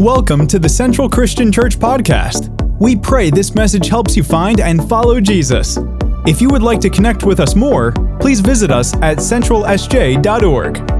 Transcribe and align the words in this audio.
Welcome 0.00 0.46
to 0.46 0.58
the 0.58 0.66
Central 0.66 1.10
Christian 1.10 1.52
Church 1.52 1.78
Podcast. 1.78 2.48
We 2.80 2.96
pray 2.96 3.28
this 3.28 3.54
message 3.54 3.86
helps 3.86 4.16
you 4.16 4.22
find 4.22 4.58
and 4.58 4.88
follow 4.88 5.20
Jesus. 5.20 5.78
If 6.26 6.40
you 6.40 6.48
would 6.48 6.62
like 6.62 6.80
to 6.80 6.88
connect 6.88 7.24
with 7.24 7.38
us 7.38 7.54
more, 7.54 7.92
please 8.18 8.40
visit 8.40 8.70
us 8.70 8.94
at 9.02 9.18
centralsj.org. 9.18 10.99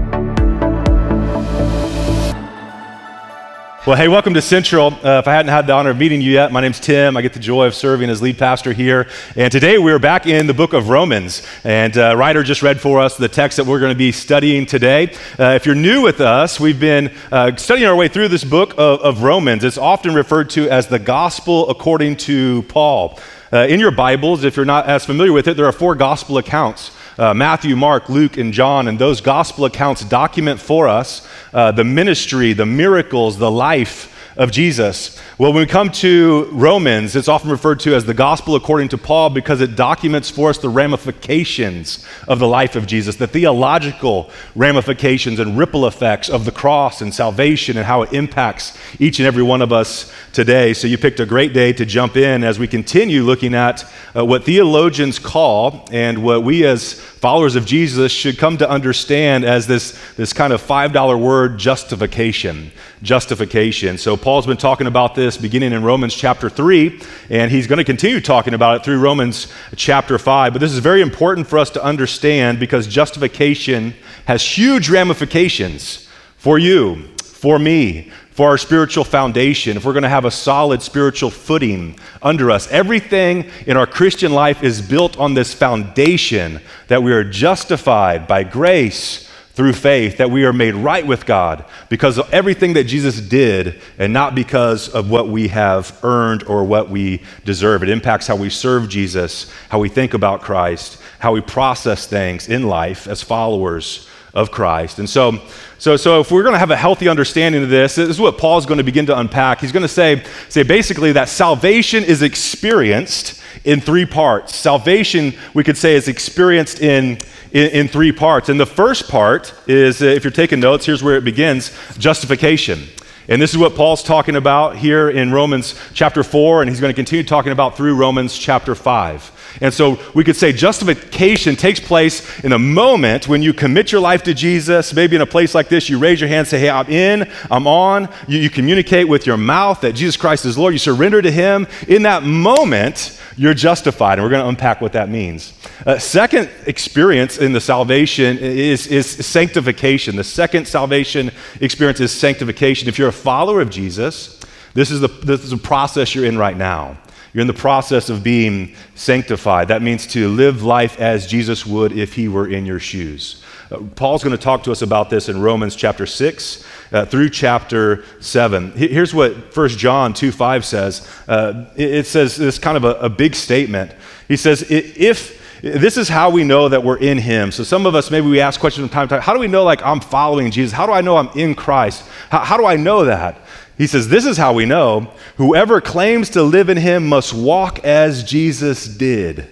Well, 3.90 3.98
hey, 3.98 4.06
welcome 4.06 4.34
to 4.34 4.40
Central. 4.40 4.94
Uh, 5.04 5.18
if 5.18 5.26
I 5.26 5.32
hadn't 5.32 5.50
had 5.50 5.66
the 5.66 5.72
honor 5.72 5.90
of 5.90 5.98
meeting 5.98 6.20
you 6.20 6.30
yet, 6.30 6.52
my 6.52 6.60
name's 6.60 6.78
Tim. 6.78 7.16
I 7.16 7.22
get 7.22 7.32
the 7.32 7.40
joy 7.40 7.66
of 7.66 7.74
serving 7.74 8.08
as 8.08 8.22
lead 8.22 8.38
pastor 8.38 8.72
here. 8.72 9.08
And 9.34 9.50
today 9.50 9.78
we're 9.78 9.98
back 9.98 10.28
in 10.28 10.46
the 10.46 10.54
book 10.54 10.74
of 10.74 10.90
Romans. 10.90 11.44
And 11.64 11.98
uh, 11.98 12.14
Ryder 12.16 12.44
just 12.44 12.62
read 12.62 12.80
for 12.80 13.00
us 13.00 13.16
the 13.16 13.26
text 13.26 13.56
that 13.56 13.66
we're 13.66 13.80
going 13.80 13.90
to 13.90 13.98
be 13.98 14.12
studying 14.12 14.64
today. 14.64 15.12
Uh, 15.36 15.54
if 15.56 15.66
you're 15.66 15.74
new 15.74 16.02
with 16.02 16.20
us, 16.20 16.60
we've 16.60 16.78
been 16.78 17.12
uh, 17.32 17.56
studying 17.56 17.88
our 17.88 17.96
way 17.96 18.06
through 18.06 18.28
this 18.28 18.44
book 18.44 18.74
of, 18.78 19.00
of, 19.00 19.24
Romans. 19.24 19.64
It's 19.64 19.76
often 19.76 20.14
referred 20.14 20.50
to 20.50 20.70
as 20.70 20.86
the 20.86 21.00
gospel 21.00 21.68
according 21.68 22.18
to 22.18 22.62
Paul. 22.68 23.18
Uh, 23.52 23.66
in 23.68 23.80
your 23.80 23.90
Bibles, 23.90 24.44
if 24.44 24.54
you're 24.54 24.64
not 24.64 24.86
as 24.86 25.04
familiar 25.04 25.32
with 25.32 25.48
it, 25.48 25.56
there 25.56 25.66
are 25.66 25.72
four 25.72 25.96
gospel 25.96 26.38
accounts 26.38 26.92
uh, 27.20 27.34
Matthew, 27.34 27.76
Mark, 27.76 28.08
Luke, 28.08 28.38
and 28.38 28.50
John. 28.50 28.88
And 28.88 28.98
those 28.98 29.20
gospel 29.20 29.66
accounts 29.66 30.02
document 30.02 30.58
for 30.58 30.88
us 30.88 31.28
uh, 31.52 31.70
the 31.70 31.84
ministry, 31.84 32.54
the 32.54 32.64
miracles, 32.64 33.36
the 33.36 33.50
life 33.50 34.19
of 34.36 34.50
Jesus. 34.50 35.20
Well, 35.38 35.52
when 35.52 35.62
we 35.62 35.66
come 35.66 35.90
to 35.92 36.48
Romans, 36.52 37.16
it's 37.16 37.28
often 37.28 37.50
referred 37.50 37.80
to 37.80 37.94
as 37.94 38.04
the 38.04 38.14
gospel 38.14 38.54
according 38.54 38.88
to 38.90 38.98
Paul 38.98 39.30
because 39.30 39.60
it 39.60 39.76
documents 39.76 40.30
for 40.30 40.50
us 40.50 40.58
the 40.58 40.68
ramifications 40.68 42.06
of 42.28 42.38
the 42.38 42.48
life 42.48 42.76
of 42.76 42.86
Jesus, 42.86 43.16
the 43.16 43.26
theological 43.26 44.30
ramifications 44.54 45.38
and 45.38 45.58
ripple 45.58 45.86
effects 45.86 46.28
of 46.28 46.44
the 46.44 46.52
cross 46.52 47.00
and 47.00 47.14
salvation 47.14 47.76
and 47.76 47.86
how 47.86 48.02
it 48.02 48.12
impacts 48.12 48.76
each 48.98 49.18
and 49.18 49.26
every 49.26 49.42
one 49.42 49.62
of 49.62 49.72
us 49.72 50.12
today. 50.32 50.74
So 50.74 50.86
you 50.86 50.98
picked 50.98 51.20
a 51.20 51.26
great 51.26 51.52
day 51.52 51.72
to 51.72 51.84
jump 51.84 52.16
in 52.16 52.44
as 52.44 52.58
we 52.58 52.68
continue 52.68 53.22
looking 53.22 53.54
at 53.54 53.84
uh, 54.16 54.24
what 54.24 54.44
theologians 54.44 55.18
call 55.18 55.88
and 55.92 56.22
what 56.22 56.44
we 56.44 56.64
as 56.64 56.94
followers 57.20 57.56
of 57.56 57.66
Jesus 57.66 58.12
should 58.12 58.38
come 58.38 58.56
to 58.58 58.68
understand 58.68 59.44
as 59.44 59.66
this, 59.66 59.98
this 60.16 60.32
kind 60.32 60.52
of 60.52 60.62
$5 60.62 61.20
word 61.20 61.58
justification. 61.58 62.70
Justification. 63.02 63.98
So 63.98 64.16
Paul's 64.30 64.46
been 64.46 64.56
talking 64.56 64.86
about 64.86 65.16
this 65.16 65.36
beginning 65.36 65.72
in 65.72 65.82
Romans 65.82 66.14
chapter 66.14 66.48
3, 66.48 67.00
and 67.30 67.50
he's 67.50 67.66
going 67.66 67.78
to 67.78 67.84
continue 67.84 68.20
talking 68.20 68.54
about 68.54 68.76
it 68.76 68.84
through 68.84 69.00
Romans 69.00 69.52
chapter 69.74 70.18
5. 70.18 70.52
But 70.52 70.60
this 70.60 70.70
is 70.70 70.78
very 70.78 71.02
important 71.02 71.48
for 71.48 71.58
us 71.58 71.68
to 71.70 71.82
understand 71.82 72.60
because 72.60 72.86
justification 72.86 73.92
has 74.26 74.40
huge 74.44 74.88
ramifications 74.88 76.08
for 76.36 76.60
you, 76.60 77.08
for 77.24 77.58
me, 77.58 78.12
for 78.30 78.50
our 78.50 78.56
spiritual 78.56 79.02
foundation, 79.02 79.76
if 79.76 79.84
we're 79.84 79.94
going 79.94 80.04
to 80.04 80.08
have 80.08 80.24
a 80.24 80.30
solid 80.30 80.80
spiritual 80.80 81.30
footing 81.30 81.98
under 82.22 82.52
us. 82.52 82.70
Everything 82.70 83.50
in 83.66 83.76
our 83.76 83.84
Christian 83.84 84.32
life 84.32 84.62
is 84.62 84.80
built 84.80 85.18
on 85.18 85.34
this 85.34 85.52
foundation 85.52 86.60
that 86.86 87.02
we 87.02 87.12
are 87.12 87.24
justified 87.24 88.28
by 88.28 88.44
grace 88.44 89.28
through 89.52 89.72
faith, 89.72 90.18
that 90.18 90.30
we 90.30 90.44
are 90.44 90.52
made 90.52 90.74
right 90.74 91.06
with 91.06 91.26
God 91.26 91.64
because 91.88 92.18
of 92.18 92.32
everything 92.32 92.74
that 92.74 92.84
Jesus 92.84 93.20
did 93.20 93.80
and 93.98 94.12
not 94.12 94.34
because 94.34 94.88
of 94.88 95.10
what 95.10 95.28
we 95.28 95.48
have 95.48 95.98
earned 96.02 96.44
or 96.44 96.64
what 96.64 96.88
we 96.88 97.22
deserve. 97.44 97.82
It 97.82 97.88
impacts 97.88 98.26
how 98.26 98.36
we 98.36 98.50
serve 98.50 98.88
Jesus, 98.88 99.52
how 99.68 99.78
we 99.78 99.88
think 99.88 100.14
about 100.14 100.40
Christ, 100.42 101.00
how 101.18 101.32
we 101.32 101.40
process 101.40 102.06
things 102.06 102.48
in 102.48 102.68
life 102.68 103.06
as 103.06 103.22
followers 103.22 104.08
of 104.34 104.50
Christ. 104.50 104.98
And 104.98 105.08
so, 105.08 105.40
so, 105.78 105.96
so 105.96 106.20
if 106.20 106.30
we're 106.30 106.42
going 106.42 106.54
to 106.54 106.58
have 106.58 106.70
a 106.70 106.76
healthy 106.76 107.08
understanding 107.08 107.62
of 107.62 107.68
this, 107.68 107.94
this 107.96 108.08
is 108.08 108.20
what 108.20 108.38
Paul's 108.38 108.66
going 108.66 108.78
to 108.78 108.84
begin 108.84 109.06
to 109.06 109.18
unpack. 109.18 109.60
He's 109.60 109.72
going 109.72 109.82
to 109.82 109.88
say, 109.88 110.22
say 110.48 110.62
basically 110.62 111.12
that 111.12 111.28
salvation 111.28 112.04
is 112.04 112.22
experienced 112.22 113.42
in 113.64 113.80
three 113.80 114.06
parts. 114.06 114.54
Salvation, 114.54 115.34
we 115.54 115.64
could 115.64 115.76
say, 115.76 115.94
is 115.94 116.08
experienced 116.08 116.80
in, 116.80 117.18
in, 117.52 117.70
in 117.70 117.88
three 117.88 118.12
parts. 118.12 118.48
And 118.48 118.60
the 118.60 118.66
first 118.66 119.08
part 119.08 119.54
is, 119.66 120.02
uh, 120.02 120.06
if 120.06 120.24
you're 120.24 120.30
taking 120.30 120.60
notes, 120.60 120.86
here's 120.86 121.02
where 121.02 121.16
it 121.16 121.24
begins 121.24 121.76
justification. 121.98 122.84
And 123.28 123.40
this 123.40 123.52
is 123.52 123.58
what 123.58 123.76
Paul's 123.76 124.02
talking 124.02 124.34
about 124.34 124.76
here 124.76 125.08
in 125.08 125.30
Romans 125.30 125.80
chapter 125.94 126.24
4, 126.24 126.62
and 126.62 126.68
he's 126.68 126.80
going 126.80 126.90
to 126.90 126.96
continue 126.96 127.22
talking 127.22 127.52
about 127.52 127.76
through 127.76 127.94
Romans 127.94 128.36
chapter 128.36 128.74
5. 128.74 129.39
And 129.60 129.72
so 129.72 130.00
we 130.14 130.24
could 130.24 130.36
say 130.36 130.52
justification 130.52 131.56
takes 131.56 131.80
place 131.80 132.40
in 132.40 132.52
a 132.52 132.58
moment 132.58 133.28
when 133.28 133.42
you 133.42 133.52
commit 133.52 133.92
your 133.92 134.00
life 134.00 134.22
to 134.24 134.34
Jesus. 134.34 134.94
Maybe 134.94 135.16
in 135.16 135.22
a 135.22 135.26
place 135.26 135.54
like 135.54 135.68
this, 135.68 135.88
you 135.88 135.98
raise 135.98 136.20
your 136.20 136.28
hand, 136.28 136.48
say, 136.48 136.58
Hey, 136.58 136.70
I'm 136.70 136.88
in, 136.88 137.30
I'm 137.50 137.66
on. 137.66 138.08
You, 138.28 138.38
you 138.38 138.50
communicate 138.50 139.08
with 139.08 139.26
your 139.26 139.36
mouth 139.36 139.80
that 139.80 139.94
Jesus 139.94 140.16
Christ 140.16 140.44
is 140.44 140.56
Lord. 140.56 140.74
You 140.74 140.78
surrender 140.78 141.20
to 141.20 141.30
Him. 141.30 141.66
In 141.88 142.02
that 142.02 142.22
moment, 142.22 143.20
you're 143.36 143.54
justified. 143.54 144.18
And 144.18 144.22
we're 144.22 144.30
going 144.30 144.42
to 144.42 144.48
unpack 144.48 144.80
what 144.80 144.92
that 144.92 145.08
means. 145.08 145.52
Uh, 145.86 145.98
second 145.98 146.50
experience 146.66 147.38
in 147.38 147.52
the 147.52 147.60
salvation 147.60 148.38
is, 148.38 148.86
is 148.86 149.06
sanctification. 149.06 150.16
The 150.16 150.24
second 150.24 150.68
salvation 150.68 151.30
experience 151.60 152.00
is 152.00 152.12
sanctification. 152.12 152.88
If 152.88 152.98
you're 152.98 153.08
a 153.08 153.12
follower 153.12 153.60
of 153.60 153.70
Jesus, 153.70 154.38
this 154.74 154.90
is 154.90 155.00
the, 155.00 155.08
this 155.08 155.42
is 155.42 155.50
the 155.50 155.56
process 155.56 156.14
you're 156.14 156.26
in 156.26 156.38
right 156.38 156.56
now. 156.56 156.98
You're 157.32 157.42
in 157.42 157.46
the 157.46 157.52
process 157.52 158.10
of 158.10 158.22
being 158.22 158.74
sanctified. 158.94 159.68
That 159.68 159.82
means 159.82 160.06
to 160.08 160.28
live 160.28 160.62
life 160.62 160.98
as 160.98 161.26
Jesus 161.26 161.64
would 161.64 161.92
if 161.92 162.14
he 162.14 162.28
were 162.28 162.48
in 162.48 162.66
your 162.66 162.80
shoes. 162.80 163.42
Uh, 163.70 163.78
Paul's 163.94 164.24
going 164.24 164.36
to 164.36 164.42
talk 164.42 164.64
to 164.64 164.72
us 164.72 164.82
about 164.82 165.10
this 165.10 165.28
in 165.28 165.40
Romans 165.40 165.76
chapter 165.76 166.06
6 166.06 166.64
uh, 166.92 167.04
through 167.04 167.30
chapter 167.30 168.04
7. 168.18 168.72
Here's 168.72 169.14
what 169.14 169.56
1 169.56 169.68
John 169.70 170.12
2 170.12 170.32
5 170.32 170.64
says 170.64 171.08
uh, 171.28 171.66
it, 171.76 171.94
it, 171.94 172.06
says 172.06 172.36
this 172.36 172.58
kind 172.58 172.76
of 172.76 172.84
a, 172.84 172.94
a 172.94 173.08
big 173.08 173.36
statement. 173.36 173.92
He 174.26 174.36
says, 174.36 174.64
If 174.68 175.40
this 175.62 175.96
is 175.96 176.08
how 176.08 176.30
we 176.30 176.42
know 176.42 176.68
that 176.68 176.82
we're 176.82 176.96
in 176.96 177.18
him 177.18 177.52
so 177.52 177.62
some 177.62 177.84
of 177.84 177.94
us 177.94 178.10
maybe 178.10 178.26
we 178.26 178.40
ask 178.40 178.58
questions 178.60 178.86
from 178.86 178.92
time 178.92 179.06
to 179.06 179.14
time 179.14 179.22
how 179.22 179.34
do 179.34 179.38
we 179.38 179.46
know 179.46 179.62
like 179.62 179.82
i'm 179.82 180.00
following 180.00 180.50
jesus 180.50 180.72
how 180.72 180.86
do 180.86 180.92
i 180.92 181.00
know 181.00 181.16
i'm 181.16 181.28
in 181.38 181.54
christ 181.54 182.02
how, 182.30 182.38
how 182.38 182.56
do 182.56 182.64
i 182.64 182.76
know 182.76 183.04
that 183.04 183.38
he 183.80 183.86
says 183.86 184.08
this 184.08 184.26
is 184.26 184.36
how 184.36 184.52
we 184.52 184.66
know 184.66 185.10
whoever 185.36 185.80
claims 185.80 186.30
to 186.30 186.42
live 186.42 186.68
in 186.68 186.76
him 186.76 187.06
must 187.06 187.32
walk 187.32 187.78
as 187.84 188.22
jesus 188.22 188.86
did 188.86 189.48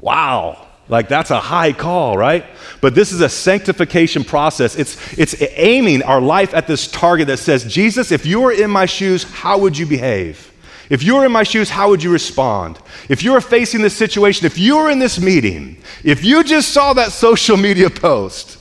wow 0.00 0.66
like 0.88 1.08
that's 1.08 1.30
a 1.30 1.40
high 1.40 1.72
call, 1.72 2.16
right? 2.16 2.44
But 2.80 2.94
this 2.94 3.10
is 3.10 3.20
a 3.20 3.28
sanctification 3.28 4.22
process. 4.22 4.76
It's, 4.76 5.18
it's 5.18 5.34
aiming 5.56 6.02
our 6.04 6.20
life 6.20 6.54
at 6.54 6.66
this 6.66 6.88
target 6.88 7.26
that 7.26 7.38
says, 7.38 7.64
Jesus, 7.64 8.12
if 8.12 8.24
you 8.24 8.40
were 8.40 8.52
in 8.52 8.70
my 8.70 8.86
shoes, 8.86 9.24
how 9.24 9.58
would 9.58 9.76
you 9.76 9.86
behave? 9.86 10.52
If 10.88 11.02
you 11.02 11.16
were 11.16 11.26
in 11.26 11.32
my 11.32 11.42
shoes, 11.42 11.68
how 11.68 11.88
would 11.88 12.02
you 12.02 12.12
respond? 12.12 12.78
If 13.08 13.24
you 13.24 13.32
were 13.32 13.40
facing 13.40 13.82
this 13.82 13.96
situation, 13.96 14.46
if 14.46 14.56
you 14.56 14.76
were 14.76 14.88
in 14.88 15.00
this 15.00 15.20
meeting, 15.20 15.78
if 16.04 16.24
you 16.24 16.44
just 16.44 16.68
saw 16.72 16.92
that 16.92 17.10
social 17.12 17.56
media 17.56 17.90
post, 17.90 18.55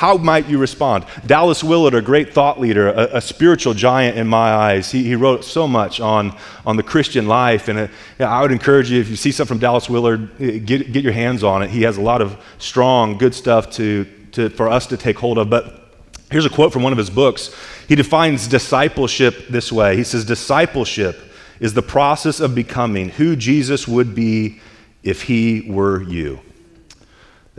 how 0.00 0.16
might 0.16 0.48
you 0.48 0.56
respond? 0.56 1.04
Dallas 1.26 1.62
Willard, 1.62 1.92
a 1.92 2.00
great 2.00 2.32
thought 2.32 2.58
leader, 2.58 2.88
a, 2.88 3.18
a 3.18 3.20
spiritual 3.20 3.74
giant 3.74 4.16
in 4.16 4.26
my 4.26 4.50
eyes, 4.50 4.90
he, 4.90 5.04
he, 5.04 5.14
wrote 5.14 5.44
so 5.44 5.68
much 5.68 6.00
on, 6.00 6.34
on 6.64 6.78
the 6.78 6.82
Christian 6.82 7.26
life. 7.26 7.68
And 7.68 7.80
it, 7.80 7.90
uh, 8.18 8.24
I 8.24 8.40
would 8.40 8.50
encourage 8.50 8.90
you, 8.90 8.98
if 8.98 9.10
you 9.10 9.16
see 9.16 9.30
something 9.30 9.56
from 9.56 9.58
Dallas 9.58 9.90
Willard, 9.90 10.30
uh, 10.40 10.58
get, 10.64 10.90
get 10.90 11.04
your 11.04 11.12
hands 11.12 11.44
on 11.44 11.62
it. 11.62 11.68
He 11.68 11.82
has 11.82 11.98
a 11.98 12.00
lot 12.00 12.22
of 12.22 12.42
strong, 12.56 13.18
good 13.18 13.34
stuff 13.34 13.72
to, 13.72 14.06
to, 14.32 14.48
for 14.48 14.70
us 14.70 14.86
to 14.86 14.96
take 14.96 15.18
hold 15.18 15.36
of. 15.36 15.50
But 15.50 15.92
here's 16.30 16.46
a 16.46 16.50
quote 16.50 16.72
from 16.72 16.82
one 16.82 16.92
of 16.92 16.98
his 16.98 17.10
books. 17.10 17.54
He 17.86 17.94
defines 17.94 18.48
discipleship 18.48 19.48
this 19.48 19.70
way 19.70 19.98
He 19.98 20.04
says, 20.04 20.24
Discipleship 20.24 21.20
is 21.60 21.74
the 21.74 21.82
process 21.82 22.40
of 22.40 22.54
becoming 22.54 23.10
who 23.10 23.36
Jesus 23.36 23.86
would 23.86 24.14
be 24.14 24.60
if 25.02 25.24
he 25.24 25.60
were 25.70 26.02
you. 26.02 26.40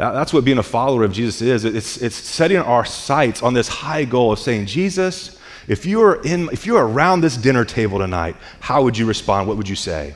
That's 0.09 0.34
what 0.34 0.44
being 0.44 0.57
a 0.57 0.63
follower 0.63 1.03
of 1.03 1.13
Jesus 1.13 1.41
is. 1.41 1.63
It's, 1.63 1.97
it's 1.97 2.16
setting 2.16 2.57
our 2.57 2.84
sights 2.85 3.44
on 3.44 3.53
this 3.53 3.67
high 3.67 4.03
goal 4.03 4.31
of 4.31 4.39
saying, 4.39 4.66
Jesus, 4.66 5.38
if 5.67 5.85
you 5.85 6.02
are 6.02 6.20
in, 6.23 6.49
if 6.52 6.66
you 6.66 6.76
are 6.78 6.87
around 6.87 7.22
this 7.22 7.37
dinner 7.37 7.64
table 7.64 7.99
tonight, 7.99 8.35
how 8.59 8.81
would 8.84 8.97
you 8.97 9.05
respond? 9.05 9.47
What 9.47 9.58
would 9.58 9.70
you 9.70 9.76
say? 9.76 10.16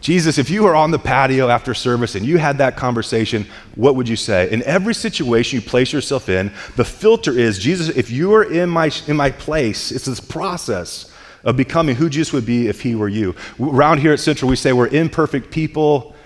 Jesus, 0.00 0.38
if 0.38 0.50
you 0.50 0.64
were 0.64 0.74
on 0.74 0.90
the 0.90 0.98
patio 0.98 1.48
after 1.48 1.74
service 1.74 2.14
and 2.14 2.26
you 2.26 2.38
had 2.38 2.58
that 2.58 2.76
conversation, 2.76 3.46
what 3.76 3.94
would 3.94 4.08
you 4.08 4.16
say? 4.16 4.50
In 4.50 4.64
every 4.64 4.94
situation 4.94 5.60
you 5.60 5.66
place 5.66 5.92
yourself 5.92 6.28
in, 6.28 6.50
the 6.76 6.84
filter 6.84 7.38
is 7.38 7.58
Jesus, 7.58 7.88
if 7.90 8.10
you 8.10 8.34
are 8.34 8.44
in 8.44 8.68
my, 8.68 8.90
in 9.06 9.16
my 9.16 9.30
place, 9.30 9.92
it's 9.92 10.06
this 10.06 10.20
process 10.20 11.12
of 11.44 11.56
becoming 11.56 11.96
who 11.96 12.08
Jesus 12.08 12.32
would 12.32 12.46
be 12.46 12.66
if 12.66 12.80
he 12.80 12.94
were 12.94 13.08
you. 13.08 13.36
Around 13.60 13.98
here 13.98 14.12
at 14.12 14.20
Central, 14.20 14.48
we 14.48 14.56
say 14.56 14.72
we're 14.72 14.88
imperfect 14.88 15.50
people 15.50 16.16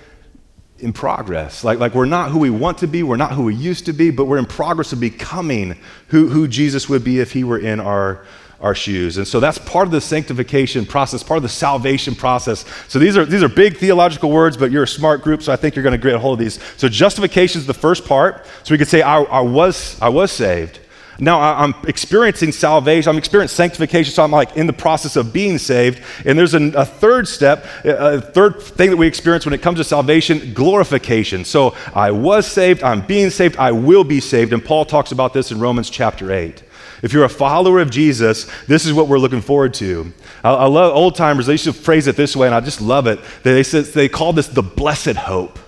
in 0.79 0.93
progress. 0.93 1.63
Like, 1.63 1.79
like 1.79 1.95
we're 1.95 2.05
not 2.05 2.31
who 2.31 2.39
we 2.39 2.51
want 2.51 2.79
to 2.79 2.87
be, 2.87 3.03
we're 3.03 3.17
not 3.17 3.33
who 3.33 3.45
we 3.45 3.55
used 3.55 3.87
to 3.87 3.93
be, 3.93 4.11
but 4.11 4.25
we're 4.25 4.39
in 4.39 4.47
progress 4.47 4.93
of 4.93 5.01
becoming 5.01 5.77
who, 6.09 6.29
who 6.29 6.49
Jesus 6.49 6.89
would 6.89 7.05
be 7.05 7.21
if 7.21 7.33
he 7.33 7.45
were 7.45 7.59
in 7.59 7.79
our, 7.79 8.25
our 8.61 8.75
shoes. 8.75 9.17
And 9.17 9.27
so 9.27 9.39
that's 9.39 9.59
part 9.59 9.87
of 9.87 9.93
the 9.93 10.01
sanctification 10.01 10.85
process, 10.85 11.23
part 11.23 11.37
of 11.39 11.43
the 11.43 11.49
salvation 11.49 12.15
process. 12.15 12.65
So 12.89 12.99
these 12.99 13.17
are, 13.17 13.25
these 13.25 13.43
are 13.43 13.49
big 13.49 13.77
theological 13.77 14.31
words, 14.31 14.57
but 14.57 14.73
you're 14.73 14.83
a 14.83 14.89
smart 14.89 15.23
group, 15.23 15.43
so 15.43 15.53
I 15.53 15.57
think 15.57 15.77
you're 15.77 15.85
going 15.85 15.99
to 15.99 16.05
get 16.05 16.15
a 16.15 16.19
hold 16.19 16.41
of 16.41 16.45
these. 16.45 16.61
So 16.77 16.89
justification 16.89 17.61
is 17.61 17.67
the 17.67 17.75
first 17.75 18.05
part. 18.05 18.45
So 18.65 18.75
we 18.75 18.79
could 18.79 18.89
say, 18.89 19.03
I, 19.03 19.23
I, 19.23 19.41
was, 19.41 20.01
I 20.03 20.09
was 20.09 20.33
saved. 20.33 20.81
Now 21.19 21.41
I'm 21.41 21.75
experiencing 21.87 22.53
salvation, 22.53 23.11
I'm 23.11 23.19
experiencing 23.19 23.57
sanctification, 23.57 24.13
so 24.13 24.25
I'm 24.25 24.31
like 24.31 24.57
in 24.57 24.67
the 24.67 24.73
process 24.73 25.17
of 25.17 25.33
being 25.33 25.59
saved. 25.59 26.03
And 26.25 26.39
there's 26.39 26.55
a, 26.55 26.63
a 26.73 26.85
third 26.85 27.29
step, 27.29 27.67
a 27.85 28.21
third 28.21 28.61
thing 28.61 28.91
that 28.91 28.97
we 28.97 29.07
experience 29.07 29.45
when 29.45 29.55
it 29.55 29.63
comes 29.63 29.79
to 29.79 29.85
salvation 29.85 30.53
glorification. 30.55 31.45
So 31.45 31.77
I 31.95 32.11
was 32.11 32.47
saved, 32.47 32.83
I'm 32.83 33.07
being 33.07 33.31
saved, 33.31 33.57
I 33.57 33.73
will 33.73 34.05
be 34.05 34.21
saved. 34.21 34.53
And 34.53 34.65
Paul 34.65 34.85
talks 34.85 35.13
about 35.13 35.33
this 35.33 35.51
in 35.51 35.61
Romans 35.61 35.91
chapter 35.91 36.33
8. 36.33 36.63
If 37.03 37.13
you're 37.13 37.25
a 37.25 37.29
follower 37.29 37.81
of 37.81 37.91
Jesus, 37.91 38.51
this 38.67 38.87
is 38.87 38.93
what 38.93 39.09
we're 39.09 39.19
looking 39.19 39.43
forward 39.43 39.75
to. 39.75 40.13
I, 40.43 40.51
I 40.51 40.67
love 40.67 40.95
old 40.95 41.15
timers, 41.15 41.47
they 41.47 41.53
used 41.53 41.65
to 41.65 41.73
phrase 41.73 42.07
it 42.07 42.17
this 42.17 42.35
way, 42.35 42.47
and 42.47 42.55
I 42.55 42.61
just 42.61 42.81
love 42.81 43.07
it. 43.07 43.21
They, 43.43 43.63
they, 43.63 43.81
they 43.81 44.09
call 44.09 44.33
this 44.33 44.47
the 44.47 44.63
blessed 44.63 45.17
hope 45.17 45.59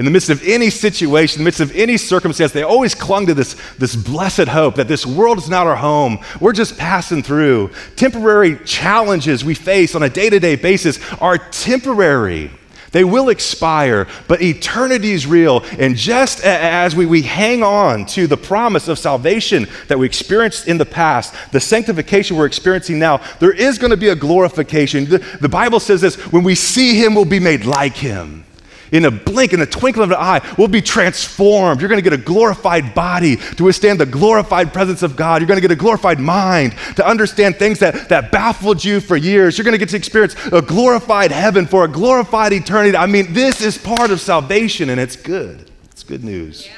in 0.00 0.06
the 0.06 0.10
midst 0.10 0.30
of 0.30 0.42
any 0.48 0.70
situation, 0.70 1.40
in 1.40 1.44
the 1.44 1.48
midst 1.48 1.60
of 1.60 1.76
any 1.76 1.98
circumstance, 1.98 2.52
they 2.52 2.62
always 2.62 2.94
clung 2.94 3.26
to 3.26 3.34
this, 3.34 3.54
this 3.76 3.94
blessed 3.94 4.48
hope 4.48 4.76
that 4.76 4.88
this 4.88 5.04
world 5.04 5.36
is 5.36 5.50
not 5.50 5.66
our 5.66 5.76
home. 5.76 6.18
We're 6.40 6.54
just 6.54 6.78
passing 6.78 7.22
through. 7.22 7.72
Temporary 7.96 8.56
challenges 8.64 9.44
we 9.44 9.54
face 9.54 9.94
on 9.94 10.02
a 10.02 10.08
day 10.08 10.30
to 10.30 10.40
day 10.40 10.56
basis 10.56 10.98
are 11.20 11.36
temporary. 11.36 12.50
They 12.92 13.04
will 13.04 13.28
expire, 13.28 14.06
but 14.26 14.40
eternity 14.40 15.12
is 15.12 15.26
real. 15.26 15.66
And 15.78 15.96
just 15.96 16.42
as 16.44 16.96
we, 16.96 17.04
we 17.04 17.20
hang 17.20 17.62
on 17.62 18.06
to 18.06 18.26
the 18.26 18.38
promise 18.38 18.88
of 18.88 18.98
salvation 18.98 19.66
that 19.88 19.98
we 19.98 20.06
experienced 20.06 20.66
in 20.66 20.78
the 20.78 20.86
past, 20.86 21.34
the 21.52 21.60
sanctification 21.60 22.38
we're 22.38 22.46
experiencing 22.46 22.98
now, 22.98 23.18
there 23.38 23.52
is 23.52 23.76
going 23.76 23.90
to 23.90 23.98
be 23.98 24.08
a 24.08 24.16
glorification. 24.16 25.04
The, 25.04 25.18
the 25.42 25.48
Bible 25.50 25.78
says 25.78 26.00
this 26.00 26.16
when 26.32 26.42
we 26.42 26.54
see 26.54 26.94
him, 26.94 27.14
we'll 27.14 27.26
be 27.26 27.38
made 27.38 27.66
like 27.66 27.96
him 27.96 28.46
in 28.92 29.04
a 29.04 29.10
blink, 29.10 29.52
in 29.52 29.60
a 29.60 29.66
twinkle 29.66 30.02
of 30.02 30.10
an 30.10 30.16
eye, 30.16 30.40
we'll 30.58 30.68
be 30.68 30.82
transformed. 30.82 31.80
You're 31.80 31.88
going 31.88 32.02
to 32.02 32.08
get 32.08 32.18
a 32.18 32.22
glorified 32.22 32.94
body 32.94 33.36
to 33.36 33.64
withstand 33.64 34.00
the 34.00 34.06
glorified 34.06 34.72
presence 34.72 35.02
of 35.02 35.16
God. 35.16 35.40
You're 35.40 35.48
going 35.48 35.60
to 35.60 35.66
get 35.66 35.70
a 35.70 35.76
glorified 35.76 36.18
mind 36.18 36.74
to 36.96 37.06
understand 37.06 37.56
things 37.56 37.78
that, 37.80 38.08
that 38.08 38.30
baffled 38.30 38.84
you 38.84 39.00
for 39.00 39.16
years. 39.16 39.56
You're 39.56 39.64
going 39.64 39.72
to 39.72 39.78
get 39.78 39.90
to 39.90 39.96
experience 39.96 40.34
a 40.52 40.62
glorified 40.62 41.32
heaven 41.32 41.66
for 41.66 41.84
a 41.84 41.88
glorified 41.88 42.52
eternity. 42.52 42.96
I 42.96 43.06
mean, 43.06 43.32
this 43.32 43.60
is 43.60 43.78
part 43.78 44.10
of 44.10 44.20
salvation, 44.20 44.90
and 44.90 45.00
it's 45.00 45.16
good. 45.16 45.70
It's 45.90 46.02
good 46.02 46.24
news. 46.24 46.68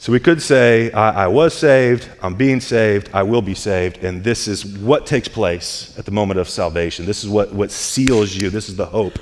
So 0.00 0.12
we 0.12 0.20
could 0.20 0.40
say, 0.40 0.92
I, 0.92 1.24
I, 1.24 1.26
was 1.26 1.52
saved, 1.52 2.08
I'm 2.22 2.36
being 2.36 2.60
saved, 2.60 3.10
I 3.12 3.24
will 3.24 3.42
be 3.42 3.54
saved, 3.54 4.04
and 4.04 4.22
this 4.22 4.46
is 4.46 4.64
what 4.64 5.06
takes 5.06 5.26
place 5.26 5.92
at 5.98 6.04
the 6.04 6.12
moment 6.12 6.38
of 6.38 6.48
salvation. 6.48 7.04
This 7.04 7.24
is 7.24 7.28
what, 7.28 7.52
what 7.52 7.72
seals 7.72 8.32
you, 8.36 8.48
this 8.48 8.68
is 8.68 8.76
the 8.76 8.86
hope 8.86 9.18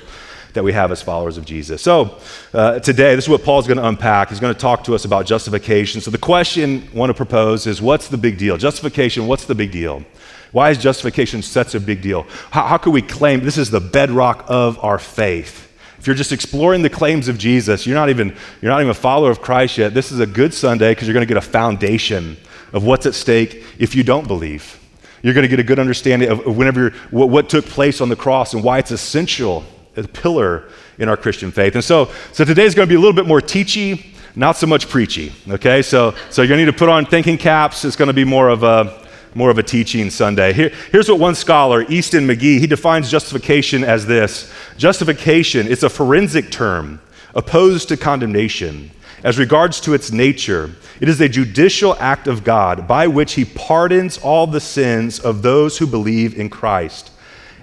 that 0.57 0.63
we 0.63 0.73
have 0.73 0.91
as 0.91 1.03
followers 1.03 1.37
of 1.37 1.45
Jesus. 1.45 1.83
So, 1.83 2.17
uh, 2.51 2.79
today, 2.79 3.15
this 3.15 3.25
is 3.25 3.29
what 3.29 3.43
Paul's 3.43 3.67
going 3.67 3.77
to 3.77 3.87
unpack. 3.87 4.29
He's 4.29 4.39
going 4.39 4.53
to 4.53 4.59
talk 4.59 4.83
to 4.85 4.95
us 4.95 5.05
about 5.05 5.27
justification. 5.27 6.01
So, 6.01 6.09
the 6.09 6.17
question 6.17 6.89
I 6.91 6.97
want 6.97 7.11
to 7.11 7.13
propose 7.13 7.67
is 7.67 7.79
what's 7.79 8.07
the 8.07 8.17
big 8.17 8.39
deal? 8.39 8.57
Justification, 8.57 9.27
what's 9.27 9.45
the 9.45 9.53
big 9.53 9.71
deal? 9.71 10.03
Why 10.51 10.71
is 10.71 10.79
justification 10.79 11.43
such 11.43 11.75
a 11.75 11.79
big 11.79 12.01
deal? 12.01 12.25
How, 12.49 12.65
how 12.65 12.77
can 12.77 12.91
we 12.91 13.03
claim 13.03 13.41
this 13.41 13.59
is 13.59 13.69
the 13.69 13.79
bedrock 13.79 14.45
of 14.47 14.83
our 14.83 14.97
faith? 14.97 15.71
If 15.99 16.07
you're 16.07 16.15
just 16.15 16.31
exploring 16.31 16.81
the 16.81 16.89
claims 16.89 17.27
of 17.27 17.37
Jesus, 17.37 17.85
you're 17.85 17.95
not 17.95 18.09
even, 18.09 18.35
you're 18.61 18.71
not 18.71 18.81
even 18.81 18.89
a 18.89 18.95
follower 18.95 19.29
of 19.29 19.41
Christ 19.41 19.77
yet. 19.77 19.93
This 19.93 20.11
is 20.11 20.19
a 20.19 20.27
good 20.27 20.55
Sunday 20.55 20.91
because 20.91 21.07
you're 21.07 21.13
going 21.13 21.27
to 21.27 21.31
get 21.31 21.37
a 21.37 21.47
foundation 21.47 22.35
of 22.73 22.83
what's 22.83 23.05
at 23.05 23.13
stake 23.13 23.63
if 23.77 23.93
you 23.93 24.03
don't 24.03 24.27
believe. 24.27 24.79
You're 25.21 25.35
going 25.35 25.43
to 25.43 25.49
get 25.49 25.59
a 25.59 25.63
good 25.63 25.79
understanding 25.79 26.29
of 26.29 26.45
whenever 26.57 26.91
what, 27.11 27.29
what 27.29 27.47
took 27.47 27.65
place 27.65 28.01
on 28.01 28.09
the 28.09 28.15
cross 28.15 28.55
and 28.55 28.63
why 28.63 28.79
it's 28.79 28.91
essential 28.91 29.63
a 29.97 30.07
pillar 30.07 30.63
in 30.97 31.09
our 31.09 31.17
Christian 31.17 31.51
faith. 31.51 31.75
And 31.75 31.83
so, 31.83 32.11
so 32.31 32.45
today's 32.45 32.75
going 32.75 32.87
to 32.87 32.91
be 32.91 32.95
a 32.95 32.99
little 32.99 33.15
bit 33.15 33.25
more 33.25 33.41
teachy, 33.41 34.05
not 34.35 34.55
so 34.55 34.67
much 34.67 34.87
preachy. 34.89 35.33
Okay, 35.49 35.81
so 35.81 36.13
so 36.29 36.41
you're 36.41 36.49
going 36.49 36.59
to 36.59 36.65
need 36.65 36.71
to 36.71 36.77
put 36.77 36.89
on 36.89 37.05
thinking 37.05 37.37
caps. 37.37 37.83
It's 37.83 37.95
going 37.95 38.07
to 38.07 38.13
be 38.13 38.23
more 38.23 38.49
of 38.49 38.63
a 38.63 39.05
more 39.33 39.49
of 39.49 39.57
a 39.57 39.63
teaching 39.63 40.09
Sunday. 40.09 40.53
Here, 40.53 40.71
here's 40.91 41.09
what 41.09 41.19
one 41.19 41.35
scholar, 41.35 41.83
Easton 41.83 42.29
M.G., 42.29 42.59
he 42.59 42.67
defines 42.67 43.11
justification 43.11 43.83
as 43.83 44.05
this: 44.05 44.51
justification 44.77 45.67
it's 45.67 45.83
a 45.83 45.89
forensic 45.89 46.51
term 46.51 47.01
opposed 47.33 47.89
to 47.89 47.97
condemnation. 47.97 48.91
As 49.23 49.39
regards 49.39 49.81
to 49.81 49.95
its 49.95 50.11
nature, 50.11 50.75
it 51.01 51.09
is 51.09 51.19
a 51.19 51.27
judicial 51.27 51.95
act 51.99 52.27
of 52.27 52.43
God 52.43 52.87
by 52.87 53.07
which 53.07 53.33
he 53.33 53.45
pardons 53.45 54.19
all 54.19 54.45
the 54.45 54.59
sins 54.59 55.19
of 55.19 55.41
those 55.41 55.79
who 55.79 55.87
believe 55.87 56.37
in 56.37 56.49
Christ 56.49 57.11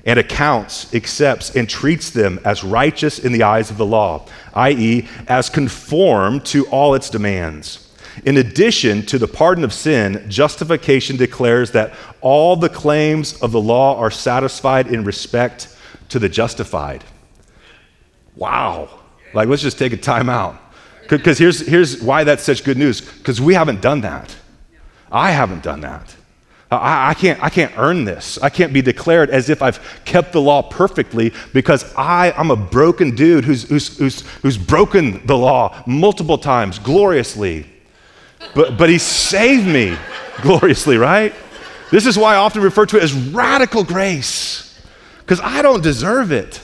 and 0.05 0.19
accounts, 0.19 0.95
accepts, 0.95 1.55
and 1.57 1.69
treats 1.69 2.11
them 2.11 2.39
as 2.45 2.63
righteous 2.63 3.19
in 3.19 3.33
the 3.33 3.43
eyes 3.43 3.71
of 3.71 3.79
the 3.79 3.87
law, 3.87 4.27
i.e., 4.55 5.09
as 5.29 5.49
conform 5.49 6.41
to 6.41 6.67
all 6.67 6.95
its 6.95 7.09
demands. 7.09 7.81
In 8.25 8.37
addition 8.37 9.05
to 9.07 9.19
the 9.19 9.27
pardon 9.27 9.65
of 9.65 9.73
sin, 9.73 10.25
justification 10.29 11.17
declares 11.17 11.73
that 11.73 11.95
all 12.21 12.55
the 12.55 12.69
claims 12.69 13.41
of 13.43 13.51
the 13.51 13.61
law 13.61 13.99
are 13.99 14.11
satisfied 14.11 14.87
in 14.87 15.05
respect 15.05 15.77
to 16.11 16.19
the 16.19 16.29
justified. 16.29 17.03
Wow. 18.37 18.89
Like, 19.33 19.49
let's 19.49 19.63
just 19.63 19.79
take 19.79 19.93
a 19.93 19.97
time 19.97 20.29
out. 20.29 20.61
Because 21.09 21.39
here's, 21.39 21.67
here's 21.67 22.03
why 22.03 22.25
that's 22.25 22.43
such 22.43 22.65
good 22.65 22.79
news 22.79 23.01
because 23.01 23.41
we 23.41 23.55
haven't 23.55 23.81
done 23.81 24.03
that. 24.03 24.35
I 25.11 25.33
haven't 25.33 25.63
done 25.63 25.81
that. 25.81 26.15
I, 26.77 27.11
I, 27.11 27.15
can't, 27.15 27.43
I 27.43 27.51
can't 27.51 27.73
earn 27.77 28.05
this. 28.05 28.39
I 28.39 28.49
can't 28.49 28.73
be 28.73 28.83
declared 28.83 29.31
as 29.31 29.51
if 29.51 29.63
I've 29.63 29.81
kept 30.05 30.33
the 30.33 30.41
law 30.41 30.63
perfectly 30.63 31.33
because 31.53 31.93
I, 31.97 32.33
I'm 32.33 32.51
a 32.51 32.57
broken 32.57 33.15
dude 33.15 33.45
who's, 33.45 33.69
who's, 33.69 33.99
who's, 33.99 34.21
who's 34.43 34.59
broken 34.59 35.27
the 35.27 35.37
law 35.37 35.83
multiple 35.87 36.39
times 36.39 36.79
gloriously. 36.79 37.67
But, 38.55 38.77
but 38.77 38.89
he 38.89 38.99
saved 38.99 39.67
me 39.67 39.97
gloriously, 40.43 40.97
right? 40.97 41.35
This 41.91 42.07
is 42.07 42.19
why 42.19 42.35
I 42.35 42.39
often 42.39 42.63
refer 42.63 42.87
to 42.87 42.97
it 42.97 43.03
as 43.03 43.13
radical 43.13 43.85
grace 43.85 44.81
because 45.21 45.41
I 45.41 45.63
don't 45.63 45.83
deserve 45.83 46.33
it. 46.33 46.61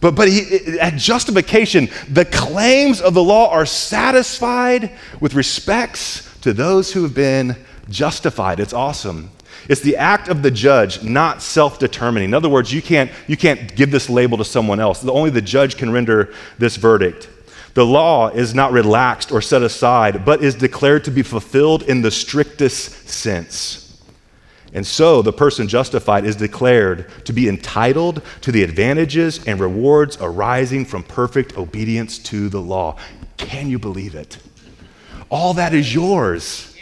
But, 0.00 0.14
but 0.16 0.28
he, 0.28 0.78
at 0.80 0.96
justification, 0.96 1.88
the 2.10 2.26
claims 2.26 3.00
of 3.00 3.14
the 3.14 3.22
law 3.22 3.50
are 3.50 3.64
satisfied 3.64 4.90
with 5.18 5.34
respects 5.34 6.30
to 6.42 6.52
those 6.52 6.92
who 6.92 7.02
have 7.04 7.14
been 7.14 7.56
justified. 7.88 8.60
It's 8.60 8.72
awesome. 8.72 9.30
It's 9.68 9.80
the 9.80 9.96
act 9.96 10.28
of 10.28 10.42
the 10.42 10.50
judge, 10.50 11.02
not 11.02 11.42
self 11.42 11.78
determining. 11.78 12.30
In 12.30 12.34
other 12.34 12.48
words, 12.48 12.72
you 12.72 12.82
can't, 12.82 13.10
you 13.26 13.36
can't 13.36 13.74
give 13.74 13.90
this 13.90 14.10
label 14.10 14.38
to 14.38 14.44
someone 14.44 14.80
else. 14.80 15.04
Only 15.06 15.30
the 15.30 15.42
judge 15.42 15.76
can 15.76 15.90
render 15.90 16.34
this 16.58 16.76
verdict. 16.76 17.28
The 17.74 17.84
law 17.84 18.28
is 18.28 18.54
not 18.54 18.72
relaxed 18.72 19.32
or 19.32 19.42
set 19.42 19.62
aside, 19.62 20.24
but 20.24 20.44
is 20.44 20.54
declared 20.54 21.04
to 21.04 21.10
be 21.10 21.22
fulfilled 21.22 21.82
in 21.82 22.02
the 22.02 22.10
strictest 22.10 23.08
sense. 23.08 23.80
And 24.72 24.86
so 24.86 25.22
the 25.22 25.32
person 25.32 25.68
justified 25.68 26.24
is 26.24 26.36
declared 26.36 27.10
to 27.24 27.32
be 27.32 27.48
entitled 27.48 28.22
to 28.42 28.52
the 28.52 28.62
advantages 28.64 29.44
and 29.46 29.60
rewards 29.60 30.18
arising 30.20 30.84
from 30.84 31.04
perfect 31.04 31.56
obedience 31.56 32.18
to 32.18 32.48
the 32.48 32.60
law. 32.60 32.96
Can 33.36 33.68
you 33.68 33.78
believe 33.78 34.14
it? 34.14 34.38
All 35.30 35.54
that 35.54 35.74
is 35.74 35.94
yours 35.94 36.73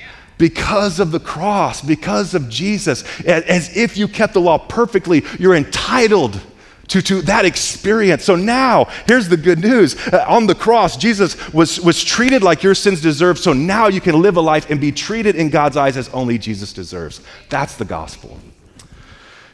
because 0.43 0.99
of 0.99 1.13
the 1.13 1.21
cross, 1.21 1.81
because 1.81 2.35
of 2.35 2.49
Jesus. 2.49 3.05
As 3.21 3.77
if 3.77 3.97
you 3.97 4.09
kept 4.09 4.35
the 4.35 4.41
law 4.41 4.59
perfectly, 4.59 5.23
you're 5.39 5.55
entitled 5.55 6.41
to, 6.89 7.01
to 7.01 7.23
that 7.23 7.45
experience. 7.45 8.25
So 8.25 8.35
now, 8.35 8.87
here's 9.07 9.29
the 9.29 9.37
good 9.37 9.61
news. 9.61 9.95
Uh, 10.09 10.25
on 10.27 10.49
the 10.49 10.55
cross, 10.57 10.97
Jesus 10.97 11.37
was, 11.53 11.81
was 11.81 12.03
treated 12.03 12.43
like 12.43 12.65
your 12.65 12.75
sins 12.75 13.01
deserve. 13.01 13.39
So 13.39 13.53
now 13.53 13.87
you 13.87 14.01
can 14.01 14.21
live 14.21 14.37
a 14.37 14.41
life 14.41 14.69
and 14.69 14.81
be 14.81 14.91
treated 14.91 15.37
in 15.37 15.49
God's 15.49 15.77
eyes 15.77 15.97
as 15.97 16.09
only 16.09 16.39
Jesus 16.39 16.73
deserves. 16.73 17.21
That's 17.49 17.77
the 17.77 17.85
gospel. 17.85 18.37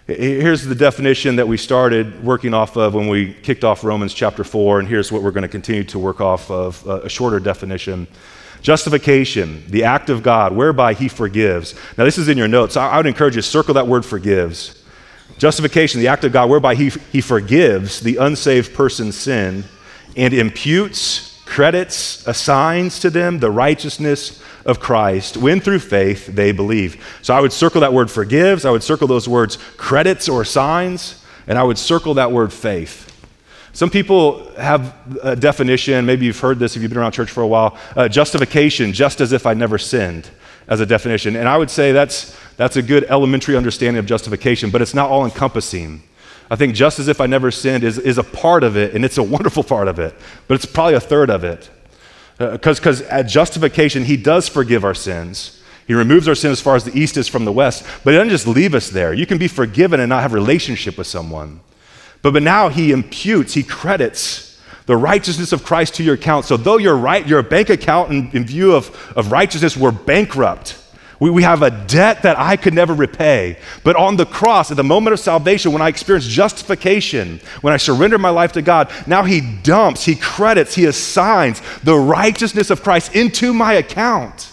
Here's 0.06 0.64
the 0.64 0.74
definition 0.74 1.36
that 1.36 1.46
we 1.46 1.58
started 1.58 2.24
working 2.24 2.54
off 2.54 2.78
of 2.78 2.94
when 2.94 3.08
we 3.08 3.34
kicked 3.34 3.62
off 3.62 3.84
Romans 3.84 4.14
chapter 4.14 4.42
4, 4.42 4.78
and 4.78 4.88
here's 4.88 5.12
what 5.12 5.22
we're 5.22 5.32
going 5.32 5.42
to 5.42 5.48
continue 5.48 5.84
to 5.84 5.98
work 5.98 6.22
off 6.22 6.50
of 6.50 6.86
a 6.86 7.10
shorter 7.10 7.40
definition. 7.40 8.08
Justification, 8.62 9.64
the 9.68 9.84
act 9.84 10.10
of 10.10 10.22
God 10.22 10.54
whereby 10.54 10.94
he 10.94 11.08
forgives. 11.08 11.74
Now, 11.96 12.04
this 12.04 12.18
is 12.18 12.28
in 12.28 12.36
your 12.36 12.48
notes. 12.48 12.76
I 12.76 12.96
would 12.96 13.06
encourage 13.06 13.36
you 13.36 13.42
to 13.42 13.48
circle 13.48 13.74
that 13.74 13.86
word 13.86 14.04
forgives. 14.04 14.82
Justification, 15.38 16.00
the 16.00 16.08
act 16.08 16.24
of 16.24 16.32
God 16.32 16.50
whereby 16.50 16.74
he, 16.74 16.88
he 17.12 17.20
forgives 17.20 18.00
the 18.00 18.16
unsaved 18.16 18.74
person's 18.74 19.16
sin 19.16 19.64
and 20.16 20.34
imputes, 20.34 21.40
credits, 21.46 22.26
assigns 22.26 22.98
to 23.00 23.10
them 23.10 23.38
the 23.38 23.50
righteousness 23.50 24.42
of 24.64 24.80
Christ 24.80 25.36
when 25.36 25.60
through 25.60 25.78
faith 25.78 26.26
they 26.26 26.52
believe. 26.52 27.18
So 27.22 27.34
I 27.34 27.40
would 27.40 27.52
circle 27.52 27.80
that 27.82 27.92
word 27.92 28.10
forgives, 28.10 28.64
I 28.64 28.70
would 28.70 28.82
circle 28.82 29.06
those 29.06 29.28
words 29.28 29.56
credits 29.76 30.28
or 30.28 30.42
assigns, 30.42 31.24
and 31.46 31.56
I 31.56 31.62
would 31.62 31.78
circle 31.78 32.14
that 32.14 32.32
word 32.32 32.52
faith. 32.52 33.07
Some 33.78 33.90
people 33.90 34.50
have 34.56 34.92
a 35.22 35.36
definition, 35.36 36.04
maybe 36.04 36.26
you've 36.26 36.40
heard 36.40 36.58
this 36.58 36.74
if 36.74 36.82
you've 36.82 36.90
been 36.90 36.98
around 36.98 37.12
church 37.12 37.30
for 37.30 37.44
a 37.44 37.46
while 37.46 37.78
uh, 37.94 38.08
justification, 38.08 38.92
just 38.92 39.20
as 39.20 39.30
if 39.30 39.46
I 39.46 39.54
never 39.54 39.78
sinned, 39.78 40.28
as 40.66 40.80
a 40.80 40.84
definition. 40.84 41.36
And 41.36 41.48
I 41.48 41.56
would 41.56 41.70
say 41.70 41.92
that's, 41.92 42.36
that's 42.56 42.74
a 42.74 42.82
good 42.82 43.04
elementary 43.04 43.56
understanding 43.56 44.00
of 44.00 44.04
justification, 44.04 44.70
but 44.70 44.82
it's 44.82 44.94
not 44.94 45.10
all 45.10 45.24
encompassing. 45.24 46.02
I 46.50 46.56
think 46.56 46.74
just 46.74 46.98
as 46.98 47.06
if 47.06 47.20
I 47.20 47.26
never 47.26 47.52
sinned 47.52 47.84
is, 47.84 47.98
is 47.98 48.18
a 48.18 48.24
part 48.24 48.64
of 48.64 48.76
it, 48.76 48.96
and 48.96 49.04
it's 49.04 49.16
a 49.16 49.22
wonderful 49.22 49.62
part 49.62 49.86
of 49.86 50.00
it, 50.00 50.12
but 50.48 50.56
it's 50.56 50.66
probably 50.66 50.94
a 50.94 51.00
third 51.00 51.30
of 51.30 51.44
it. 51.44 51.70
Because 52.38 53.00
uh, 53.00 53.06
at 53.08 53.28
justification, 53.28 54.06
He 54.06 54.16
does 54.16 54.48
forgive 54.48 54.84
our 54.84 54.92
sins. 54.92 55.62
He 55.86 55.94
removes 55.94 56.26
our 56.26 56.34
sin 56.34 56.50
as 56.50 56.60
far 56.60 56.74
as 56.74 56.82
the 56.82 56.98
east 56.98 57.16
is 57.16 57.28
from 57.28 57.44
the 57.44 57.52
west, 57.52 57.86
but 58.02 58.10
He 58.10 58.16
doesn't 58.16 58.30
just 58.30 58.48
leave 58.48 58.74
us 58.74 58.90
there. 58.90 59.14
You 59.14 59.24
can 59.24 59.38
be 59.38 59.46
forgiven 59.46 60.00
and 60.00 60.08
not 60.08 60.22
have 60.22 60.32
relationship 60.32 60.98
with 60.98 61.06
someone. 61.06 61.60
But, 62.22 62.32
but 62.32 62.42
now 62.42 62.68
He 62.68 62.92
imputes, 62.92 63.54
He 63.54 63.62
credits 63.62 64.48
the 64.88 64.96
righteousness 64.96 65.52
of 65.52 65.64
Christ 65.64 65.96
to 65.96 66.02
your 66.02 66.14
account. 66.14 66.46
So 66.46 66.56
though 66.56 66.78
you're 66.78 66.96
right, 66.96 67.26
your 67.26 67.42
bank 67.42 67.68
account 67.68 68.10
in, 68.10 68.30
in 68.32 68.46
view 68.46 68.74
of, 68.74 68.88
of 69.14 69.30
righteousness, 69.30 69.76
we're 69.76 69.92
bankrupt. 69.92 70.82
We, 71.20 71.28
we 71.28 71.42
have 71.42 71.60
a 71.60 71.70
debt 71.70 72.22
that 72.22 72.38
I 72.38 72.56
could 72.56 72.72
never 72.72 72.94
repay. 72.94 73.58
But 73.84 73.96
on 73.96 74.16
the 74.16 74.24
cross, 74.24 74.70
at 74.70 74.78
the 74.78 74.84
moment 74.84 75.12
of 75.12 75.20
salvation, 75.20 75.72
when 75.72 75.82
I 75.82 75.88
experience 75.88 76.26
justification, 76.26 77.40
when 77.60 77.74
I 77.74 77.76
surrender 77.76 78.16
my 78.16 78.30
life 78.30 78.52
to 78.52 78.62
God, 78.62 78.90
now 79.06 79.24
He 79.24 79.42
dumps, 79.62 80.04
He 80.04 80.14
credits, 80.14 80.74
He 80.74 80.86
assigns 80.86 81.60
the 81.82 81.96
righteousness 81.96 82.70
of 82.70 82.82
Christ 82.82 83.14
into 83.14 83.52
my 83.52 83.74
account. 83.74 84.50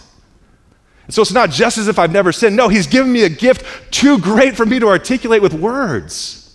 So 1.08 1.22
it's 1.22 1.32
not 1.32 1.50
just 1.50 1.78
as 1.78 1.88
if 1.88 1.98
I've 1.98 2.12
never 2.12 2.30
sinned. 2.30 2.56
No, 2.56 2.68
He's 2.68 2.88
given 2.88 3.10
me 3.10 3.22
a 3.22 3.30
gift 3.30 3.90
too 3.90 4.18
great 4.18 4.54
for 4.54 4.66
me 4.66 4.80
to 4.80 4.88
articulate 4.88 5.40
with 5.40 5.54
words. 5.54 6.45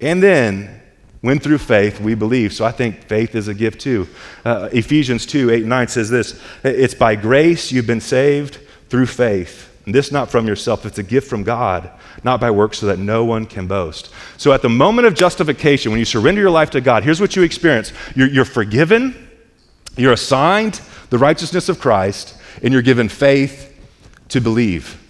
And 0.00 0.22
then, 0.22 0.82
when 1.20 1.40
through 1.40 1.58
faith 1.58 2.00
we 2.00 2.14
believe. 2.14 2.52
So 2.52 2.64
I 2.64 2.70
think 2.70 3.08
faith 3.08 3.34
is 3.34 3.48
a 3.48 3.54
gift 3.54 3.80
too. 3.80 4.06
Uh, 4.44 4.68
Ephesians 4.72 5.26
2 5.26 5.50
8 5.50 5.60
and 5.60 5.68
9 5.68 5.88
says 5.88 6.10
this 6.10 6.40
It's 6.62 6.94
by 6.94 7.16
grace 7.16 7.72
you've 7.72 7.86
been 7.86 8.00
saved 8.00 8.58
through 8.88 9.06
faith. 9.06 9.72
And 9.86 9.94
this 9.94 10.10
not 10.10 10.30
from 10.30 10.46
yourself, 10.46 10.84
it's 10.84 10.98
a 10.98 11.02
gift 11.02 11.28
from 11.28 11.44
God, 11.44 11.90
not 12.24 12.40
by 12.40 12.50
works, 12.50 12.78
so 12.78 12.86
that 12.86 12.98
no 12.98 13.24
one 13.24 13.46
can 13.46 13.66
boast. 13.66 14.10
So 14.36 14.52
at 14.52 14.62
the 14.62 14.68
moment 14.68 15.06
of 15.06 15.14
justification, 15.14 15.92
when 15.92 16.00
you 16.00 16.04
surrender 16.04 16.40
your 16.40 16.50
life 16.50 16.70
to 16.70 16.80
God, 16.80 17.04
here's 17.04 17.20
what 17.20 17.36
you 17.36 17.42
experience 17.42 17.92
you're, 18.14 18.28
you're 18.28 18.44
forgiven, 18.44 19.28
you're 19.96 20.12
assigned 20.12 20.80
the 21.10 21.18
righteousness 21.18 21.68
of 21.68 21.78
Christ, 21.78 22.36
and 22.62 22.72
you're 22.72 22.82
given 22.82 23.08
faith 23.08 23.72
to 24.28 24.40
believe. 24.40 25.00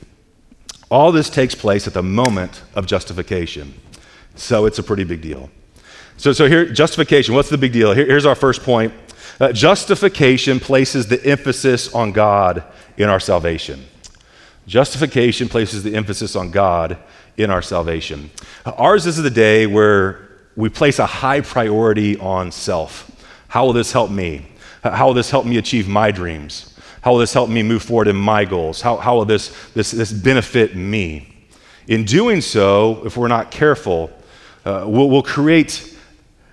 All 0.90 1.10
this 1.10 1.30
takes 1.30 1.54
place 1.54 1.86
at 1.86 1.94
the 1.94 2.02
moment 2.02 2.62
of 2.74 2.86
justification. 2.86 3.74
So 4.36 4.66
it's 4.66 4.78
a 4.78 4.82
pretty 4.82 5.04
big 5.04 5.20
deal. 5.20 5.50
So, 6.18 6.32
so 6.32 6.48
here, 6.48 6.66
justification, 6.66 7.34
what's 7.34 7.50
the 7.50 7.58
big 7.58 7.72
deal? 7.72 7.92
Here, 7.92 8.06
here's 8.06 8.24
our 8.24 8.34
first 8.34 8.62
point. 8.62 8.94
Uh, 9.38 9.52
justification 9.52 10.60
places 10.60 11.08
the 11.08 11.22
emphasis 11.26 11.94
on 11.94 12.12
God 12.12 12.64
in 12.96 13.08
our 13.08 13.20
salvation. 13.20 13.84
Justification 14.66 15.48
places 15.48 15.82
the 15.82 15.94
emphasis 15.94 16.34
on 16.34 16.50
God 16.50 16.98
in 17.36 17.50
our 17.50 17.62
salvation. 17.62 18.30
Ours 18.64 19.06
is 19.06 19.16
the 19.16 19.30
day 19.30 19.66
where 19.66 20.28
we 20.56 20.68
place 20.68 20.98
a 20.98 21.06
high 21.06 21.40
priority 21.42 22.18
on 22.18 22.50
self. 22.50 23.10
How 23.48 23.66
will 23.66 23.74
this 23.74 23.92
help 23.92 24.10
me? 24.10 24.46
How 24.82 25.06
will 25.06 25.14
this 25.14 25.30
help 25.30 25.44
me 25.44 25.58
achieve 25.58 25.86
my 25.86 26.10
dreams? 26.10 26.74
How 27.02 27.12
will 27.12 27.18
this 27.18 27.32
help 27.32 27.50
me 27.50 27.62
move 27.62 27.82
forward 27.82 28.08
in 28.08 28.16
my 28.16 28.44
goals? 28.44 28.80
How, 28.80 28.96
how 28.96 29.16
will 29.16 29.24
this, 29.24 29.54
this, 29.74 29.90
this 29.90 30.12
benefit 30.12 30.74
me? 30.74 31.32
In 31.86 32.04
doing 32.04 32.40
so, 32.40 33.04
if 33.04 33.16
we're 33.16 33.28
not 33.28 33.50
careful, 33.50 34.10
uh, 34.66 34.84
we'll, 34.84 35.08
we'll, 35.08 35.22
create 35.22 35.96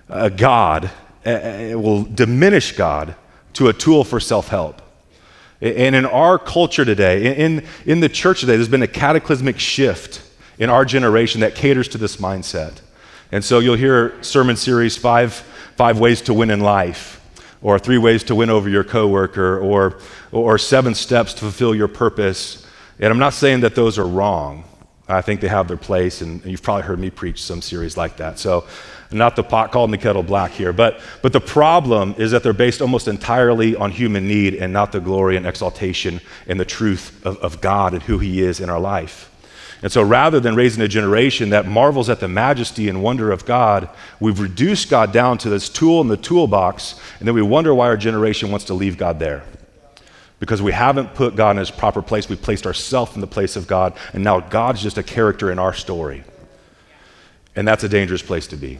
a 0.08 0.30
God, 0.30 0.88
it 1.24 1.76
will 1.76 2.04
diminish 2.04 2.70
God 2.70 3.16
to 3.54 3.66
a 3.66 3.72
tool 3.72 4.04
for 4.04 4.20
self 4.20 4.46
help. 4.46 4.80
And 5.60 5.96
in 5.96 6.06
our 6.06 6.38
culture 6.38 6.84
today, 6.84 7.36
in, 7.36 7.64
in 7.84 7.98
the 7.98 8.08
church 8.08 8.40
today, 8.40 8.54
there's 8.54 8.68
been 8.68 8.82
a 8.82 8.86
cataclysmic 8.86 9.58
shift 9.58 10.22
in 10.60 10.70
our 10.70 10.84
generation 10.84 11.40
that 11.40 11.56
caters 11.56 11.88
to 11.88 11.98
this 11.98 12.18
mindset. 12.18 12.80
And 13.32 13.44
so 13.44 13.58
you'll 13.58 13.74
hear 13.74 14.22
sermon 14.22 14.54
series 14.54 14.96
five, 14.96 15.32
five 15.74 15.98
ways 15.98 16.22
to 16.22 16.34
win 16.34 16.50
in 16.50 16.60
life, 16.60 17.20
or 17.62 17.80
three 17.80 17.98
ways 17.98 18.22
to 18.24 18.36
win 18.36 18.48
over 18.48 18.68
your 18.68 18.84
coworker, 18.84 19.58
or, 19.58 19.98
or 20.30 20.56
seven 20.56 20.94
steps 20.94 21.34
to 21.34 21.40
fulfill 21.40 21.74
your 21.74 21.88
purpose. 21.88 22.64
And 23.00 23.10
I'm 23.10 23.18
not 23.18 23.32
saying 23.34 23.62
that 23.62 23.74
those 23.74 23.98
are 23.98 24.06
wrong. 24.06 24.62
I 25.08 25.20
think 25.20 25.40
they 25.40 25.48
have 25.48 25.68
their 25.68 25.76
place, 25.76 26.22
and 26.22 26.44
you've 26.44 26.62
probably 26.62 26.84
heard 26.84 26.98
me 26.98 27.10
preach 27.10 27.42
some 27.42 27.60
series 27.60 27.96
like 27.96 28.16
that. 28.16 28.38
So 28.38 28.64
not 29.10 29.36
the 29.36 29.42
pot 29.42 29.70
calling 29.70 29.90
the 29.90 29.98
kettle 29.98 30.22
black 30.22 30.50
here. 30.50 30.72
But, 30.72 31.00
but 31.22 31.32
the 31.32 31.40
problem 31.40 32.14
is 32.18 32.30
that 32.30 32.42
they're 32.42 32.52
based 32.52 32.80
almost 32.80 33.06
entirely 33.06 33.76
on 33.76 33.90
human 33.90 34.26
need 34.26 34.54
and 34.54 34.72
not 34.72 34.92
the 34.92 35.00
glory 35.00 35.36
and 35.36 35.46
exaltation 35.46 36.20
and 36.46 36.58
the 36.58 36.64
truth 36.64 37.24
of, 37.24 37.36
of 37.38 37.60
God 37.60 37.92
and 37.92 38.02
who 38.02 38.18
He 38.18 38.42
is 38.42 38.60
in 38.60 38.70
our 38.70 38.80
life. 38.80 39.30
And 39.82 39.92
so 39.92 40.02
rather 40.02 40.40
than 40.40 40.54
raising 40.54 40.82
a 40.82 40.88
generation 40.88 41.50
that 41.50 41.66
marvels 41.66 42.08
at 42.08 42.18
the 42.18 42.28
majesty 42.28 42.88
and 42.88 43.02
wonder 43.02 43.30
of 43.30 43.44
God, 43.44 43.90
we've 44.18 44.40
reduced 44.40 44.88
God 44.88 45.12
down 45.12 45.36
to 45.38 45.50
this 45.50 45.68
tool 45.68 46.00
in 46.00 46.08
the 46.08 46.16
toolbox, 46.16 46.98
and 47.18 47.28
then 47.28 47.34
we 47.34 47.42
wonder 47.42 47.74
why 47.74 47.88
our 47.88 47.96
generation 47.98 48.50
wants 48.50 48.64
to 48.66 48.74
leave 48.74 48.96
God 48.96 49.18
there. 49.18 49.42
Because 50.40 50.60
we 50.60 50.72
haven't 50.72 51.14
put 51.14 51.36
God 51.36 51.52
in 51.52 51.56
his 51.58 51.70
proper 51.70 52.02
place. 52.02 52.28
We've 52.28 52.40
placed 52.40 52.66
ourselves 52.66 53.14
in 53.14 53.20
the 53.20 53.26
place 53.26 53.56
of 53.56 53.66
God, 53.66 53.94
and 54.12 54.22
now 54.22 54.40
God's 54.40 54.82
just 54.82 54.98
a 54.98 55.02
character 55.02 55.50
in 55.50 55.58
our 55.58 55.72
story. 55.72 56.24
And 57.56 57.66
that's 57.66 57.84
a 57.84 57.88
dangerous 57.88 58.22
place 58.22 58.46
to 58.48 58.56
be. 58.56 58.78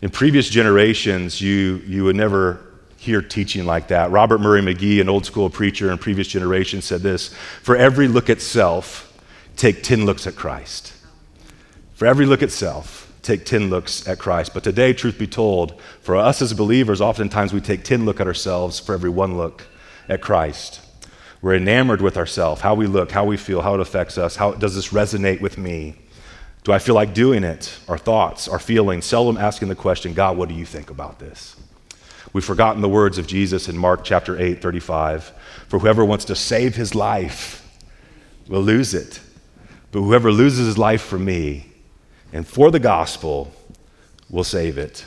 In 0.00 0.10
previous 0.10 0.48
generations, 0.48 1.40
you, 1.40 1.82
you 1.86 2.04
would 2.04 2.16
never 2.16 2.60
hear 2.96 3.20
teaching 3.20 3.66
like 3.66 3.88
that. 3.88 4.10
Robert 4.10 4.40
Murray 4.40 4.60
M'Cheyne, 4.60 5.00
an 5.00 5.08
old 5.08 5.26
school 5.26 5.50
preacher 5.50 5.90
in 5.90 5.98
previous 5.98 6.28
generations, 6.28 6.84
said 6.84 7.00
this 7.00 7.28
For 7.62 7.76
every 7.76 8.08
look 8.08 8.30
at 8.30 8.40
self, 8.40 9.18
take 9.56 9.82
10 9.82 10.06
looks 10.06 10.26
at 10.26 10.36
Christ. 10.36 10.92
For 11.94 12.06
every 12.06 12.26
look 12.26 12.42
at 12.42 12.50
self, 12.50 13.12
take 13.22 13.44
10 13.44 13.68
looks 13.70 14.06
at 14.08 14.18
Christ. 14.18 14.54
But 14.54 14.64
today, 14.64 14.92
truth 14.92 15.18
be 15.18 15.26
told, 15.26 15.80
for 16.00 16.16
us 16.16 16.40
as 16.40 16.52
believers, 16.54 17.00
oftentimes 17.00 17.52
we 17.52 17.60
take 17.60 17.84
10 17.84 18.04
look 18.04 18.20
at 18.20 18.26
ourselves 18.26 18.78
for 18.78 18.94
every 18.94 19.10
one 19.10 19.36
look 19.36 19.66
at 20.10 20.20
Christ. 20.20 20.80
We're 21.40 21.54
enamored 21.54 22.02
with 22.02 22.18
ourselves, 22.18 22.60
how 22.60 22.74
we 22.74 22.86
look, 22.86 23.12
how 23.12 23.24
we 23.24 23.38
feel, 23.38 23.62
how 23.62 23.74
it 23.74 23.80
affects 23.80 24.18
us, 24.18 24.36
how 24.36 24.52
does 24.52 24.74
this 24.74 24.88
resonate 24.88 25.40
with 25.40 25.56
me? 25.56 25.96
Do 26.64 26.72
I 26.72 26.78
feel 26.78 26.94
like 26.94 27.14
doing 27.14 27.44
it? 27.44 27.78
Our 27.88 27.96
thoughts, 27.96 28.46
our 28.46 28.58
feelings, 28.58 29.06
seldom 29.06 29.38
asking 29.38 29.68
the 29.68 29.74
question, 29.74 30.12
God, 30.12 30.36
what 30.36 30.50
do 30.50 30.54
you 30.54 30.66
think 30.66 30.90
about 30.90 31.18
this? 31.18 31.56
We've 32.34 32.44
forgotten 32.44 32.82
the 32.82 32.88
words 32.88 33.16
of 33.16 33.26
Jesus 33.26 33.68
in 33.68 33.78
Mark 33.78 34.04
chapter 34.04 34.38
8, 34.38 34.60
35. 34.60 35.32
For 35.68 35.78
whoever 35.78 36.04
wants 36.04 36.26
to 36.26 36.36
save 36.36 36.76
his 36.76 36.94
life 36.94 37.66
will 38.46 38.60
lose 38.60 38.92
it. 38.92 39.20
But 39.90 40.00
whoever 40.00 40.30
loses 40.30 40.66
his 40.66 40.78
life 40.78 41.02
for 41.02 41.18
me 41.18 41.72
and 42.32 42.46
for 42.46 42.70
the 42.70 42.78
gospel 42.78 43.52
will 44.28 44.44
save 44.44 44.76
it. 44.76 45.04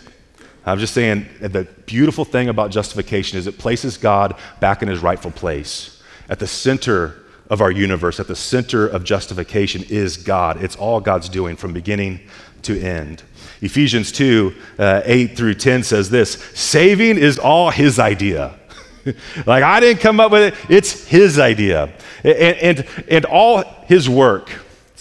I'm 0.66 0.80
just 0.80 0.94
saying 0.94 1.28
the 1.40 1.68
beautiful 1.86 2.24
thing 2.26 2.50
about 2.50 2.72
justification 2.72 3.38
is 3.38 3.48
it 3.48 3.58
places 3.58 3.98
God 3.98 4.36
back 4.60 4.82
in 4.82 4.88
his 4.88 5.00
rightful 5.00 5.32
place, 5.32 6.02
at 6.30 6.40
the 6.40 6.48
center 6.48 7.24
of 7.50 7.62
our 7.62 7.72
universe, 7.72 8.20
at 8.20 8.28
the 8.28 8.36
center 8.36 8.88
of 8.88 9.04
justification, 9.04 9.84
is 9.90 10.16
God. 10.18 10.64
It's 10.64 10.76
all 10.76 11.02
God's 11.02 11.28
doing 11.28 11.56
from 11.58 11.74
beginning 11.74 12.22
to 12.64 12.80
end. 12.80 13.24
Ephesians 13.62 14.12
2 14.12 14.54
uh, 14.80 15.02
8 15.04 15.38
through 15.38 15.56
10 15.56 15.84
says 15.84 16.10
this 16.10 16.34
saving 16.54 17.18
is 17.18 17.38
all 17.38 17.70
his 17.70 18.00
idea. 18.00 18.58
like, 19.46 19.64
I 19.64 19.80
didn't 19.80 20.02
come 20.02 20.20
up 20.20 20.32
with 20.32 20.54
it, 20.54 20.72
it's 20.72 21.06
his 21.08 21.40
idea. 21.40 21.94
And, 22.24 22.38
and, 22.80 22.88
and 23.10 23.26
all 23.26 23.64
his 23.86 24.10
work. 24.10 24.50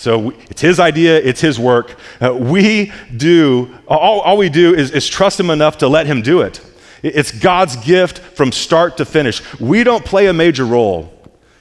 So 0.02 0.30
it's 0.50 0.60
his 0.60 0.80
idea, 0.80 1.16
it's 1.16 1.40
his 1.40 1.60
work. 1.60 1.96
Uh, 2.20 2.34
we 2.34 2.90
do, 3.16 3.72
all, 3.86 4.18
all 4.22 4.36
we 4.36 4.48
do 4.48 4.74
is, 4.74 4.90
is 4.90 5.08
trust 5.08 5.38
him 5.38 5.48
enough 5.48 5.78
to 5.78 5.86
let 5.86 6.06
him 6.06 6.22
do 6.22 6.40
it. 6.40 6.60
It's 7.04 7.30
God's 7.30 7.76
gift 7.76 8.18
from 8.18 8.50
start 8.50 8.96
to 8.96 9.04
finish. 9.04 9.60
We 9.60 9.84
don't 9.84 10.04
play 10.04 10.26
a 10.26 10.32
major 10.32 10.66
role. 10.66 11.16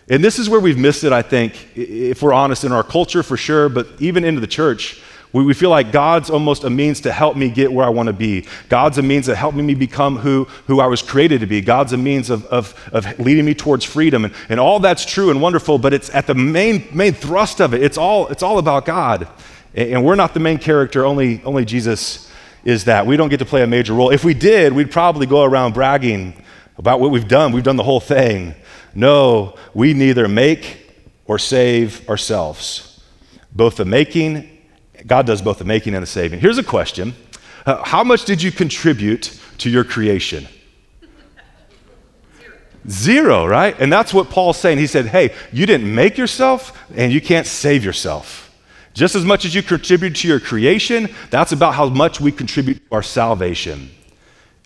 And 0.10 0.24
this 0.24 0.39
is 0.39 0.50
where 0.50 0.60
we've 0.60 0.79
missed 0.79 1.03
it, 1.03 1.13
I 1.13 1.21
think, 1.21 1.69
if 1.75 2.24
we're 2.24 2.33
honest, 2.33 2.63
in 2.63 2.71
our 2.71 2.81
culture 2.81 3.21
for 3.21 3.38
sure, 3.38 3.69
but 3.69 3.88
even 4.00 4.24
into 4.24 4.41
the 4.41 4.48
church. 4.48 5.00
We, 5.33 5.43
we 5.45 5.53
feel 5.53 5.69
like 5.69 5.91
God's 5.91 6.29
almost 6.29 6.63
a 6.63 6.69
means 6.69 7.01
to 7.01 7.11
help 7.11 7.38
me 7.38 7.50
get 7.50 7.71
where 7.71 7.85
I 7.85 7.89
want 7.89 8.07
to 8.07 8.13
be. 8.13 8.45
God's 8.67 8.97
a 8.97 9.01
means 9.01 9.27
of 9.27 9.38
helping 9.38 9.65
me 9.65 9.73
become 9.73 10.17
who, 10.17 10.45
who 10.67 10.79
I 10.81 10.88
was 10.88 11.01
created 11.01 11.39
to 11.41 11.47
be. 11.47 11.61
God's 11.61 11.93
a 11.93 11.97
means 11.97 12.29
of, 12.29 12.45
of, 12.47 12.73
of 12.91 13.19
leading 13.19 13.45
me 13.45 13.53
towards 13.53 13.85
freedom. 13.85 14.25
And, 14.25 14.33
and 14.50 14.59
all 14.59 14.79
that's 14.79 15.05
true 15.05 15.29
and 15.29 15.41
wonderful, 15.41 15.77
but 15.77 15.93
it's 15.93 16.09
at 16.09 16.27
the 16.27 16.35
main, 16.35 16.85
main 16.93 17.13
thrust 17.13 17.61
of 17.61 17.73
it. 17.73 17.81
It's 17.81 17.97
all, 17.97 18.27
it's 18.27 18.43
all 18.43 18.57
about 18.57 18.85
God. 18.85 19.27
And, 19.73 20.03
we're 20.03 20.15
not 20.15 20.33
the 20.33 20.41
main 20.41 20.57
character, 20.57 21.05
only, 21.05 21.41
only 21.43 21.63
Jesus 21.63 22.29
is 22.65 22.85
that. 22.85 23.07
We 23.07 23.15
don't 23.15 23.29
get 23.29 23.38
to 23.38 23.45
play 23.45 23.63
a 23.63 23.67
major 23.67 23.93
role. 23.93 24.09
If 24.09 24.25
we 24.25 24.33
did, 24.33 24.73
we'd 24.73 24.91
probably 24.91 25.25
go 25.25 25.43
around 25.43 25.73
bragging 25.73 26.33
about 26.77 27.00
what 27.00 27.11
we've 27.11 27.27
done. 27.27 27.53
We've 27.53 27.63
done 27.63 27.77
the 27.77 27.83
whole 27.83 28.01
thing. 28.01 28.53
No, 28.93 29.55
we 29.73 29.93
neither 29.93 30.27
make 30.27 30.93
or 31.25 31.39
save 31.39 32.07
ourselves. 32.09 33.01
Both 33.53 33.77
the 33.77 33.85
making, 33.85 34.50
God 35.05 35.25
does 35.25 35.41
both 35.41 35.60
the 35.60 35.65
making 35.65 35.96
and 35.96 36.03
the 36.03 36.08
saving. 36.08 36.39
Here's 36.39 36.58
a 36.58 36.63
question 36.63 37.13
uh, 37.65 37.84
How 37.84 38.03
much 38.03 38.25
did 38.25 38.41
you 38.41 38.51
contribute 38.51 39.39
to 39.60 39.70
your 39.70 39.84
creation? 39.84 40.48
Zero, 42.89 43.46
right? 43.46 43.79
And 43.79 43.93
that's 43.93 44.13
what 44.13 44.29
Paul's 44.29 44.58
saying. 44.58 44.79
He 44.79 44.88
said, 44.88 45.08
Hey, 45.08 45.36
you 45.51 45.65
didn't 45.65 45.93
make 45.93 46.17
yourself 46.17 46.77
and 46.96 47.13
you 47.13 47.22
can't 47.22 47.46
save 47.46 47.86
yourself. 47.86 48.50
Just 48.93 49.15
as 49.15 49.24
much 49.24 49.46
as 49.46 49.55
you 49.55 49.63
contribute 49.63 50.15
to 50.17 50.27
your 50.27 50.39
creation, 50.39 51.08
that's 51.29 51.51
about 51.51 51.75
how 51.75 51.88
much 51.88 52.20
we 52.20 52.31
contribute 52.31 52.75
to 52.89 52.96
our 52.96 53.03
salvation. 53.03 53.89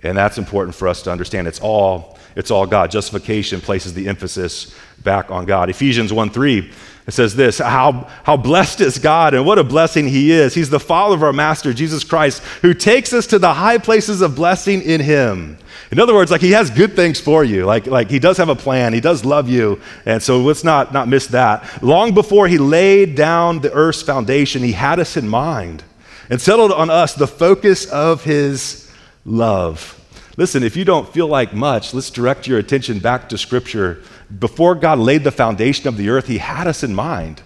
And 0.02 0.18
that's 0.18 0.38
important 0.38 0.76
for 0.76 0.88
us 0.88 1.02
to 1.04 1.12
understand. 1.12 1.48
It's 1.48 1.60
all 1.60 2.18
It's 2.36 2.52
all 2.52 2.66
God. 2.66 2.92
Justification 2.92 3.62
places 3.62 3.94
the 3.94 4.08
emphasis 4.08 4.76
back 5.04 5.30
on 5.32 5.46
God. 5.46 5.70
Ephesians 5.70 6.12
1 6.12 6.30
3 6.30 6.72
it 7.08 7.14
says 7.14 7.36
this 7.36 7.60
how, 7.60 8.10
how 8.24 8.38
blessed 8.38 8.82
is 8.82 8.98
God 8.98 9.34
and 9.34 9.46
what 9.46 9.60
a 9.60 9.64
blessing 9.64 10.08
He 10.08 10.32
is. 10.32 10.54
He's 10.54 10.70
the 10.70 10.80
Father 10.80 11.16
of 11.16 11.24
our 11.24 11.34
Master, 11.34 11.74
Jesus 11.74 12.04
Christ, 12.04 12.42
who 12.62 12.74
takes 12.74 13.14
us 13.14 13.28
to 13.28 13.40
the 13.40 13.54
high 13.54 13.78
places 13.78 14.22
of 14.22 14.36
blessing 14.36 14.82
in 14.82 15.02
Him. 15.02 15.58
In 15.92 16.00
other 16.00 16.16
words, 16.16 16.32
like 16.32 16.42
He 16.42 16.52
has 16.52 16.70
good 16.70 16.96
things 16.96 17.20
for 17.20 17.44
you. 17.44 17.66
Like, 17.66 17.86
like 17.86 18.10
He 18.10 18.20
does 18.20 18.38
have 18.38 18.50
a 18.50 18.56
plan, 18.56 18.94
He 18.94 19.02
does 19.02 19.24
love 19.24 19.48
you. 19.48 19.80
And 20.06 20.22
so 20.22 20.42
let's 20.42 20.64
not, 20.64 20.94
not 20.94 21.08
miss 21.08 21.28
that. 21.28 21.84
Long 21.84 22.14
before 22.14 22.48
He 22.48 22.58
laid 22.58 23.16
down 23.16 23.60
the 23.60 23.72
earth's 23.72 24.02
foundation, 24.02 24.64
He 24.64 24.72
had 24.72 25.00
us 25.00 25.16
in 25.16 25.28
mind 25.28 25.84
and 26.30 26.42
settled 26.42 26.72
on 26.72 26.90
us 26.90 27.14
the 27.14 27.28
focus 27.28 27.86
of 27.86 28.24
His 28.24 28.92
love. 29.26 29.92
Listen, 30.38 30.64
if 30.64 30.76
you 30.76 30.84
don't 30.84 31.08
feel 31.14 31.28
like 31.28 31.54
much, 31.54 31.94
let's 31.94 32.10
direct 32.10 32.48
your 32.48 32.60
attention 32.60 33.00
back 33.00 33.30
to 33.30 33.38
Scripture 33.38 34.02
before 34.40 34.76
God 34.76 35.00
laid 35.00 35.24
the 35.24 35.32
foundation 35.32 35.88
of 35.88 35.98
the 35.98 36.10
earth, 36.10 36.28
He 36.28 36.38
had 36.38 36.68
us 36.68 36.84
in 36.84 36.94
mind. 36.94 37.42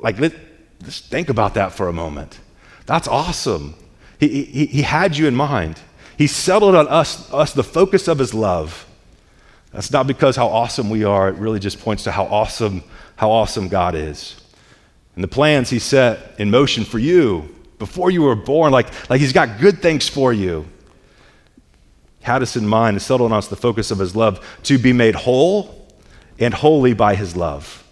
Like, 0.00 0.18
let, 0.18 0.34
us 0.86 1.00
think 1.00 1.28
about 1.28 1.54
that 1.54 1.72
for 1.72 1.88
a 1.88 1.92
moment. 1.92 2.38
That's 2.86 3.08
awesome. 3.08 3.74
He, 4.18 4.44
he, 4.44 4.66
he 4.66 4.82
had 4.82 5.16
you 5.16 5.26
in 5.26 5.34
mind. 5.34 5.80
He 6.16 6.26
settled 6.26 6.74
on 6.74 6.88
us, 6.88 7.32
us 7.32 7.52
the 7.52 7.64
focus 7.64 8.08
of 8.08 8.18
His 8.18 8.32
love. 8.32 8.86
That's 9.72 9.90
not 9.90 10.06
because 10.06 10.36
how 10.36 10.48
awesome 10.48 10.88
we 10.88 11.04
are, 11.04 11.28
it 11.28 11.34
really 11.36 11.58
just 11.58 11.80
points 11.80 12.04
to 12.04 12.12
how 12.12 12.24
awesome, 12.24 12.82
how 13.16 13.30
awesome 13.30 13.68
God 13.68 13.94
is. 13.94 14.40
And 15.14 15.24
the 15.24 15.28
plans 15.28 15.70
He 15.70 15.78
set 15.78 16.38
in 16.38 16.50
motion 16.50 16.84
for 16.84 16.98
you 16.98 17.54
before 17.78 18.10
you 18.10 18.22
were 18.22 18.36
born, 18.36 18.72
like, 18.72 19.10
like 19.10 19.20
He's 19.20 19.32
got 19.32 19.60
good 19.60 19.82
things 19.82 20.08
for 20.08 20.32
you 20.32 20.66
had 22.26 22.42
us 22.42 22.56
in 22.56 22.66
mind 22.66 22.94
and 22.94 23.02
settled 23.02 23.32
on 23.32 23.38
us 23.38 23.48
the 23.48 23.56
focus 23.56 23.90
of 23.90 23.98
his 23.98 24.14
love 24.14 24.44
to 24.64 24.78
be 24.78 24.92
made 24.92 25.14
whole 25.14 25.86
and 26.38 26.52
holy 26.52 26.92
by 26.92 27.14
his 27.14 27.36
love. 27.36 27.84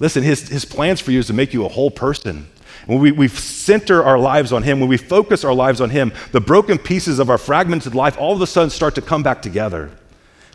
Listen, 0.00 0.22
his, 0.22 0.48
his 0.48 0.64
plans 0.64 1.00
for 1.00 1.12
you 1.12 1.20
is 1.20 1.28
to 1.28 1.32
make 1.32 1.54
you 1.54 1.64
a 1.64 1.68
whole 1.68 1.90
person. 1.90 2.48
When 2.86 2.98
we, 2.98 3.12
we 3.12 3.28
center 3.28 4.02
our 4.02 4.18
lives 4.18 4.52
on 4.52 4.62
Him, 4.62 4.80
when 4.80 4.88
we 4.88 4.98
focus 4.98 5.44
our 5.44 5.54
lives 5.54 5.80
on 5.80 5.90
Him, 5.90 6.12
the 6.32 6.40
broken 6.40 6.76
pieces 6.76 7.18
of 7.18 7.30
our 7.30 7.38
fragmented 7.38 7.94
life 7.94 8.18
all 8.18 8.34
of 8.34 8.42
a 8.42 8.46
sudden 8.46 8.68
start 8.68 8.94
to 8.96 9.02
come 9.02 9.22
back 9.22 9.40
together. 9.40 9.90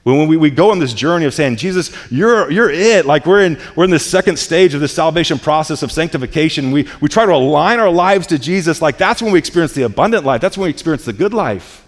When 0.04 0.28
we, 0.28 0.38
we 0.38 0.50
go 0.50 0.72
on 0.72 0.80
this 0.80 0.94
journey 0.94 1.26
of 1.26 1.34
saying, 1.34 1.58
Jesus, 1.58 1.92
you're, 2.12 2.50
you're 2.52 2.70
it, 2.70 3.06
like 3.06 3.26
we're 3.26 3.42
in, 3.42 3.60
we're 3.76 3.84
in 3.84 3.90
the 3.90 4.00
second 4.00 4.38
stage 4.38 4.74
of 4.74 4.82
the 4.82 4.88
salvation 4.88 5.40
process 5.40 5.84
of 5.84 5.92
sanctification, 5.92 6.72
we, 6.72 6.88
we 7.02 7.10
try 7.10 7.26
to 7.26 7.34
align 7.34 7.80
our 7.80 7.90
lives 7.90 8.28
to 8.28 8.40
Jesus, 8.40 8.82
like 8.82 8.98
that's 8.98 9.22
when 9.22 9.32
we 9.32 9.40
experience 9.40 9.74
the 9.74 9.84
abundant 9.84 10.24
life, 10.24 10.40
that's 10.40 10.58
when 10.58 10.66
we 10.66 10.70
experience 10.70 11.06
the 11.06 11.14
good 11.14 11.34
life. 11.34 11.86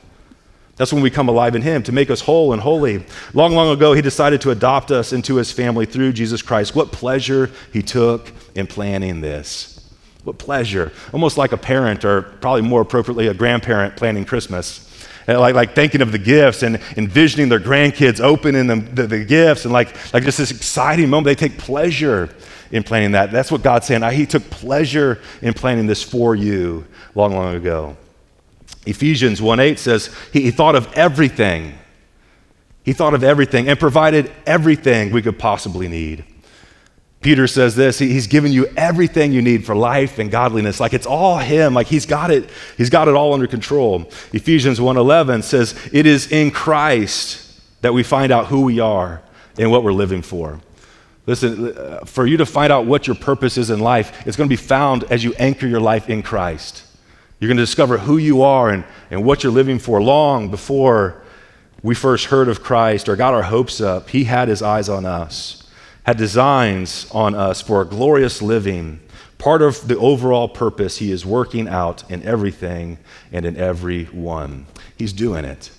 That's 0.81 0.91
when 0.91 1.03
we 1.03 1.11
come 1.11 1.29
alive 1.29 1.53
in 1.53 1.61
Him 1.61 1.83
to 1.83 1.91
make 1.91 2.09
us 2.09 2.21
whole 2.21 2.53
and 2.53 2.59
holy. 2.59 3.05
Long, 3.35 3.53
long 3.53 3.69
ago, 3.71 3.93
He 3.93 4.01
decided 4.01 4.41
to 4.41 4.49
adopt 4.49 4.89
us 4.89 5.13
into 5.13 5.35
His 5.35 5.51
family 5.51 5.85
through 5.85 6.13
Jesus 6.13 6.41
Christ. 6.41 6.75
What 6.75 6.91
pleasure 6.91 7.51
He 7.71 7.83
took 7.83 8.31
in 8.55 8.65
planning 8.65 9.21
this. 9.21 9.87
What 10.23 10.39
pleasure. 10.39 10.91
Almost 11.13 11.37
like 11.37 11.51
a 11.51 11.57
parent, 11.57 12.03
or 12.03 12.23
probably 12.23 12.63
more 12.63 12.81
appropriately, 12.81 13.27
a 13.27 13.33
grandparent 13.35 13.95
planning 13.95 14.25
Christmas. 14.25 15.05
Like, 15.27 15.53
like 15.53 15.75
thinking 15.75 16.01
of 16.01 16.11
the 16.11 16.17
gifts 16.17 16.63
and 16.63 16.81
envisioning 16.97 17.47
their 17.47 17.59
grandkids 17.59 18.19
opening 18.19 18.65
the, 18.65 18.77
the, 18.77 19.05
the 19.05 19.23
gifts 19.23 19.65
and 19.65 19.71
like, 19.71 19.95
like 20.15 20.23
just 20.23 20.39
this 20.39 20.49
exciting 20.49 21.11
moment. 21.11 21.25
They 21.25 21.47
take 21.47 21.59
pleasure 21.59 22.27
in 22.71 22.81
planning 22.81 23.11
that. 23.11 23.31
That's 23.31 23.51
what 23.51 23.61
God's 23.61 23.85
saying. 23.85 24.01
He 24.13 24.25
took 24.25 24.49
pleasure 24.49 25.21
in 25.43 25.53
planning 25.53 25.85
this 25.85 26.01
for 26.01 26.35
you 26.35 26.87
long, 27.13 27.35
long 27.35 27.53
ago. 27.53 27.97
Ephesians 28.85 29.41
1 29.41 29.59
8 29.59 29.79
says 29.79 30.15
he, 30.33 30.41
he 30.41 30.51
thought 30.51 30.75
of 30.75 30.91
everything. 30.93 31.77
He 32.83 32.93
thought 32.93 33.13
of 33.13 33.23
everything 33.23 33.69
and 33.69 33.79
provided 33.79 34.31
everything 34.45 35.11
we 35.11 35.21
could 35.21 35.37
possibly 35.37 35.87
need. 35.87 36.25
Peter 37.21 37.45
says 37.45 37.75
this 37.75 37.99
he's 37.99 38.25
given 38.25 38.51
you 38.51 38.65
everything 38.75 39.31
you 39.31 39.41
need 39.41 39.63
for 39.63 39.75
life 39.75 40.17
and 40.17 40.31
godliness. 40.31 40.79
Like 40.79 40.93
it's 40.93 41.05
all 41.05 41.37
him. 41.37 41.75
Like 41.75 41.87
he's 41.87 42.07
got 42.07 42.31
it 42.31 42.49
he's 42.77 42.89
got 42.89 43.07
it 43.07 43.13
all 43.13 43.33
under 43.33 43.47
control. 43.47 44.09
Ephesians 44.33 44.79
1.11 44.79 45.43
says 45.43 45.89
it 45.93 46.07
is 46.07 46.31
in 46.31 46.49
christ 46.49 47.61
that 47.81 47.93
we 47.93 48.01
find 48.01 48.31
out 48.31 48.47
who 48.47 48.61
we 48.61 48.79
are 48.79 49.21
and 49.59 49.69
what 49.69 49.83
we're 49.83 49.93
living 49.93 50.23
for. 50.23 50.59
Listen 51.27 51.77
uh, 51.77 51.99
for 52.05 52.25
you 52.25 52.37
to 52.37 52.45
find 52.47 52.73
out 52.73 52.87
what 52.87 53.05
your 53.05 53.15
purpose 53.15 53.55
is 53.55 53.69
in 53.69 53.79
life 53.79 54.25
it's 54.25 54.35
going 54.35 54.49
to 54.49 54.53
be 54.53 54.61
found 54.61 55.03
as 55.05 55.23
you 55.23 55.35
anchor 55.35 55.67
your 55.67 55.79
life 55.79 56.09
in 56.09 56.23
christ 56.23 56.83
you're 57.41 57.47
going 57.47 57.57
to 57.57 57.63
discover 57.63 57.97
who 57.97 58.19
you 58.19 58.43
are 58.43 58.69
and, 58.69 58.83
and 59.09 59.25
what 59.25 59.43
you're 59.43 59.51
living 59.51 59.79
for 59.79 59.99
long 59.99 60.51
before 60.51 61.23
we 61.81 61.95
first 61.95 62.25
heard 62.25 62.47
of 62.47 62.61
Christ 62.61 63.09
or 63.09 63.15
got 63.15 63.33
our 63.33 63.41
hopes 63.41 63.81
up. 63.81 64.11
He 64.11 64.25
had 64.25 64.47
his 64.47 64.61
eyes 64.61 64.87
on 64.87 65.07
us, 65.07 65.67
had 66.03 66.17
designs 66.17 67.09
on 67.09 67.33
us 67.33 67.59
for 67.59 67.81
a 67.81 67.85
glorious 67.85 68.43
living. 68.43 68.99
Part 69.39 69.63
of 69.63 69.87
the 69.87 69.97
overall 69.97 70.49
purpose 70.49 70.99
he 70.99 71.11
is 71.11 71.25
working 71.25 71.67
out 71.67 72.07
in 72.11 72.21
everything 72.21 72.99
and 73.31 73.43
in 73.43 73.57
everyone. 73.57 74.67
He's 74.95 75.11
doing 75.11 75.43
it. 75.43 75.71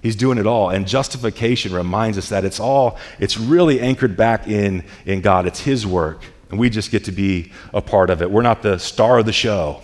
He's 0.00 0.14
doing 0.14 0.38
it 0.38 0.46
all. 0.46 0.70
And 0.70 0.86
justification 0.86 1.74
reminds 1.74 2.16
us 2.16 2.28
that 2.28 2.44
it's 2.44 2.60
all, 2.60 2.96
it's 3.18 3.36
really 3.36 3.80
anchored 3.80 4.16
back 4.16 4.46
in, 4.46 4.84
in 5.04 5.20
God. 5.20 5.48
It's 5.48 5.62
his 5.62 5.84
work. 5.84 6.22
And 6.50 6.60
we 6.60 6.70
just 6.70 6.92
get 6.92 7.06
to 7.06 7.12
be 7.12 7.50
a 7.74 7.82
part 7.82 8.08
of 8.08 8.22
it. 8.22 8.30
We're 8.30 8.42
not 8.42 8.62
the 8.62 8.78
star 8.78 9.18
of 9.18 9.26
the 9.26 9.32
show. 9.32 9.82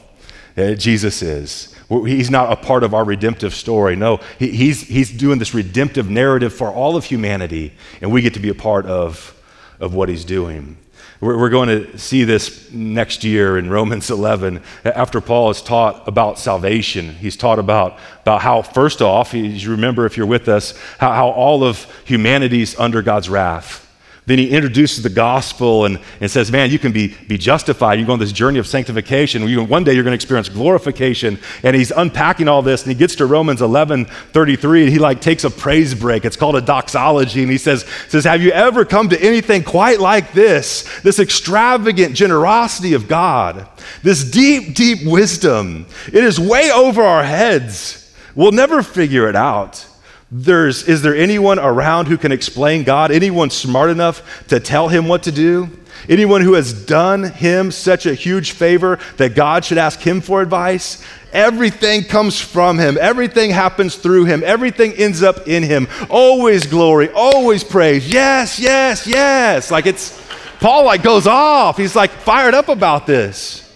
Uh, 0.56 0.74
Jesus 0.74 1.22
is. 1.22 1.74
He's 1.88 2.30
not 2.30 2.52
a 2.52 2.56
part 2.56 2.82
of 2.82 2.94
our 2.94 3.04
redemptive 3.04 3.54
story. 3.54 3.96
No, 3.96 4.20
he, 4.38 4.50
he's, 4.50 4.82
he's 4.82 5.10
doing 5.10 5.38
this 5.38 5.52
redemptive 5.52 6.08
narrative 6.08 6.52
for 6.52 6.70
all 6.70 6.96
of 6.96 7.04
humanity, 7.04 7.72
and 8.00 8.12
we 8.12 8.22
get 8.22 8.34
to 8.34 8.40
be 8.40 8.48
a 8.48 8.54
part 8.54 8.86
of, 8.86 9.38
of 9.80 9.94
what 9.94 10.08
he's 10.08 10.24
doing. 10.24 10.76
We're, 11.20 11.38
we're 11.38 11.50
going 11.50 11.68
to 11.68 11.98
see 11.98 12.24
this 12.24 12.72
next 12.72 13.24
year 13.24 13.58
in 13.58 13.68
Romans 13.68 14.10
11. 14.10 14.62
After 14.84 15.20
Paul 15.20 15.48
has 15.48 15.60
taught 15.60 16.06
about 16.08 16.38
salvation, 16.38 17.14
he's 17.16 17.36
taught 17.36 17.58
about, 17.58 17.98
about 18.22 18.40
how, 18.40 18.62
first 18.62 19.02
off, 19.02 19.34
you 19.34 19.70
remember 19.70 20.06
if 20.06 20.16
you're 20.16 20.26
with 20.26 20.48
us, 20.48 20.78
how, 20.98 21.12
how 21.12 21.28
all 21.28 21.64
of 21.64 21.86
humanity's 22.04 22.78
under 22.78 23.02
God's 23.02 23.28
wrath 23.28 23.83
then 24.26 24.38
he 24.38 24.50
introduces 24.50 25.02
the 25.02 25.10
gospel 25.10 25.84
and, 25.84 26.00
and 26.20 26.30
says, 26.30 26.50
Man, 26.50 26.70
you 26.70 26.78
can 26.78 26.92
be, 26.92 27.08
be 27.28 27.36
justified. 27.36 27.98
You 28.00 28.06
go 28.06 28.14
on 28.14 28.18
this 28.18 28.32
journey 28.32 28.58
of 28.58 28.66
sanctification. 28.66 29.42
One 29.68 29.84
day 29.84 29.92
you're 29.92 30.02
going 30.02 30.12
to 30.12 30.16
experience 30.16 30.48
glorification. 30.48 31.38
And 31.62 31.76
he's 31.76 31.90
unpacking 31.90 32.48
all 32.48 32.62
this 32.62 32.82
and 32.82 32.92
he 32.92 32.98
gets 32.98 33.16
to 33.16 33.26
Romans 33.26 33.60
11 33.60 34.06
33 34.06 34.84
and 34.84 34.90
he 34.92 34.98
like 34.98 35.20
takes 35.20 35.44
a 35.44 35.50
praise 35.50 35.94
break. 35.94 36.24
It's 36.24 36.36
called 36.36 36.56
a 36.56 36.62
doxology. 36.62 37.42
And 37.42 37.50
he 37.50 37.58
says, 37.58 37.84
says 38.08 38.24
Have 38.24 38.40
you 38.40 38.50
ever 38.52 38.86
come 38.86 39.10
to 39.10 39.22
anything 39.22 39.62
quite 39.62 40.00
like 40.00 40.32
this? 40.32 40.88
This 41.02 41.18
extravagant 41.18 42.14
generosity 42.14 42.94
of 42.94 43.08
God, 43.08 43.68
this 44.02 44.24
deep, 44.24 44.74
deep 44.74 45.06
wisdom. 45.06 45.84
It 46.06 46.24
is 46.24 46.40
way 46.40 46.70
over 46.70 47.02
our 47.02 47.24
heads. 47.24 48.00
We'll 48.34 48.52
never 48.52 48.82
figure 48.82 49.28
it 49.28 49.36
out. 49.36 49.86
There's, 50.36 50.88
is 50.88 51.00
there 51.02 51.14
anyone 51.14 51.60
around 51.60 52.06
who 52.08 52.18
can 52.18 52.32
explain 52.32 52.82
God? 52.82 53.12
Anyone 53.12 53.50
smart 53.50 53.88
enough 53.88 54.44
to 54.48 54.58
tell 54.58 54.88
him 54.88 55.06
what 55.06 55.22
to 55.22 55.32
do? 55.32 55.70
Anyone 56.08 56.40
who 56.40 56.54
has 56.54 56.72
done 56.72 57.22
him 57.22 57.70
such 57.70 58.04
a 58.04 58.14
huge 58.14 58.50
favor 58.50 58.98
that 59.16 59.36
God 59.36 59.64
should 59.64 59.78
ask 59.78 60.00
him 60.00 60.20
for 60.20 60.42
advice? 60.42 61.04
Everything 61.32 62.02
comes 62.02 62.40
from 62.40 62.80
him. 62.80 62.98
Everything 63.00 63.50
happens 63.50 63.94
through 63.94 64.24
him. 64.24 64.42
Everything 64.44 64.92
ends 64.94 65.22
up 65.22 65.46
in 65.46 65.62
him. 65.62 65.86
Always 66.10 66.66
glory, 66.66 67.10
always 67.10 67.62
praise. 67.62 68.10
Yes, 68.10 68.58
yes, 68.58 69.06
yes. 69.06 69.70
Like 69.70 69.86
it's, 69.86 70.20
Paul 70.58 70.84
like 70.86 71.04
goes 71.04 71.28
off. 71.28 71.76
He's 71.76 71.94
like 71.94 72.10
fired 72.10 72.54
up 72.54 72.68
about 72.68 73.06
this 73.06 73.72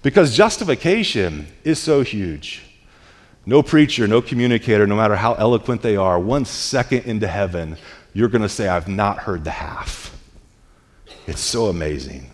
because 0.00 0.34
justification 0.34 1.48
is 1.64 1.78
so 1.78 2.00
huge. 2.00 2.62
No 3.48 3.62
preacher, 3.62 4.06
no 4.06 4.20
communicator, 4.20 4.86
no 4.86 4.94
matter 4.94 5.16
how 5.16 5.32
eloquent 5.32 5.80
they 5.80 5.96
are, 5.96 6.20
one 6.20 6.44
second 6.44 7.06
into 7.06 7.26
heaven, 7.26 7.78
you're 8.12 8.28
going 8.28 8.42
to 8.42 8.48
say, 8.48 8.68
I've 8.68 8.88
not 8.88 9.20
heard 9.20 9.42
the 9.42 9.50
half. 9.50 10.14
It's 11.26 11.40
so 11.40 11.68
amazing. 11.68 12.30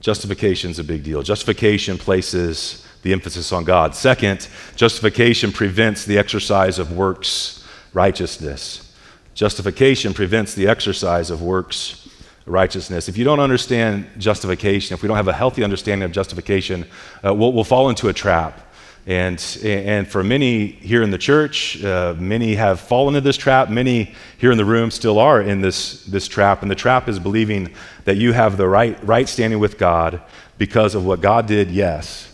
Justification 0.00 0.70
is 0.70 0.78
a 0.78 0.84
big 0.84 1.04
deal. 1.04 1.22
Justification 1.22 1.98
places 1.98 2.86
the 3.02 3.12
emphasis 3.12 3.52
on 3.52 3.64
God. 3.64 3.94
Second, 3.94 4.48
justification 4.74 5.52
prevents 5.52 6.06
the 6.06 6.16
exercise 6.16 6.78
of 6.78 6.92
works 6.92 7.68
righteousness. 7.92 8.90
Justification 9.34 10.14
prevents 10.14 10.54
the 10.54 10.66
exercise 10.66 11.28
of 11.28 11.42
works 11.42 12.01
righteousness. 12.46 13.08
If 13.08 13.16
you 13.16 13.24
don't 13.24 13.40
understand 13.40 14.06
justification, 14.18 14.94
if 14.94 15.02
we 15.02 15.08
don't 15.08 15.16
have 15.16 15.28
a 15.28 15.32
healthy 15.32 15.62
understanding 15.62 16.04
of 16.04 16.12
justification, 16.12 16.86
uh, 17.24 17.32
we'll, 17.34 17.52
we'll, 17.52 17.64
fall 17.64 17.88
into 17.88 18.08
a 18.08 18.12
trap. 18.12 18.60
And, 19.06 19.40
and 19.64 20.06
for 20.06 20.22
many 20.22 20.66
here 20.66 21.02
in 21.02 21.10
the 21.10 21.18
church, 21.18 21.82
uh, 21.82 22.14
many 22.18 22.54
have 22.54 22.80
fallen 22.80 23.14
into 23.14 23.24
this 23.24 23.36
trap. 23.36 23.68
Many 23.68 24.14
here 24.38 24.52
in 24.52 24.58
the 24.58 24.64
room 24.64 24.90
still 24.90 25.18
are 25.18 25.40
in 25.40 25.60
this, 25.60 26.04
this 26.04 26.28
trap. 26.28 26.62
And 26.62 26.70
the 26.70 26.76
trap 26.76 27.08
is 27.08 27.18
believing 27.18 27.72
that 28.04 28.16
you 28.16 28.32
have 28.32 28.56
the 28.56 28.68
right, 28.68 29.02
right 29.04 29.28
standing 29.28 29.58
with 29.58 29.76
God 29.76 30.20
because 30.56 30.94
of 30.94 31.04
what 31.04 31.20
God 31.20 31.46
did, 31.46 31.70
yes, 31.70 32.32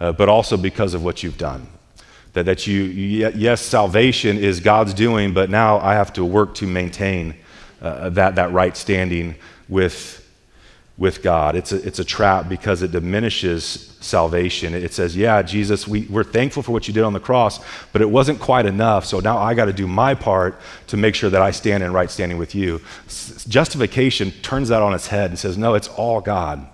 uh, 0.00 0.10
but 0.10 0.28
also 0.28 0.56
because 0.56 0.94
of 0.94 1.04
what 1.04 1.22
you've 1.22 1.38
done. 1.38 1.68
That, 2.32 2.46
that 2.46 2.66
you, 2.66 2.82
yes, 2.82 3.60
salvation 3.60 4.38
is 4.38 4.60
God's 4.60 4.94
doing, 4.94 5.32
but 5.32 5.50
now 5.50 5.78
I 5.78 5.94
have 5.94 6.12
to 6.14 6.24
work 6.24 6.54
to 6.56 6.66
maintain 6.66 7.34
uh, 7.80 8.10
that, 8.10 8.34
that 8.36 8.52
right 8.52 8.76
standing 8.76 9.36
with, 9.68 10.26
with 10.96 11.22
God. 11.22 11.56
It's 11.56 11.72
a, 11.72 11.86
it's 11.86 11.98
a 11.98 12.04
trap 12.04 12.48
because 12.48 12.82
it 12.82 12.90
diminishes 12.90 13.96
salvation. 14.00 14.74
It 14.74 14.92
says, 14.92 15.16
yeah, 15.16 15.42
Jesus, 15.42 15.86
we, 15.86 16.02
we're 16.06 16.24
thankful 16.24 16.62
for 16.62 16.72
what 16.72 16.88
you 16.88 16.94
did 16.94 17.04
on 17.04 17.12
the 17.12 17.20
cross, 17.20 17.60
but 17.92 18.02
it 18.02 18.10
wasn't 18.10 18.40
quite 18.40 18.66
enough. 18.66 19.04
So 19.04 19.20
now 19.20 19.38
I 19.38 19.54
got 19.54 19.66
to 19.66 19.72
do 19.72 19.86
my 19.86 20.14
part 20.14 20.60
to 20.88 20.96
make 20.96 21.14
sure 21.14 21.30
that 21.30 21.42
I 21.42 21.50
stand 21.50 21.82
in 21.82 21.92
right 21.92 22.10
standing 22.10 22.38
with 22.38 22.54
you. 22.54 22.80
S- 23.06 23.44
justification 23.44 24.30
turns 24.42 24.68
that 24.68 24.82
on 24.82 24.94
its 24.94 25.08
head 25.08 25.30
and 25.30 25.38
says, 25.38 25.58
no, 25.58 25.74
it's 25.74 25.88
all 25.88 26.20
God. 26.20 26.66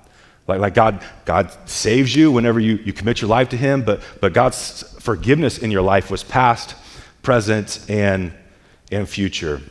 Like, 0.47 0.61
like 0.61 0.75
God, 0.75 1.03
God 1.25 1.51
saves 1.67 2.15
you 2.15 2.31
whenever 2.31 2.61
you, 2.61 2.77
you 2.77 2.93
commit 2.93 3.23
your 3.23 3.31
life 3.31 3.49
to 3.51 3.57
Him, 3.57 3.83
but, 3.83 4.03
but 4.21 4.35
God's 4.35 4.83
forgiveness 5.01 5.59
in 5.59 5.71
your 5.71 5.83
life 5.83 6.11
was 6.11 6.23
past, 6.23 6.77
present, 7.23 7.85
and, 7.89 8.33
and 8.93 9.09
future. 9.09 9.63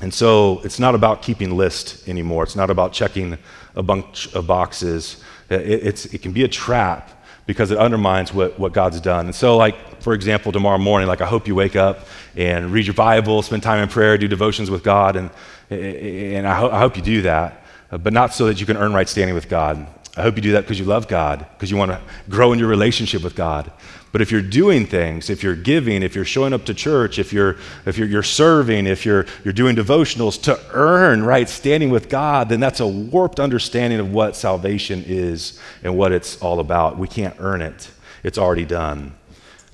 And 0.00 0.14
so 0.14 0.60
it's 0.64 0.78
not 0.78 0.94
about 0.94 1.22
keeping 1.22 1.56
list 1.56 2.08
anymore. 2.08 2.44
It's 2.44 2.56
not 2.56 2.70
about 2.70 2.92
checking 2.92 3.38
a 3.74 3.82
bunch 3.82 4.32
of 4.34 4.46
boxes. 4.46 5.22
It, 5.50 6.14
it 6.14 6.22
can 6.22 6.32
be 6.32 6.44
a 6.44 6.48
trap 6.48 7.10
because 7.46 7.70
it 7.70 7.78
undermines 7.78 8.32
what, 8.32 8.58
what 8.58 8.74
God's 8.74 9.00
done. 9.00 9.24
And 9.26 9.34
so, 9.34 9.56
like, 9.56 10.02
for 10.02 10.12
example, 10.12 10.52
tomorrow 10.52 10.78
morning, 10.78 11.08
like, 11.08 11.22
I 11.22 11.26
hope 11.26 11.48
you 11.48 11.54
wake 11.54 11.76
up 11.76 12.06
and 12.36 12.70
read 12.70 12.86
your 12.86 12.94
Bible, 12.94 13.40
spend 13.42 13.62
time 13.62 13.82
in 13.82 13.88
prayer, 13.88 14.18
do 14.18 14.28
devotions 14.28 14.70
with 14.70 14.84
God, 14.84 15.16
and, 15.16 15.30
and 15.70 16.46
I, 16.46 16.54
ho- 16.54 16.70
I 16.70 16.78
hope 16.78 16.96
you 16.96 17.02
do 17.02 17.22
that, 17.22 17.64
but 17.90 18.12
not 18.12 18.34
so 18.34 18.46
that 18.46 18.60
you 18.60 18.66
can 18.66 18.76
earn 18.76 18.92
right 18.92 19.08
standing 19.08 19.34
with 19.34 19.48
God. 19.48 19.86
I 20.14 20.22
hope 20.22 20.36
you 20.36 20.42
do 20.42 20.52
that 20.52 20.60
because 20.60 20.78
you 20.78 20.84
love 20.84 21.08
God, 21.08 21.46
because 21.54 21.70
you 21.70 21.78
want 21.78 21.90
to 21.90 22.00
grow 22.28 22.52
in 22.52 22.58
your 22.58 22.68
relationship 22.68 23.24
with 23.24 23.34
God. 23.34 23.72
But 24.18 24.22
if 24.22 24.32
you're 24.32 24.42
doing 24.42 24.84
things, 24.84 25.30
if 25.30 25.44
you're 25.44 25.54
giving, 25.54 26.02
if 26.02 26.16
you're 26.16 26.24
showing 26.24 26.52
up 26.52 26.64
to 26.64 26.74
church, 26.74 27.20
if 27.20 27.32
you're, 27.32 27.54
if 27.86 27.96
you're, 27.96 28.08
you're 28.08 28.24
serving, 28.24 28.88
if 28.88 29.06
you're, 29.06 29.26
you're 29.44 29.52
doing 29.52 29.76
devotionals 29.76 30.42
to 30.42 30.60
earn 30.72 31.22
right 31.22 31.48
standing 31.48 31.90
with 31.90 32.08
God, 32.08 32.48
then 32.48 32.58
that's 32.58 32.80
a 32.80 32.86
warped 32.88 33.38
understanding 33.38 34.00
of 34.00 34.12
what 34.12 34.34
salvation 34.34 35.04
is 35.06 35.60
and 35.84 35.96
what 35.96 36.10
it's 36.10 36.42
all 36.42 36.58
about. 36.58 36.98
We 36.98 37.06
can't 37.06 37.36
earn 37.38 37.62
it, 37.62 37.92
it's 38.24 38.38
already 38.38 38.64
done. 38.64 39.14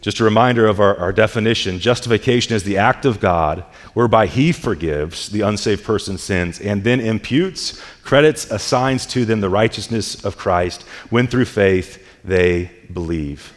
Just 0.03 0.21
a 0.21 0.25
reminder 0.25 0.67
of 0.67 0.79
our, 0.79 0.95
our 0.99 1.15
definition 1.15 1.79
justification 1.79 2.55
is 2.55 2.65
the 2.65 2.77
act 2.77 3.07
of 3.07 3.21
God 3.21 3.65
whereby 3.95 4.27
He 4.27 4.53
forgives 4.53 5.31
the 5.31 5.41
unsaved 5.41 5.85
person's 5.85 6.23
sins 6.23 6.61
and 6.61 6.85
then 6.85 7.01
imputes, 7.01 7.83
credits, 8.03 8.51
assigns 8.51 9.07
to 9.07 9.25
them 9.25 9.41
the 9.41 9.49
righteousness 9.49 10.23
of 10.23 10.37
Christ 10.37 10.83
when 11.09 11.29
through 11.29 11.47
faith 11.47 12.07
they 12.23 12.71
believe. 12.93 13.55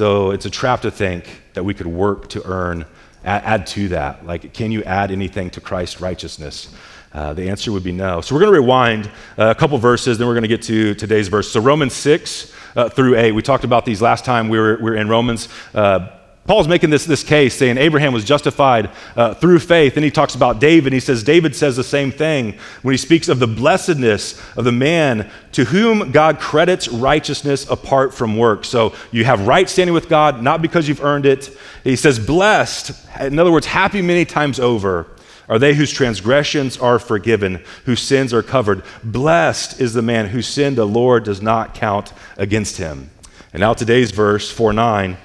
So 0.00 0.30
it's 0.30 0.46
a 0.46 0.50
trap 0.50 0.80
to 0.80 0.90
think 0.90 1.42
that 1.52 1.62
we 1.62 1.74
could 1.74 1.86
work 1.86 2.30
to 2.30 2.42
earn, 2.46 2.86
add, 3.22 3.42
add 3.44 3.66
to 3.66 3.88
that. 3.88 4.24
Like, 4.24 4.54
can 4.54 4.72
you 4.72 4.82
add 4.84 5.10
anything 5.10 5.50
to 5.50 5.60
Christ's 5.60 6.00
righteousness? 6.00 6.74
Uh, 7.12 7.34
the 7.34 7.50
answer 7.50 7.70
would 7.70 7.84
be 7.84 7.92
no. 7.92 8.22
So 8.22 8.34
we're 8.34 8.40
going 8.40 8.54
to 8.54 8.60
rewind 8.62 9.10
uh, 9.36 9.50
a 9.50 9.54
couple 9.54 9.76
verses, 9.76 10.16
then 10.16 10.26
we're 10.26 10.32
going 10.32 10.40
to 10.40 10.48
get 10.48 10.62
to 10.62 10.94
today's 10.94 11.28
verse. 11.28 11.52
So 11.52 11.60
Romans 11.60 11.92
6 11.92 12.50
uh, 12.76 12.88
through 12.88 13.18
8. 13.18 13.32
We 13.32 13.42
talked 13.42 13.64
about 13.64 13.84
these 13.84 14.00
last 14.00 14.24
time 14.24 14.48
we 14.48 14.58
were, 14.58 14.76
we 14.76 14.84
were 14.84 14.96
in 14.96 15.06
Romans. 15.06 15.50
Uh, 15.74 16.08
Paul's 16.50 16.66
making 16.66 16.90
this, 16.90 17.04
this 17.04 17.22
case 17.22 17.54
saying 17.54 17.78
Abraham 17.78 18.12
was 18.12 18.24
justified 18.24 18.90
uh, 19.14 19.34
through 19.34 19.60
faith. 19.60 19.94
And 19.94 20.04
he 20.04 20.10
talks 20.10 20.34
about 20.34 20.58
David. 20.58 20.92
He 20.92 20.98
says 20.98 21.22
David 21.22 21.54
says 21.54 21.76
the 21.76 21.84
same 21.84 22.10
thing 22.10 22.58
when 22.82 22.92
he 22.92 22.98
speaks 22.98 23.28
of 23.28 23.38
the 23.38 23.46
blessedness 23.46 24.36
of 24.56 24.64
the 24.64 24.72
man 24.72 25.30
to 25.52 25.64
whom 25.64 26.10
God 26.10 26.40
credits 26.40 26.88
righteousness 26.88 27.70
apart 27.70 28.12
from 28.12 28.36
work. 28.36 28.64
So 28.64 28.96
you 29.12 29.24
have 29.24 29.46
right 29.46 29.68
standing 29.68 29.94
with 29.94 30.08
God, 30.08 30.42
not 30.42 30.60
because 30.60 30.88
you've 30.88 31.04
earned 31.04 31.24
it. 31.24 31.56
He 31.84 31.94
says, 31.94 32.18
blessed, 32.18 33.00
in 33.20 33.38
other 33.38 33.52
words, 33.52 33.66
happy 33.66 34.02
many 34.02 34.24
times 34.24 34.58
over 34.58 35.06
are 35.48 35.60
they 35.60 35.74
whose 35.74 35.92
transgressions 35.92 36.76
are 36.78 36.98
forgiven, 36.98 37.62
whose 37.84 38.00
sins 38.00 38.34
are 38.34 38.42
covered. 38.42 38.82
Blessed 39.04 39.80
is 39.80 39.94
the 39.94 40.02
man 40.02 40.26
whose 40.26 40.48
sin 40.48 40.74
the 40.74 40.84
Lord 40.84 41.22
does 41.22 41.40
not 41.40 41.74
count 41.74 42.12
against 42.36 42.78
him. 42.78 43.08
And 43.52 43.60
now 43.60 43.72
today's 43.72 44.10
verse 44.10 44.50
4 44.50 44.72
9. 44.72 45.16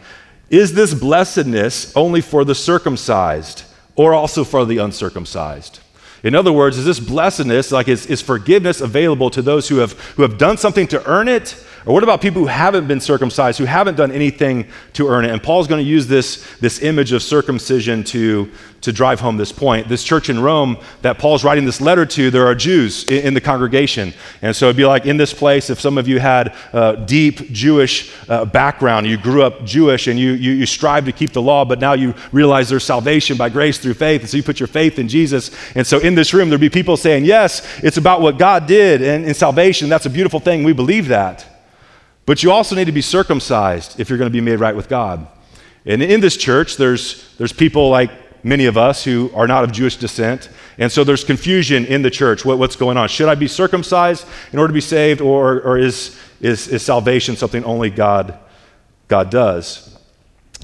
Is 0.49 0.73
this 0.73 0.93
blessedness 0.93 1.95
only 1.95 2.21
for 2.21 2.45
the 2.45 2.55
circumcised 2.55 3.63
or 3.95 4.13
also 4.13 4.43
for 4.43 4.65
the 4.65 4.77
uncircumcised? 4.77 5.79
In 6.23 6.35
other 6.35 6.51
words, 6.51 6.77
is 6.77 6.85
this 6.85 6.99
blessedness, 6.99 7.71
like 7.71 7.87
is, 7.87 8.05
is 8.07 8.21
forgiveness 8.21 8.81
available 8.81 9.29
to 9.29 9.41
those 9.41 9.69
who 9.69 9.77
have, 9.77 9.93
who 10.15 10.23
have 10.23 10.37
done 10.37 10.57
something 10.57 10.87
to 10.87 11.05
earn 11.07 11.27
it 11.27 11.63
or 11.85 11.93
what 11.93 12.01
about 12.01 12.19
people 12.19 12.41
who 12.41 12.47
haven't 12.47 12.87
been 12.87 12.99
circumcised, 12.99 13.59
who 13.59 13.65
haven't 13.65 13.95
done 13.95 14.11
anything 14.11 14.67
to 14.93 15.07
earn 15.07 15.23
it? 15.23 15.31
And 15.31 15.41
Paul's 15.41 15.67
going 15.67 15.83
to 15.83 15.87
use 15.87 16.07
this, 16.07 16.43
this 16.57 16.81
image 16.81 17.11
of 17.11 17.21
circumcision 17.21 18.03
to, 18.05 18.51
to 18.81 18.91
drive 18.91 19.19
home 19.19 19.37
this 19.37 19.51
point. 19.51 19.87
This 19.87 20.03
church 20.03 20.29
in 20.29 20.39
Rome 20.39 20.77
that 21.03 21.19
Paul's 21.19 21.43
writing 21.43 21.63
this 21.63 21.79
letter 21.79 22.03
to, 22.07 22.31
there 22.31 22.47
are 22.47 22.55
Jews 22.55 23.03
in, 23.07 23.27
in 23.27 23.33
the 23.35 23.41
congregation. 23.41 24.13
And 24.41 24.55
so 24.55 24.65
it'd 24.65 24.77
be 24.77 24.85
like 24.85 25.05
in 25.05 25.17
this 25.17 25.31
place, 25.31 25.69
if 25.69 25.79
some 25.79 25.99
of 25.99 26.07
you 26.07 26.19
had 26.19 26.55
a 26.73 27.03
deep 27.05 27.51
Jewish 27.51 28.11
uh, 28.29 28.45
background, 28.45 29.05
you 29.05 29.17
grew 29.17 29.43
up 29.43 29.63
Jewish 29.63 30.07
and 30.07 30.19
you, 30.19 30.31
you, 30.31 30.53
you 30.53 30.65
strive 30.65 31.05
to 31.05 31.11
keep 31.11 31.33
the 31.33 31.41
law, 31.41 31.65
but 31.65 31.79
now 31.79 31.93
you 31.93 32.15
realize 32.31 32.67
there's 32.67 32.83
salvation 32.83 33.37
by 33.37 33.49
grace 33.49 33.77
through 33.77 33.93
faith. 33.93 34.21
And 34.21 34.29
so 34.29 34.37
you 34.37 34.43
put 34.43 34.59
your 34.59 34.67
faith 34.67 34.97
in 34.97 35.07
Jesus. 35.07 35.51
And 35.75 35.85
so 35.85 35.99
in 35.99 36.15
this 36.15 36.33
room, 36.33 36.49
there'd 36.49 36.59
be 36.59 36.69
people 36.69 36.97
saying, 36.97 37.25
Yes, 37.25 37.61
it's 37.83 37.97
about 37.97 38.21
what 38.21 38.39
God 38.39 38.65
did 38.65 39.03
and 39.03 39.23
in 39.23 39.35
salvation. 39.35 39.87
That's 39.87 40.07
a 40.07 40.09
beautiful 40.09 40.39
thing. 40.39 40.63
We 40.63 40.73
believe 40.73 41.09
that. 41.09 41.45
But 42.25 42.41
you 42.41 42.51
also 42.51 42.75
need 42.75 42.85
to 42.85 42.91
be 42.91 43.01
circumcised 43.01 43.99
if 43.99 44.09
you're 44.09 44.17
going 44.17 44.29
to 44.29 44.33
be 44.33 44.41
made 44.41 44.59
right 44.59 44.75
with 44.75 44.89
God. 44.89 45.27
And 45.85 46.01
in 46.01 46.21
this 46.21 46.35
church, 46.35 46.77
there's, 46.77 47.35
there's 47.37 47.53
people 47.53 47.89
like 47.89 48.09
many 48.43 48.65
of 48.65 48.77
us 48.77 49.03
who 49.03 49.31
are 49.35 49.47
not 49.47 49.63
of 49.63 49.71
Jewish 49.71 49.97
descent. 49.97 50.49
And 50.77 50.91
so 50.91 51.03
there's 51.03 51.23
confusion 51.23 51.85
in 51.85 52.01
the 52.01 52.09
church. 52.09 52.43
What, 52.43 52.57
what's 52.57 52.75
going 52.75 52.97
on? 52.97 53.07
Should 53.09 53.29
I 53.29 53.35
be 53.35 53.47
circumcised 53.47 54.25
in 54.51 54.59
order 54.59 54.69
to 54.69 54.73
be 54.73 54.81
saved, 54.81 55.21
or, 55.21 55.61
or 55.61 55.77
is, 55.77 56.19
is, 56.41 56.67
is 56.67 56.83
salvation 56.83 57.35
something 57.35 57.63
only 57.63 57.89
God, 57.89 58.37
God 59.07 59.29
does? 59.29 59.97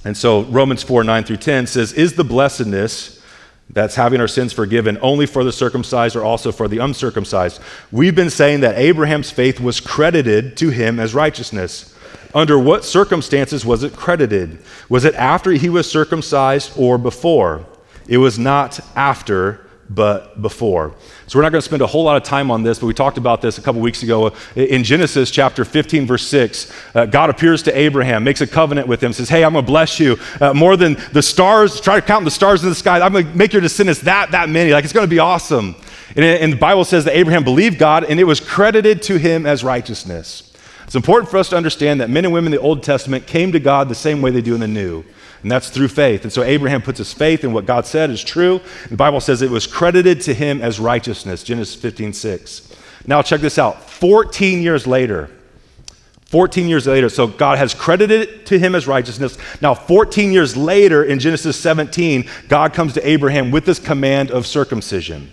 And 0.04 0.17
so 0.17 0.43
Romans 0.43 0.82
4 0.82 1.04
9 1.04 1.24
through 1.24 1.38
10 1.38 1.67
says, 1.67 1.93
Is 1.93 2.13
the 2.13 2.24
blessedness 2.24 3.20
that's 3.73 3.95
having 3.95 4.19
our 4.19 4.27
sins 4.27 4.53
forgiven 4.53 4.97
only 5.01 5.25
for 5.25 5.43
the 5.43 5.51
circumcised 5.51 6.15
or 6.15 6.23
also 6.23 6.51
for 6.51 6.67
the 6.67 6.79
uncircumcised. 6.79 7.62
We've 7.91 8.15
been 8.15 8.29
saying 8.29 8.62
that 8.62 8.77
Abraham's 8.77 9.31
faith 9.31 9.60
was 9.60 9.79
credited 9.79 10.57
to 10.57 10.69
him 10.69 10.99
as 10.99 11.13
righteousness. 11.13 11.95
Under 12.34 12.57
what 12.57 12.86
circumstances 12.86 13.65
was 13.65 13.84
it 13.84 13.95
credited? 13.95 14.60
Was 14.89 15.05
it 15.05 15.15
after 15.15 15.51
he 15.51 15.69
was 15.69 15.89
circumcised 15.89 16.71
or 16.77 16.97
before? 16.97 17.65
It 18.07 18.17
was 18.17 18.39
not 18.39 18.79
after, 18.95 19.65
but 19.93 20.41
before. 20.41 20.95
So 21.27 21.38
we're 21.38 21.43
not 21.43 21.51
going 21.51 21.62
to 21.62 21.65
spend 21.65 21.82
a 21.82 21.88
whole 21.88 22.04
lot 22.04 22.17
of 22.17 22.23
time 22.23 22.49
on 22.49 22.63
this, 22.63 22.80
but 22.80 22.88
we 22.88 22.93
talked 22.93 23.17
about 23.17 23.41
this 23.41 23.58
a 23.58 23.62
couple 23.62 23.82
weeks 23.82 24.04
ago. 24.04 24.34
In 24.56 24.84
Genesis 24.84 25.32
chapter 25.32 25.65
15, 25.65 26.08
verse 26.08 26.25
6, 26.27 26.71
uh, 26.95 27.06
God 27.06 27.30
appears 27.30 27.62
to 27.63 27.77
Abraham, 27.77 28.23
makes 28.23 28.41
a 28.41 28.47
covenant 28.47 28.88
with 28.88 29.04
him, 29.04 29.12
says, 29.12 29.30
Hey, 29.30 29.43
I'm 29.43 29.54
going 29.54 29.65
to 29.65 29.71
bless 29.71 29.99
you 29.99 30.17
uh, 30.39 30.54
more 30.54 30.77
than 30.77 30.97
the 31.12 31.21
stars. 31.21 31.82
Try 31.82 31.99
to 31.99 32.06
count 32.06 32.25
the 32.25 32.32
stars 32.32 32.63
in 32.63 32.69
the 32.69 32.75
sky. 32.75 32.99
I'm 32.99 33.12
going 33.12 33.30
to 33.30 33.38
make 33.38 33.54
your 33.54 33.62
descendants 33.62 34.01
that, 34.01 34.32
that 34.32 34.49
many. 34.49 34.71
Like, 34.71 34.84
it's 34.84 34.93
going 34.93 35.08
to 35.08 35.10
be 35.10 35.19
awesome. 35.19 35.75
And, 36.15 36.25
and 36.25 36.54
the 36.54 36.58
Bible 36.58 36.86
says 36.86 37.06
that 37.06 37.15
Abraham 37.15 37.43
believed 37.43 37.77
God, 37.77 38.04
and 38.06 38.19
it 38.19 38.25
was 38.25 38.39
credited 38.39 39.01
to 39.04 39.17
him 39.17 39.45
as 39.45 39.63
righteousness. 39.63 40.50
It's 40.91 40.95
important 40.97 41.32
for 41.32 41.38
us 41.38 41.47
to 41.51 41.56
understand 41.56 42.01
that 42.01 42.10
men 42.10 42.25
and 42.25 42.34
women 42.34 42.51
in 42.51 42.60
the 42.60 42.65
Old 42.67 42.84
Testament 42.84 43.25
came 43.25 43.54
to 43.54 43.62
God 43.62 43.88
the 43.88 43.95
same 43.95 44.21
way 44.21 44.30
they 44.30 44.41
do 44.41 44.56
in 44.56 44.60
the 44.60 44.67
New 44.67 45.06
and 45.41 45.49
that's 45.49 45.69
through 45.69 45.88
faith. 45.88 46.23
And 46.23 46.34
so 46.34 46.43
Abraham 46.43 46.82
puts 46.82 46.97
his 46.97 47.13
faith 47.13 47.45
in 47.45 47.54
what 47.54 47.65
God 47.65 47.86
said 47.86 48.10
is 48.10 48.21
true. 48.21 48.60
The 48.89 48.97
Bible 48.97 49.21
says 49.21 49.41
it 49.41 49.49
was 49.49 49.65
credited 49.67 50.19
to 50.23 50.34
him 50.34 50.62
as 50.62 50.82
righteousness, 50.82 51.45
Genesis 51.45 51.75
15, 51.75 52.12
6. 52.12 52.75
Now, 53.08 53.21
check 53.21 53.39
this 53.39 53.58
out 53.58 53.89
14 53.89 54.62
years 54.62 54.86
later, 54.86 55.32
14 56.25 56.67
years 56.67 56.88
later, 56.88 57.08
so 57.08 57.25
God 57.25 57.58
has 57.58 57.73
credited 57.73 58.21
it 58.21 58.45
to 58.47 58.60
him 58.60 58.75
as 58.75 58.86
righteousness. 58.86 59.38
Now, 59.62 59.75
14 59.75 60.34
years 60.34 60.58
later, 60.58 61.06
in 61.06 61.19
Genesis 61.19 61.58
17, 61.58 62.30
God 62.49 62.73
comes 62.73 62.91
to 62.95 63.08
Abraham 63.08 63.49
with 63.49 63.65
this 63.65 63.80
command 63.80 64.30
of 64.30 64.45
circumcision. 64.45 65.32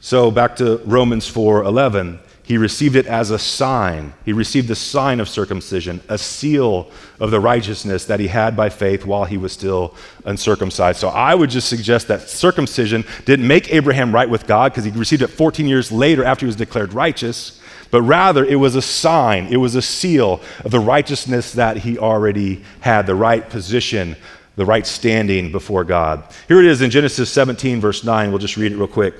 So, 0.00 0.30
back 0.30 0.56
to 0.56 0.78
Romans 0.86 1.28
4 1.28 1.62
11. 1.64 2.20
He 2.50 2.58
received 2.58 2.96
it 2.96 3.06
as 3.06 3.30
a 3.30 3.38
sign. 3.38 4.12
He 4.24 4.32
received 4.32 4.66
the 4.66 4.74
sign 4.74 5.20
of 5.20 5.28
circumcision, 5.28 6.00
a 6.08 6.18
seal 6.18 6.90
of 7.20 7.30
the 7.30 7.38
righteousness 7.38 8.06
that 8.06 8.18
he 8.18 8.26
had 8.26 8.56
by 8.56 8.70
faith 8.70 9.06
while 9.06 9.24
he 9.24 9.36
was 9.36 9.52
still 9.52 9.94
uncircumcised. 10.24 10.98
So 10.98 11.10
I 11.10 11.36
would 11.36 11.50
just 11.50 11.68
suggest 11.68 12.08
that 12.08 12.28
circumcision 12.28 13.04
didn't 13.24 13.46
make 13.46 13.72
Abraham 13.72 14.12
right 14.12 14.28
with 14.28 14.48
God 14.48 14.72
because 14.72 14.82
he 14.82 14.90
received 14.90 15.22
it 15.22 15.28
14 15.28 15.68
years 15.68 15.92
later 15.92 16.24
after 16.24 16.44
he 16.44 16.48
was 16.48 16.56
declared 16.56 16.92
righteous, 16.92 17.60
but 17.92 18.02
rather 18.02 18.44
it 18.44 18.56
was 18.56 18.74
a 18.74 18.82
sign, 18.82 19.46
it 19.46 19.58
was 19.58 19.76
a 19.76 19.82
seal 19.82 20.40
of 20.64 20.72
the 20.72 20.80
righteousness 20.80 21.52
that 21.52 21.76
he 21.76 21.98
already 21.98 22.64
had, 22.80 23.06
the 23.06 23.14
right 23.14 23.48
position 23.48 24.16
the 24.56 24.64
right 24.64 24.86
standing 24.86 25.52
before 25.52 25.84
God. 25.84 26.24
Here 26.48 26.58
it 26.58 26.66
is 26.66 26.82
in 26.82 26.90
Genesis 26.90 27.30
17, 27.32 27.80
verse 27.80 28.04
9. 28.04 28.30
We'll 28.30 28.38
just 28.38 28.56
read 28.56 28.72
it 28.72 28.76
real 28.76 28.88
quick. 28.88 29.14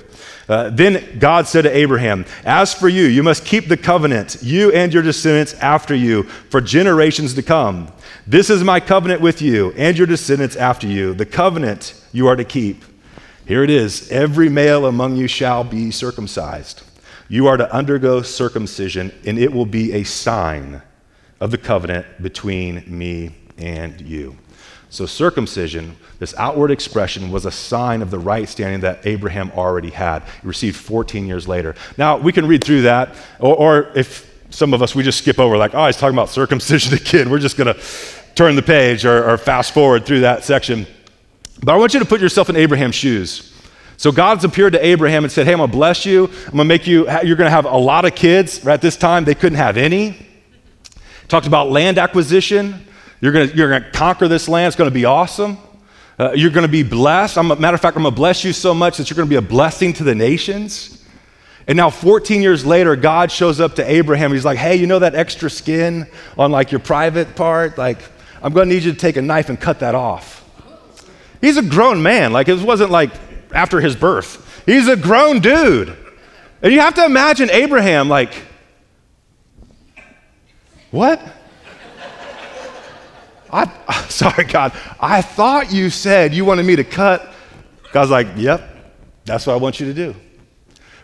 Uh, 0.47 0.69
then 0.69 1.17
God 1.19 1.47
said 1.47 1.63
to 1.63 1.75
Abraham, 1.75 2.25
As 2.43 2.73
for 2.73 2.89
you, 2.89 3.05
you 3.05 3.23
must 3.23 3.45
keep 3.45 3.67
the 3.67 3.77
covenant, 3.77 4.37
you 4.41 4.71
and 4.71 4.93
your 4.93 5.03
descendants 5.03 5.53
after 5.55 5.95
you, 5.95 6.23
for 6.23 6.61
generations 6.61 7.33
to 7.35 7.43
come. 7.43 7.91
This 8.27 8.49
is 8.49 8.63
my 8.63 8.79
covenant 8.79 9.21
with 9.21 9.41
you 9.41 9.71
and 9.77 9.97
your 9.97 10.07
descendants 10.07 10.55
after 10.55 10.87
you, 10.87 11.13
the 11.13 11.25
covenant 11.25 11.99
you 12.11 12.27
are 12.27 12.35
to 12.35 12.43
keep. 12.43 12.83
Here 13.45 13.63
it 13.63 13.69
is 13.69 14.11
every 14.11 14.49
male 14.49 14.85
among 14.85 15.15
you 15.15 15.27
shall 15.27 15.63
be 15.63 15.91
circumcised. 15.91 16.83
You 17.27 17.47
are 17.47 17.57
to 17.57 17.73
undergo 17.73 18.21
circumcision, 18.21 19.11
and 19.25 19.39
it 19.39 19.53
will 19.53 19.65
be 19.65 19.93
a 19.93 20.03
sign 20.03 20.81
of 21.39 21.51
the 21.51 21.57
covenant 21.57 22.21
between 22.21 22.83
me 22.87 23.35
and 23.57 23.99
you. 24.01 24.37
So, 24.91 25.05
circumcision, 25.05 25.95
this 26.19 26.35
outward 26.37 26.69
expression, 26.69 27.31
was 27.31 27.45
a 27.45 27.51
sign 27.51 28.01
of 28.01 28.11
the 28.11 28.19
right 28.19 28.47
standing 28.47 28.81
that 28.81 29.07
Abraham 29.07 29.49
already 29.55 29.89
had, 29.89 30.23
he 30.41 30.47
received 30.47 30.75
14 30.75 31.25
years 31.25 31.47
later. 31.47 31.75
Now, 31.97 32.17
we 32.17 32.33
can 32.33 32.45
read 32.45 32.61
through 32.61 32.81
that, 32.81 33.15
or, 33.39 33.55
or 33.55 33.91
if 33.95 34.29
some 34.49 34.73
of 34.73 34.81
us, 34.81 34.93
we 34.93 35.01
just 35.01 35.19
skip 35.19 35.39
over, 35.39 35.55
like, 35.55 35.73
oh, 35.73 35.85
he's 35.85 35.95
talking 35.95 36.13
about 36.13 36.27
circumcision 36.27 36.93
again. 37.01 37.29
We're 37.29 37.39
just 37.39 37.55
going 37.55 37.73
to 37.73 37.81
turn 38.35 38.57
the 38.57 38.61
page 38.61 39.05
or, 39.05 39.29
or 39.29 39.37
fast 39.37 39.73
forward 39.73 40.05
through 40.05 40.19
that 40.21 40.43
section. 40.43 40.85
But 41.63 41.73
I 41.73 41.77
want 41.77 41.93
you 41.93 42.01
to 42.01 42.05
put 42.05 42.19
yourself 42.19 42.49
in 42.49 42.57
Abraham's 42.57 42.95
shoes. 42.95 43.47
So 43.95 44.11
God's 44.11 44.43
appeared 44.43 44.73
to 44.73 44.85
Abraham 44.85 45.23
and 45.23 45.31
said, 45.31 45.45
Hey, 45.45 45.53
I'm 45.53 45.59
gonna 45.59 45.71
bless 45.71 46.05
you. 46.05 46.25
I'm 46.47 46.51
gonna 46.51 46.65
make 46.65 46.85
you, 46.85 47.09
you're 47.21 47.37
gonna 47.37 47.49
have 47.49 47.65
a 47.65 47.77
lot 47.77 48.03
of 48.03 48.13
kids. 48.13 48.65
Right 48.65 48.73
at 48.73 48.81
this 48.81 48.97
time, 48.97 49.23
they 49.23 49.35
couldn't 49.35 49.59
have 49.59 49.77
any. 49.77 50.25
Talked 51.29 51.47
about 51.47 51.69
land 51.69 51.97
acquisition. 51.97 52.87
You're 53.21 53.31
going 53.31 53.55
you're 53.55 53.69
gonna 53.69 53.91
conquer 53.91 54.27
this 54.27 54.49
land. 54.49 54.67
It's 54.67 54.75
going 54.75 54.89
to 54.89 54.93
be 54.93 55.05
awesome. 55.05 55.57
Uh, 56.19 56.33
you're 56.33 56.51
going 56.51 56.65
to 56.65 56.71
be 56.71 56.83
blessed. 56.83 57.37
I'm, 57.37 57.49
a 57.49 57.55
matter 57.55 57.75
of 57.75 57.81
fact, 57.81 57.95
I'm 57.95 58.03
going 58.03 58.13
to 58.13 58.15
bless 58.15 58.43
you 58.43 58.53
so 58.53 58.73
much 58.73 58.97
that 58.97 59.09
you're 59.09 59.15
going 59.15 59.27
to 59.27 59.29
be 59.29 59.37
a 59.37 59.41
blessing 59.41 59.93
to 59.93 60.03
the 60.03 60.13
nations. 60.13 61.03
And 61.67 61.77
now, 61.77 61.89
14 61.89 62.41
years 62.41 62.65
later, 62.65 62.95
God 62.95 63.31
shows 63.31 63.59
up 63.59 63.75
to 63.75 63.89
Abraham. 63.89 64.31
He's 64.31 64.45
like, 64.45 64.57
hey, 64.57 64.75
you 64.75 64.87
know 64.87 64.99
that 64.99 65.15
extra 65.15 65.49
skin 65.49 66.07
on 66.37 66.51
like 66.51 66.71
your 66.71 66.79
private 66.79 67.35
part? 67.35 67.77
Like, 67.77 67.99
I'm 68.43 68.53
going 68.53 68.67
to 68.67 68.75
need 68.75 68.83
you 68.83 68.91
to 68.91 68.97
take 68.97 69.17
a 69.17 69.21
knife 69.21 69.49
and 69.49 69.59
cut 69.59 69.79
that 69.79 69.95
off. 69.95 70.47
He's 71.39 71.57
a 71.57 71.63
grown 71.63 72.03
man. 72.03 72.33
Like, 72.33 72.49
it 72.49 72.59
wasn't 72.59 72.91
like 72.91 73.11
after 73.53 73.79
his 73.79 73.95
birth. 73.95 74.63
He's 74.65 74.87
a 74.87 74.95
grown 74.95 75.39
dude. 75.39 75.95
And 76.61 76.71
you 76.71 76.79
have 76.81 76.95
to 76.95 77.05
imagine 77.05 77.49
Abraham, 77.49 78.09
like, 78.09 78.33
what? 80.91 81.21
I, 83.51 84.05
sorry, 84.09 84.45
God, 84.45 84.73
I 84.99 85.21
thought 85.21 85.71
you 85.71 85.89
said 85.89 86.33
you 86.33 86.45
wanted 86.45 86.65
me 86.65 86.75
to 86.75 86.83
cut. 86.83 87.31
God's 87.91 88.11
like, 88.11 88.27
yep, 88.35 88.61
that's 89.25 89.45
what 89.45 89.53
I 89.53 89.57
want 89.57 89.79
you 89.79 89.87
to 89.87 89.93
do. 89.93 90.15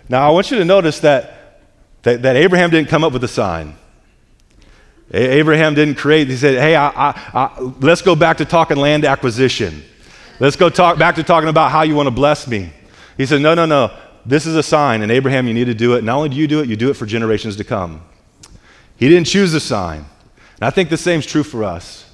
Now, 0.09 0.27
I 0.27 0.31
want 0.31 0.51
you 0.51 0.57
to 0.57 0.65
notice 0.65 0.99
that, 1.01 1.61
that, 2.03 2.21
that 2.21 2.35
Abraham 2.35 2.69
didn't 2.69 2.89
come 2.89 3.03
up 3.03 3.11
with 3.11 3.23
a 3.23 3.27
sign. 3.27 3.75
A- 5.11 5.37
Abraham 5.37 5.73
didn't 5.73 5.95
create, 5.95 6.29
he 6.29 6.37
said, 6.37 6.55
hey, 6.55 6.75
I, 6.75 6.89
I, 6.95 7.59
let's 7.79 8.01
go 8.01 8.15
back 8.15 8.37
to 8.37 8.45
talking 8.45 8.77
land 8.77 9.03
acquisition. 9.03 9.83
Let's 10.39 10.55
go 10.55 10.69
talk 10.69 10.97
back 10.97 11.15
to 11.15 11.23
talking 11.23 11.49
about 11.49 11.71
how 11.71 11.81
you 11.81 11.95
want 11.95 12.07
to 12.07 12.11
bless 12.11 12.47
me. 12.47 12.71
He 13.17 13.25
said, 13.25 13.41
no, 13.41 13.53
no, 13.55 13.65
no, 13.65 13.97
this 14.25 14.45
is 14.45 14.55
a 14.55 14.63
sign. 14.63 15.01
And 15.01 15.11
Abraham, 15.11 15.47
you 15.47 15.53
need 15.53 15.65
to 15.65 15.73
do 15.73 15.95
it. 15.95 16.03
Not 16.03 16.17
only 16.17 16.29
do 16.29 16.35
you 16.35 16.47
do 16.47 16.61
it, 16.61 16.69
you 16.69 16.75
do 16.75 16.89
it 16.89 16.93
for 16.93 17.05
generations 17.05 17.55
to 17.57 17.63
come. 17.63 18.01
He 18.95 19.09
didn't 19.09 19.27
choose 19.27 19.51
the 19.51 19.59
sign. 19.59 20.05
And 20.55 20.63
I 20.63 20.69
think 20.69 20.89
the 20.89 20.97
same 20.97 21.19
is 21.19 21.25
true 21.25 21.43
for 21.43 21.63
us. 21.63 22.06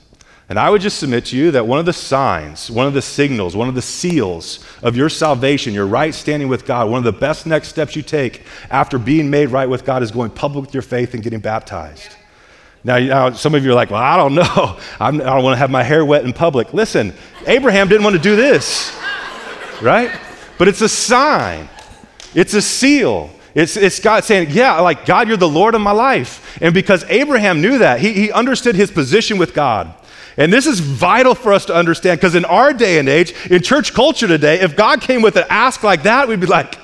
And 0.50 0.60
I 0.60 0.70
would 0.70 0.82
just 0.82 1.00
submit 1.00 1.26
to 1.28 1.38
you 1.38 1.52
that 1.52 1.68
one 1.68 1.80
of 1.80 1.86
the 1.86 1.94
signs, 1.94 2.70
one 2.70 2.86
of 2.86 2.94
the 2.94 3.02
signals, 3.02 3.56
one 3.56 3.70
of 3.70 3.76
the 3.76 3.82
seals 3.82 4.64
of 4.82 4.96
your 4.96 5.10
salvation, 5.10 5.74
your 5.74 5.88
right 5.88 6.14
standing 6.14 6.50
with 6.50 6.66
God, 6.66 6.90
one 6.90 6.98
of 6.98 7.06
the 7.06 7.18
best 7.18 7.46
next 7.46 7.70
steps 7.70 7.96
you 7.96 8.02
take 8.02 8.44
after 8.70 9.00
being 9.00 9.30
made 9.30 9.48
right 9.48 9.70
with 9.70 9.86
God 9.86 10.04
is 10.04 10.12
going 10.12 10.32
public 10.32 10.66
with 10.66 10.74
your 10.74 10.84
faith 10.84 11.14
and 11.14 11.24
getting 11.24 11.40
baptized. 11.40 12.18
Now, 12.84 13.32
some 13.32 13.56
of 13.56 13.64
you 13.64 13.72
are 13.72 13.76
like, 13.76 13.92
well, 13.92 14.02
I 14.02 14.18
don't 14.18 14.36
know. 14.36 14.78
I'm, 15.00 15.16
I 15.16 15.18
do 15.20 15.24
not 15.24 15.44
want 15.44 15.54
to 15.54 15.58
have 15.58 15.70
my 15.70 15.84
hair 15.84 16.04
wet 16.04 16.26
in 16.26 16.34
public. 16.34 16.74
Listen, 16.74 17.14
Abraham 17.48 17.88
didn't 17.88 18.04
want 18.04 18.18
to 18.18 18.22
do 18.22 18.36
this, 18.36 18.94
right? 19.82 20.12
But 20.58 20.68
it's 20.68 20.82
a 20.82 20.90
sign, 20.90 21.70
it's 22.36 22.54
a 22.54 22.62
seal. 22.62 23.30
It's, 23.56 23.78
it's 23.78 24.00
God 24.00 24.24
saying, 24.24 24.48
Yeah, 24.50 24.80
like, 24.80 25.06
God, 25.06 25.28
you're 25.28 25.38
the 25.38 25.48
Lord 25.48 25.76
of 25.76 25.82
my 25.82 25.92
life. 25.92 26.58
And 26.60 26.74
because 26.74 27.04
Abraham 27.04 27.62
knew 27.62 27.78
that, 27.78 28.00
he, 28.00 28.12
he 28.12 28.32
understood 28.32 28.76
his 28.76 28.90
position 28.90 29.38
with 29.38 29.54
God. 29.54 29.94
And 30.38 30.52
this 30.52 30.66
is 30.66 30.80
vital 30.80 31.36
for 31.36 31.54
us 31.54 31.66
to 31.66 31.76
understand 31.76 32.20
because 32.20 32.36
in 32.36 32.46
our 32.46 32.74
day 32.74 33.00
and 33.00 33.08
age, 33.08 33.34
in 33.52 33.62
church 33.62 33.94
culture 33.94 34.28
today, 34.28 34.62
if 34.62 34.76
God 34.76 35.02
came 35.02 35.22
with 35.22 35.36
an 35.36 35.46
ask 35.50 35.84
like 35.84 36.04
that, 36.04 36.28
we'd 36.28 36.40
be 36.40 36.48
like, 36.48 36.80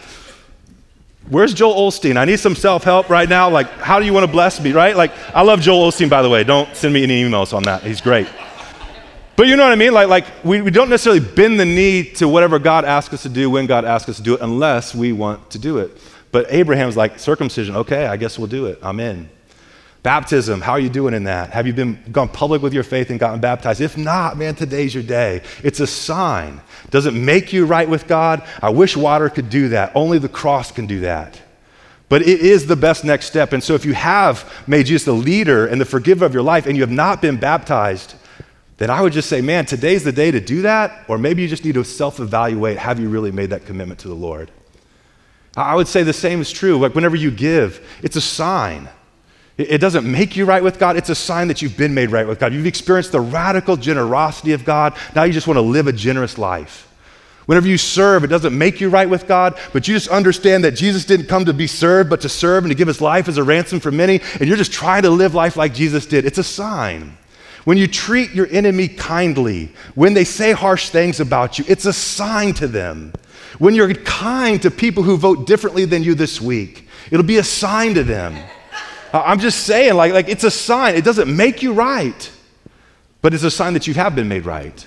Where's 1.30 1.54
Joel 1.54 1.92
Osteen? 1.92 2.18
I 2.18 2.26
need 2.26 2.40
some 2.40 2.56
self 2.56 2.84
help 2.84 3.08
right 3.08 3.30
now. 3.30 3.52
Like, 3.52 3.70
how 3.74 4.00
do 4.00 4.06
you 4.06 4.14
want 4.14 4.26
to 4.26 4.32
bless 4.32 4.60
me, 4.60 4.72
right? 4.72 4.96
Like, 4.96 5.12
I 5.36 5.44
love 5.44 5.62
Joel 5.62 5.92
Osteen, 5.92 6.10
by 6.10 6.24
the 6.24 6.30
way. 6.30 6.44
Don't 6.44 6.76
send 6.76 6.92
me 6.92 7.04
any 7.04 7.24
emails 7.24 7.54
on 7.54 7.64
that. 7.64 7.84
He's 7.84 8.02
great. 8.02 8.28
But 9.36 9.48
you 9.48 9.56
know 9.56 9.64
what 9.64 9.72
I 9.72 9.76
mean? 9.76 9.94
Like, 9.94 10.10
like 10.10 10.26
we, 10.44 10.62
we 10.62 10.72
don't 10.72 10.90
necessarily 10.90 11.22
bend 11.22 11.60
the 11.60 11.66
knee 11.66 12.04
to 12.16 12.28
whatever 12.28 12.58
God 12.58 12.84
asks 12.84 13.14
us 13.14 13.22
to 13.24 13.30
do 13.30 13.50
when 13.50 13.68
God 13.68 13.86
asks 13.86 14.10
us 14.10 14.18
to 14.18 14.24
do 14.24 14.34
it 14.34 14.42
unless 14.42 14.96
we 14.96 15.14
want 15.14 15.52
to 15.52 15.60
do 15.60 15.78
it. 15.78 15.98
But 16.32 16.48
Abraham's 16.52 16.98
like, 16.98 17.20
circumcision, 17.20 17.76
okay, 17.76 18.08
I 18.08 18.18
guess 18.18 18.38
we'll 18.38 18.48
do 18.48 18.66
it. 18.66 18.80
I'm 18.82 19.00
in. 19.00 19.30
Baptism, 20.02 20.62
how 20.62 20.74
are 20.74 20.80
you 20.80 20.90
doing 20.90 21.14
in 21.14 21.26
that? 21.26 21.50
Have 21.50 21.68
you 21.68 21.74
been 21.74 22.02
gone 22.12 22.30
public 22.30 22.62
with 22.62 22.74
your 22.74 22.84
faith 22.84 23.10
and 23.10 23.20
gotten 23.20 23.42
baptized? 23.42 23.82
If 23.82 23.98
not, 23.98 24.38
man, 24.38 24.56
today's 24.56 24.94
your 24.94 25.04
day. 25.04 25.42
It's 25.62 25.82
a 25.82 25.88
sign. 25.88 26.62
Does 26.90 27.06
it 27.06 27.14
make 27.14 27.52
you 27.52 27.66
right 27.66 27.88
with 27.88 28.08
God? 28.08 28.42
I 28.62 28.70
wish 28.70 28.96
water 28.96 29.30
could 29.30 29.50
do 29.50 29.70
that. 29.70 29.92
Only 29.96 30.18
the 30.18 30.30
cross 30.30 30.72
can 30.72 30.88
do 30.88 31.02
that. 31.02 31.42
But 32.08 32.22
it 32.22 32.40
is 32.40 32.66
the 32.66 32.78
best 32.78 33.04
next 33.04 33.26
step. 33.26 33.52
And 33.52 33.62
so 33.62 33.76
if 33.76 33.86
you 33.86 33.94
have 33.94 34.52
made 34.68 34.86
Jesus 34.86 35.06
the 35.06 35.12
leader 35.12 35.68
and 35.68 35.82
the 35.82 35.86
forgiver 35.86 36.26
of 36.26 36.34
your 36.34 36.44
life 36.44 36.66
and 36.66 36.78
you 36.78 36.82
have 36.82 36.90
not 36.90 37.22
been 37.22 37.38
baptized, 37.38 38.16
then 38.78 38.90
I 38.90 39.02
would 39.02 39.12
just 39.12 39.28
say, 39.28 39.42
man, 39.42 39.66
today's 39.66 40.06
the 40.06 40.14
day 40.14 40.32
to 40.32 40.40
do 40.40 40.62
that. 40.62 41.06
Or 41.10 41.18
maybe 41.18 41.42
you 41.42 41.50
just 41.50 41.66
need 41.66 41.74
to 41.74 41.84
self 41.84 42.22
evaluate 42.22 42.78
have 42.78 43.02
you 43.02 43.10
really 43.10 43.32
made 43.32 43.50
that 43.50 43.66
commitment 43.66 44.00
to 44.00 44.08
the 44.08 44.16
Lord? 44.16 44.50
I 45.58 45.76
would 45.76 45.90
say 45.90 46.04
the 46.04 46.14
same 46.14 46.40
is 46.40 46.52
true. 46.52 46.80
Like 46.80 46.96
whenever 46.96 47.18
you 47.18 47.32
give, 47.32 47.86
it's 48.02 48.16
a 48.16 48.22
sign. 48.22 48.88
It 49.60 49.80
doesn't 49.80 50.10
make 50.10 50.38
you 50.38 50.46
right 50.46 50.64
with 50.64 50.80
God, 50.80 50.96
it's 50.96 51.10
a 51.10 51.16
sign 51.16 51.50
that 51.50 51.62
you've 51.62 51.76
been 51.76 51.94
made 51.94 52.12
right 52.12 52.26
with 52.26 52.40
God. 52.40 52.54
You've 52.54 52.66
experienced 52.66 53.12
the 53.12 53.20
radical 53.20 53.76
generosity 53.76 54.54
of 54.54 54.64
God. 54.64 54.96
Now 55.16 55.24
you 55.24 55.34
just 55.34 55.48
want 55.48 55.58
to 55.58 55.62
live 55.62 55.88
a 55.88 55.92
generous 55.92 56.38
life. 56.38 56.86
Whenever 57.46 57.68
you 57.68 57.78
serve, 57.78 58.24
it 58.24 58.28
doesn't 58.28 58.58
make 58.58 58.80
you 58.80 58.90
right 58.90 59.10
with 59.10 59.28
God, 59.28 59.60
but 59.74 59.86
you 59.86 59.96
just 59.96 60.08
understand 60.08 60.64
that 60.64 60.72
Jesus 60.72 61.04
didn't 61.04 61.26
come 61.26 61.44
to 61.44 61.54
be 61.54 61.68
served, 61.68 62.10
but 62.10 62.22
to 62.22 62.30
serve 62.30 62.64
and 62.64 62.72
to 62.72 62.76
give 62.76 62.88
his 62.88 63.02
life 63.02 63.28
as 63.28 63.38
a 63.38 63.44
ransom 63.44 63.82
for 63.82 63.92
many, 63.92 64.22
and 64.40 64.48
you're 64.48 64.56
just 64.56 64.72
trying 64.72 65.02
to 65.02 65.10
live 65.10 65.36
life 65.36 65.58
like 65.58 65.74
Jesus 65.74 66.06
did. 66.06 66.26
It's 66.26 66.38
a 66.38 66.44
sign. 66.44 67.18
When 67.66 67.78
you 67.78 67.88
treat 67.88 68.32
your 68.32 68.48
enemy 68.52 68.88
kindly, 68.88 69.74
when 69.94 70.14
they 70.14 70.24
say 70.24 70.54
harsh 70.54 70.90
things 70.90 71.20
about 71.20 71.60
you, 71.60 71.66
it's 71.68 71.86
a 71.86 71.92
sign 71.92 72.54
to 72.54 72.68
them. 72.68 73.12
When 73.58 73.76
you're 73.76 73.94
kind 73.94 74.62
to 74.62 74.72
people 74.72 75.04
who 75.04 75.18
vote 75.18 75.48
differently 75.48 75.84
than 75.84 76.02
you 76.02 76.16
this 76.16 76.40
week, 76.40 76.88
it'll 77.12 77.26
be 77.26 77.40
a 77.40 77.44
sign 77.44 77.96
to 77.96 78.04
them. 78.06 78.38
I'm 79.14 79.40
just 79.40 79.66
saying, 79.66 79.96
like, 79.96 80.14
like 80.14 80.30
it's 80.30 80.44
a 80.44 80.52
sign. 80.52 80.96
It 80.96 81.04
doesn't 81.04 81.34
make 81.34 81.62
you 81.64 81.74
right, 81.74 82.32
but 83.22 83.34
it's 83.34 83.44
a 83.44 83.52
sign 83.52 83.74
that 83.74 83.88
you 83.88 83.94
have 83.96 84.16
been 84.16 84.28
made 84.28 84.46
right. 84.46 84.86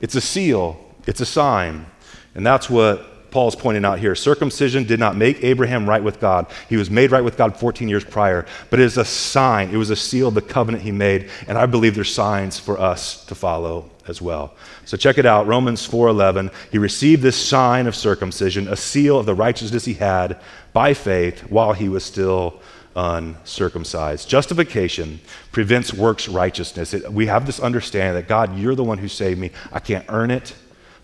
It's 0.00 0.14
a 0.14 0.20
seal, 0.20 0.78
it's 1.06 1.20
a 1.20 1.26
sign. 1.26 1.86
And 2.34 2.44
that's 2.44 2.68
what 2.68 3.30
Paul's 3.30 3.56
pointing 3.56 3.84
out 3.84 3.98
here. 3.98 4.14
Circumcision 4.14 4.84
did 4.84 5.00
not 5.00 5.16
make 5.16 5.42
Abraham 5.42 5.88
right 5.88 6.02
with 6.02 6.20
God. 6.20 6.46
He 6.68 6.76
was 6.76 6.90
made 6.90 7.10
right 7.10 7.24
with 7.24 7.36
God 7.36 7.56
14 7.56 7.88
years 7.88 8.04
prior, 8.04 8.46
but 8.70 8.80
it 8.80 8.84
is 8.84 8.98
a 8.98 9.04
sign. 9.04 9.70
It 9.70 9.76
was 9.76 9.90
a 9.90 9.96
seal 9.96 10.28
of 10.28 10.34
the 10.34 10.42
covenant 10.42 10.82
he 10.84 10.92
made, 10.92 11.30
and 11.48 11.58
I 11.58 11.66
believe 11.66 11.94
there's 11.94 12.12
signs 12.12 12.58
for 12.58 12.78
us 12.78 13.24
to 13.26 13.34
follow 13.34 13.90
as 14.08 14.22
well. 14.22 14.54
So 14.84 14.96
check 14.96 15.18
it 15.18 15.26
out, 15.26 15.46
Romans 15.46 15.86
4:11. 15.86 16.50
He 16.70 16.78
received 16.78 17.22
this 17.22 17.36
sign 17.36 17.86
of 17.86 17.96
circumcision, 17.96 18.68
a 18.68 18.76
seal 18.76 19.18
of 19.18 19.26
the 19.26 19.34
righteousness 19.34 19.84
he 19.84 19.94
had 19.94 20.38
by 20.72 20.94
faith 20.94 21.40
while 21.50 21.72
he 21.72 21.88
was 21.88 22.04
still 22.04 22.60
uncircumcised. 22.96 24.28
Justification 24.28 25.20
prevents 25.52 25.92
works 25.92 26.28
righteousness. 26.28 26.94
It, 26.94 27.12
we 27.12 27.26
have 27.26 27.46
this 27.46 27.60
understanding 27.60 28.14
that 28.14 28.26
God, 28.26 28.58
you're 28.58 28.74
the 28.74 28.82
one 28.82 28.98
who 28.98 29.06
saved 29.06 29.38
me. 29.38 29.50
I 29.70 29.78
can't 29.78 30.06
earn 30.08 30.30
it. 30.30 30.54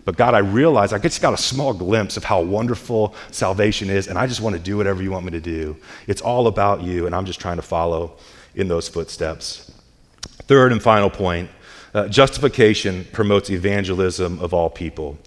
But 0.05 0.17
God, 0.17 0.33
I 0.33 0.39
realize 0.39 0.91
I 0.91 0.97
just 0.97 1.21
got 1.21 1.33
a 1.33 1.37
small 1.37 1.73
glimpse 1.73 2.17
of 2.17 2.25
how 2.25 2.41
wonderful 2.41 3.15
salvation 3.31 3.89
is, 3.89 4.07
and 4.07 4.17
I 4.17 4.27
just 4.27 4.41
want 4.41 4.55
to 4.55 4.61
do 4.61 4.75
whatever 4.75 5.01
you 5.01 5.11
want 5.11 5.23
me 5.23 5.31
to 5.31 5.39
do. 5.39 5.77
It's 6.07 6.21
all 6.21 6.47
about 6.47 6.81
you, 6.81 7.05
and 7.05 7.15
I'm 7.15 7.25
just 7.25 7.39
trying 7.39 7.55
to 7.55 7.61
follow 7.61 8.17
in 8.55 8.67
those 8.67 8.89
footsteps. 8.89 9.71
Third 10.47 10.73
and 10.73 10.81
final 10.81 11.09
point 11.09 11.49
uh, 11.93 12.07
justification 12.07 13.05
promotes 13.13 13.49
evangelism 13.49 14.39
of 14.39 14.53
all 14.53 14.69
people. 14.69 15.17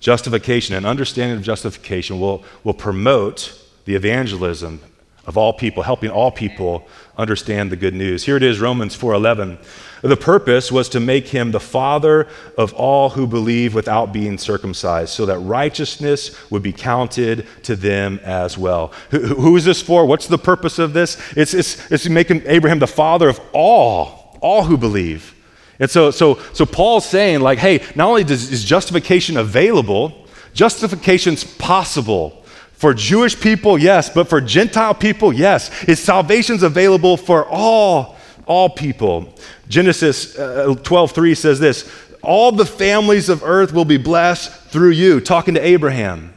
Justification, 0.00 0.76
and 0.76 0.86
understanding 0.86 1.36
of 1.36 1.42
justification 1.42 2.18
will, 2.18 2.44
will 2.64 2.74
promote 2.74 3.58
the 3.84 3.94
evangelism 3.96 4.80
of 5.26 5.36
all 5.36 5.52
people, 5.52 5.82
helping 5.82 6.10
all 6.10 6.30
people 6.30 6.86
understand 7.16 7.70
the 7.70 7.76
good 7.76 7.94
news. 7.94 8.24
Here 8.24 8.36
it 8.36 8.42
is, 8.42 8.60
Romans 8.60 8.96
4:11. 8.96 9.58
The 10.02 10.16
purpose 10.16 10.72
was 10.72 10.88
to 10.90 11.00
make 11.00 11.28
him 11.28 11.52
the 11.52 11.60
father 11.60 12.26
of 12.58 12.72
all 12.72 13.10
who 13.10 13.24
believe 13.28 13.72
without 13.72 14.12
being 14.12 14.36
circumcised, 14.36 15.10
so 15.10 15.26
that 15.26 15.38
righteousness 15.38 16.36
would 16.50 16.62
be 16.62 16.72
counted 16.72 17.46
to 17.62 17.76
them 17.76 18.18
as 18.24 18.58
well. 18.58 18.92
Who, 19.10 19.20
who 19.20 19.56
is 19.56 19.64
this 19.64 19.80
for? 19.80 20.04
What's 20.04 20.26
the 20.26 20.38
purpose 20.38 20.80
of 20.80 20.92
this? 20.92 21.16
It's, 21.36 21.54
it's, 21.54 21.88
it's 21.92 22.08
him, 22.08 22.42
Abraham 22.46 22.80
the 22.80 22.88
father 22.88 23.28
of 23.28 23.40
all, 23.52 24.36
all 24.40 24.64
who 24.64 24.76
believe. 24.76 25.36
And 25.78 25.88
so, 25.88 26.10
so, 26.10 26.40
so 26.52 26.66
Paul's 26.66 27.06
saying, 27.06 27.40
like, 27.40 27.58
hey, 27.58 27.84
not 27.94 28.08
only 28.08 28.24
does, 28.24 28.50
is 28.50 28.64
justification 28.64 29.36
available, 29.36 30.26
justification's 30.52 31.44
possible. 31.44 32.41
For 32.82 32.92
Jewish 32.92 33.40
people, 33.40 33.78
yes, 33.78 34.10
but 34.10 34.28
for 34.28 34.40
Gentile 34.40 34.92
people, 34.92 35.32
yes. 35.32 35.68
His 35.82 36.00
salvation's 36.00 36.64
available 36.64 37.16
for 37.16 37.46
all, 37.46 38.16
all 38.44 38.68
people. 38.70 39.32
Genesis 39.68 40.36
uh, 40.36 40.74
12:3 40.82 41.36
says 41.36 41.60
this, 41.60 41.88
all 42.22 42.50
the 42.50 42.66
families 42.66 43.28
of 43.28 43.44
earth 43.44 43.72
will 43.72 43.84
be 43.84 43.98
blessed 43.98 44.50
through 44.50 44.90
you, 44.90 45.20
talking 45.20 45.54
to 45.54 45.64
Abraham. 45.64 46.34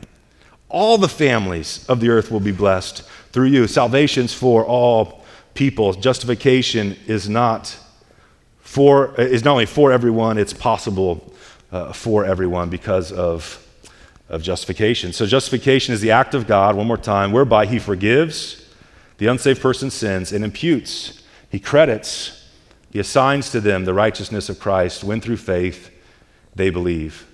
All 0.69 0.99
the 0.99 1.09
families 1.09 1.83
of 1.89 1.99
the 1.99 2.09
earth 2.09 2.29
will 2.29 2.39
be 2.39 2.51
blessed 2.51 3.01
through 3.31 3.47
you. 3.47 3.65
Salvation's 3.65 4.31
for 4.31 4.63
all 4.63 5.25
people. 5.55 5.93
Justification 5.93 6.95
is 7.07 7.27
not 7.27 7.75
for 8.59 9.19
is 9.19 9.43
not 9.43 9.53
only 9.53 9.65
for 9.65 9.91
everyone, 9.91 10.37
it's 10.37 10.53
possible 10.53 11.33
uh, 11.71 11.91
for 11.91 12.23
everyone 12.23 12.69
because 12.69 13.11
of 13.11 13.64
of 14.29 14.41
justification. 14.41 15.13
So, 15.13 15.25
justification 15.25 15.93
is 15.93 16.01
the 16.01 16.11
act 16.11 16.33
of 16.33 16.47
God, 16.47 16.75
one 16.75 16.87
more 16.87 16.97
time, 16.97 17.31
whereby 17.31 17.65
He 17.65 17.79
forgives 17.79 18.67
the 19.17 19.27
unsaved 19.27 19.61
person's 19.61 19.93
sins 19.93 20.31
and 20.31 20.43
imputes, 20.43 21.21
He 21.49 21.59
credits, 21.59 22.49
He 22.91 22.99
assigns 22.99 23.49
to 23.51 23.61
them 23.61 23.85
the 23.85 23.93
righteousness 23.93 24.49
of 24.49 24.59
Christ 24.59 25.03
when 25.03 25.21
through 25.21 25.37
faith 25.37 25.91
they 26.55 26.69
believe. 26.69 27.27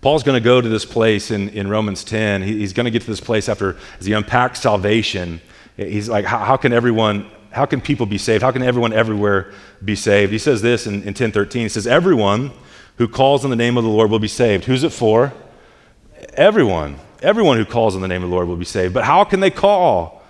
Paul's 0.00 0.22
going 0.22 0.40
to 0.40 0.44
go 0.44 0.60
to 0.60 0.68
this 0.68 0.84
place 0.84 1.30
in, 1.30 1.48
in 1.48 1.68
Romans 1.68 2.04
10. 2.04 2.42
He, 2.42 2.58
he's 2.58 2.72
going 2.72 2.84
to 2.84 2.90
get 2.90 3.02
to 3.02 3.08
this 3.08 3.20
place 3.20 3.48
after, 3.48 3.76
as 3.98 4.06
he 4.06 4.12
unpacks 4.12 4.60
salvation. 4.60 5.40
He's 5.76 6.08
like, 6.08 6.24
how, 6.24 6.38
how, 6.38 6.56
can 6.56 6.72
everyone, 6.72 7.28
how 7.50 7.66
can 7.66 7.80
people 7.80 8.06
be 8.06 8.18
saved? 8.18 8.42
How 8.42 8.52
can 8.52 8.62
everyone 8.62 8.92
everywhere 8.92 9.52
be 9.84 9.96
saved? 9.96 10.30
He 10.30 10.38
says 10.38 10.62
this 10.62 10.86
in, 10.86 10.94
in 10.94 11.08
1013. 11.08 11.62
He 11.62 11.68
says, 11.68 11.86
Everyone 11.86 12.52
who 12.96 13.08
calls 13.08 13.42
on 13.44 13.50
the 13.50 13.56
name 13.56 13.76
of 13.76 13.82
the 13.82 13.90
Lord 13.90 14.10
will 14.10 14.18
be 14.20 14.28
saved. 14.28 14.64
Who's 14.66 14.84
it 14.84 14.92
for? 14.92 15.32
Everyone, 16.38 16.94
everyone 17.20 17.56
who 17.56 17.64
calls 17.64 17.96
on 17.96 18.00
the 18.00 18.06
name 18.06 18.22
of 18.22 18.30
the 18.30 18.34
Lord 18.36 18.46
will 18.46 18.54
be 18.54 18.64
saved. 18.64 18.94
But 18.94 19.02
how 19.02 19.24
can 19.24 19.40
they 19.40 19.50
call 19.50 20.22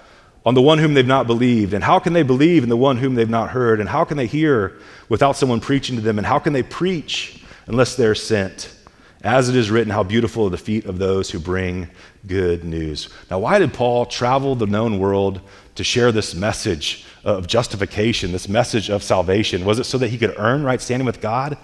on 0.46 0.54
the 0.54 0.62
one 0.62 0.78
whom 0.78 0.94
they've 0.94 1.06
not 1.06 1.26
believed? 1.26 1.74
And 1.74 1.84
how 1.84 1.98
can 1.98 2.14
they 2.14 2.22
believe 2.22 2.62
in 2.62 2.70
the 2.70 2.78
one 2.78 2.96
whom 2.96 3.14
they've 3.14 3.28
not 3.28 3.50
heard? 3.50 3.78
And 3.78 3.86
how 3.86 4.04
can 4.04 4.16
they 4.16 4.24
hear 4.24 4.78
without 5.10 5.36
someone 5.36 5.60
preaching 5.60 5.96
to 5.96 6.00
them? 6.00 6.16
And 6.16 6.26
how 6.26 6.38
can 6.38 6.54
they 6.54 6.62
preach 6.62 7.42
unless 7.66 7.94
they're 7.94 8.14
sent? 8.14 8.74
As 9.22 9.50
it 9.50 9.56
is 9.56 9.70
written, 9.70 9.92
how 9.92 10.02
beautiful 10.02 10.46
are 10.46 10.50
the 10.50 10.56
feet 10.56 10.86
of 10.86 10.96
those 10.96 11.30
who 11.30 11.38
bring 11.38 11.90
good 12.26 12.64
news. 12.64 13.10
Now, 13.30 13.40
why 13.40 13.58
did 13.58 13.74
Paul 13.74 14.06
travel 14.06 14.54
the 14.54 14.66
known 14.66 14.98
world 14.98 15.42
to 15.74 15.84
share 15.84 16.10
this 16.10 16.34
message 16.34 17.04
of 17.22 17.46
justification, 17.46 18.32
this 18.32 18.48
message 18.48 18.88
of 18.88 19.02
salvation? 19.02 19.66
Was 19.66 19.78
it 19.78 19.84
so 19.84 19.98
that 19.98 20.08
he 20.08 20.16
could 20.16 20.34
earn 20.38 20.62
right 20.62 20.80
standing 20.80 21.04
with 21.04 21.20
God? 21.20 21.58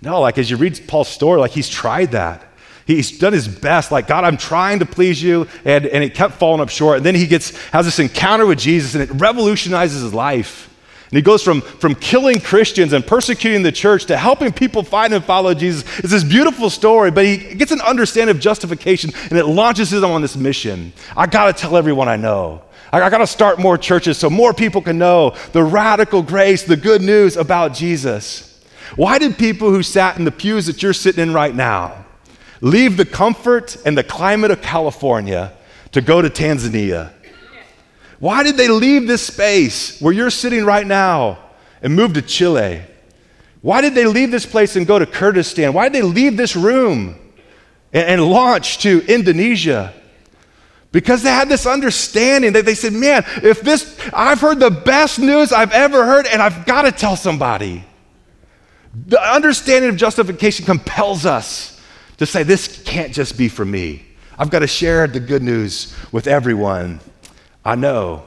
No, 0.00 0.22
like 0.22 0.38
as 0.38 0.50
you 0.50 0.56
read 0.56 0.80
Paul's 0.88 1.08
story, 1.08 1.38
like 1.38 1.50
he's 1.50 1.68
tried 1.68 2.12
that. 2.12 2.46
He's 2.96 3.18
done 3.18 3.32
his 3.32 3.46
best, 3.46 3.92
like, 3.92 4.08
God, 4.08 4.24
I'm 4.24 4.36
trying 4.36 4.80
to 4.80 4.86
please 4.86 5.22
you. 5.22 5.46
And, 5.64 5.86
and 5.86 6.02
it 6.02 6.14
kept 6.14 6.34
falling 6.34 6.60
up 6.60 6.70
short. 6.70 6.98
And 6.98 7.06
then 7.06 7.14
he 7.14 7.26
gets, 7.26 7.56
has 7.68 7.86
this 7.86 7.98
encounter 7.98 8.46
with 8.46 8.58
Jesus, 8.58 8.94
and 8.94 9.02
it 9.02 9.10
revolutionizes 9.14 10.02
his 10.02 10.12
life. 10.14 10.66
And 11.10 11.16
he 11.16 11.22
goes 11.22 11.42
from, 11.42 11.60
from 11.60 11.96
killing 11.96 12.40
Christians 12.40 12.92
and 12.92 13.04
persecuting 13.04 13.64
the 13.64 13.72
church 13.72 14.04
to 14.06 14.16
helping 14.16 14.52
people 14.52 14.84
find 14.84 15.12
and 15.12 15.24
follow 15.24 15.54
Jesus. 15.54 15.82
It's 15.98 16.10
this 16.10 16.22
beautiful 16.22 16.70
story, 16.70 17.10
but 17.10 17.24
he 17.24 17.54
gets 17.54 17.72
an 17.72 17.80
understanding 17.80 18.36
of 18.36 18.40
justification 18.40 19.10
and 19.28 19.36
it 19.36 19.46
launches 19.46 19.92
him 19.92 20.04
on 20.04 20.22
this 20.22 20.36
mission. 20.36 20.92
I 21.16 21.26
got 21.26 21.46
to 21.46 21.60
tell 21.60 21.76
everyone 21.76 22.06
I 22.06 22.14
know. 22.14 22.62
I, 22.92 23.02
I 23.02 23.10
got 23.10 23.18
to 23.18 23.26
start 23.26 23.58
more 23.58 23.76
churches 23.76 24.18
so 24.18 24.30
more 24.30 24.54
people 24.54 24.82
can 24.82 24.98
know 24.98 25.34
the 25.52 25.64
radical 25.64 26.22
grace, 26.22 26.62
the 26.62 26.76
good 26.76 27.02
news 27.02 27.36
about 27.36 27.74
Jesus. 27.74 28.64
Why 28.94 29.18
did 29.18 29.36
people 29.36 29.70
who 29.70 29.82
sat 29.82 30.16
in 30.16 30.24
the 30.24 30.30
pews 30.30 30.66
that 30.66 30.80
you're 30.80 30.92
sitting 30.92 31.20
in 31.20 31.34
right 31.34 31.54
now, 31.54 32.06
leave 32.60 32.96
the 32.96 33.04
comfort 33.04 33.76
and 33.84 33.96
the 33.96 34.04
climate 34.04 34.50
of 34.50 34.60
California 34.62 35.52
to 35.92 36.00
go 36.00 36.22
to 36.22 36.28
Tanzania? 36.28 37.12
Why 38.18 38.42
did 38.42 38.56
they 38.56 38.68
leave 38.68 39.06
this 39.06 39.26
space 39.26 40.00
where 40.00 40.12
you're 40.12 40.30
sitting 40.30 40.64
right 40.64 40.86
now 40.86 41.38
and 41.82 41.94
move 41.94 42.12
to 42.14 42.22
Chile? 42.22 42.82
Why 43.62 43.80
did 43.80 43.94
they 43.94 44.06
leave 44.06 44.30
this 44.30 44.46
place 44.46 44.76
and 44.76 44.86
go 44.86 44.98
to 44.98 45.06
Kurdistan? 45.06 45.72
Why 45.72 45.88
did 45.88 46.02
they 46.02 46.06
leave 46.06 46.36
this 46.36 46.54
room 46.54 47.18
and, 47.92 48.08
and 48.08 48.24
launch 48.24 48.78
to 48.78 49.02
Indonesia? 49.06 49.94
Because 50.92 51.22
they 51.22 51.30
had 51.30 51.48
this 51.48 51.66
understanding 51.66 52.52
that 52.54 52.64
they 52.64 52.74
said, 52.74 52.92
man, 52.92 53.24
if 53.42 53.60
this, 53.60 53.98
I've 54.12 54.40
heard 54.40 54.58
the 54.60 54.70
best 54.70 55.18
news 55.18 55.52
I've 55.52 55.72
ever 55.72 56.04
heard, 56.04 56.26
and 56.26 56.42
I've 56.42 56.66
got 56.66 56.82
to 56.82 56.92
tell 56.92 57.16
somebody. 57.16 57.84
The 59.06 59.22
understanding 59.22 59.90
of 59.90 59.96
justification 59.96 60.66
compels 60.66 61.24
us 61.24 61.69
to 62.20 62.26
say, 62.26 62.42
this 62.42 62.82
can't 62.82 63.14
just 63.14 63.38
be 63.38 63.48
for 63.48 63.64
me. 63.64 64.04
I've 64.38 64.50
got 64.50 64.58
to 64.58 64.66
share 64.66 65.06
the 65.06 65.20
good 65.20 65.42
news 65.42 65.96
with 66.12 66.26
everyone 66.26 67.00
I 67.64 67.76
know. 67.76 68.24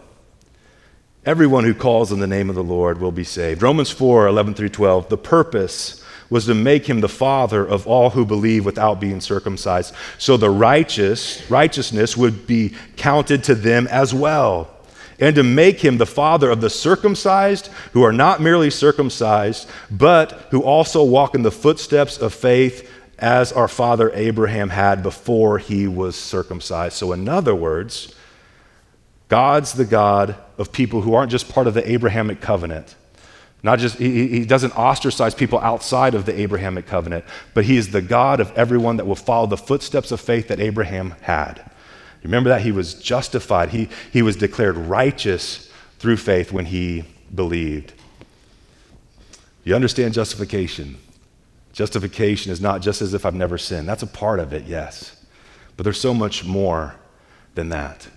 Everyone 1.28 1.64
who 1.64 1.76
calls 1.76 2.12
on 2.12 2.20
the 2.20 2.26
name 2.26 2.50
of 2.50 2.56
the 2.56 2.64
Lord 2.64 3.00
will 3.00 3.12
be 3.12 3.24
saved. 3.24 3.62
Romans 3.62 3.92
4 3.92 4.26
11 4.26 4.56
through 4.56 4.70
12. 4.70 5.10
The 5.10 5.18
purpose 5.20 6.04
was 6.32 6.48
to 6.48 6.56
make 6.56 6.90
him 6.90 7.02
the 7.02 7.08
father 7.08 7.64
of 7.64 7.86
all 7.86 8.10
who 8.10 8.26
believe 8.26 8.66
without 8.66 9.00
being 9.00 9.22
circumcised. 9.22 9.94
So 10.18 10.38
the 10.38 10.50
righteous, 10.50 11.48
righteousness 11.52 12.18
would 12.18 12.48
be 12.48 12.74
counted 12.98 13.44
to 13.44 13.54
them 13.54 13.86
as 13.92 14.12
well. 14.12 14.72
And 15.20 15.36
to 15.36 15.44
make 15.44 15.82
him 15.82 16.00
the 16.00 16.08
father 16.08 16.50
of 16.50 16.62
the 16.62 16.70
circumcised 16.72 17.68
who 17.92 18.02
are 18.02 18.12
not 18.12 18.42
merely 18.42 18.72
circumcised, 18.72 19.70
but 19.92 20.32
who 20.50 20.64
also 20.64 21.04
walk 21.04 21.36
in 21.36 21.44
the 21.44 21.52
footsteps 21.52 22.18
of 22.18 22.34
faith 22.34 22.90
as 23.20 23.52
our 23.52 23.68
father 23.68 24.12
Abraham 24.14 24.70
had 24.70 25.04
before 25.04 25.58
he 25.58 25.88
was 25.88 26.16
circumcised. 26.16 26.96
So, 26.96 27.12
in 27.14 27.30
other 27.30 27.56
words, 27.56 28.14
God's 29.30 29.74
the 29.74 29.86
God 29.86 30.36
of 30.58 30.72
people 30.72 31.02
who 31.02 31.14
aren't 31.14 31.32
just 31.32 31.50
part 31.50 31.68
of 31.68 31.74
the 31.74 31.90
Abrahamic 31.90 32.42
covenant. 32.42 32.96
Not 33.64 33.80
just, 33.80 33.98
he, 33.98 34.28
he, 34.28 34.46
doesn't 34.46 34.78
ostracize 34.78 35.34
people 35.34 35.58
outside 35.60 36.16
of 36.16 36.26
the 36.26 36.38
Abrahamic 36.38 36.86
covenant, 36.86 37.24
but 37.54 37.64
he 37.64 37.78
is 37.78 37.92
the 37.92 38.02
God 38.02 38.42
of 38.42 38.52
everyone 38.58 38.98
that 38.98 39.06
will 39.06 39.16
follow 39.16 39.48
the 39.48 39.58
footsteps 39.58 40.12
of 40.12 40.20
faith 40.20 40.50
that 40.50 40.60
Abraham 40.60 41.16
had. 41.22 41.72
Remember 42.24 42.50
that? 42.50 42.62
He 42.62 42.74
was 42.74 42.94
justified, 42.94 43.70
he, 43.70 43.90
he 44.12 44.22
was 44.22 44.36
declared 44.36 44.76
righteous 44.76 45.72
through 45.98 46.18
faith 46.18 46.52
when 46.52 46.66
he 46.66 47.06
believed. 47.34 47.94
You 49.64 49.76
understand 49.76 50.14
justification? 50.14 50.98
Justification 51.74 52.52
is 52.52 52.62
not 52.62 52.82
just 52.82 53.02
as 53.02 53.14
if 53.16 53.26
I've 53.26 53.34
never 53.34 53.58
sinned. 53.58 53.90
That's 53.90 54.04
a 54.04 54.08
part 54.08 54.40
of 54.40 54.54
it, 54.54 54.66
yes. 54.66 55.18
But 55.76 55.84
there's 55.84 56.00
so 56.00 56.14
much 56.14 56.46
more 56.46 56.96
than 57.56 57.70
that. 57.70 58.08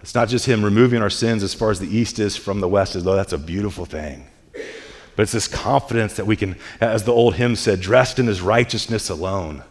It's 0.00 0.14
not 0.14 0.28
just 0.28 0.46
Him 0.46 0.64
removing 0.64 1.02
our 1.02 1.10
sins 1.10 1.42
as 1.42 1.54
far 1.54 1.70
as 1.70 1.80
the 1.80 1.88
east 1.88 2.18
is 2.20 2.36
from 2.36 2.60
the 2.60 2.68
west, 2.68 2.94
as 2.94 3.02
though 3.02 3.16
that's 3.16 3.32
a 3.32 3.38
beautiful 3.38 3.84
thing. 3.84 4.26
But 5.16 5.22
it's 5.22 5.32
this 5.32 5.48
confidence 5.48 6.14
that 6.14 6.26
we 6.26 6.36
can, 6.36 6.56
as 6.80 7.04
the 7.04 7.12
old 7.12 7.34
hymn 7.34 7.56
said, 7.56 7.80
dressed 7.80 8.18
in 8.18 8.28
His 8.28 8.40
righteousness 8.40 9.10
alone. 9.10 9.64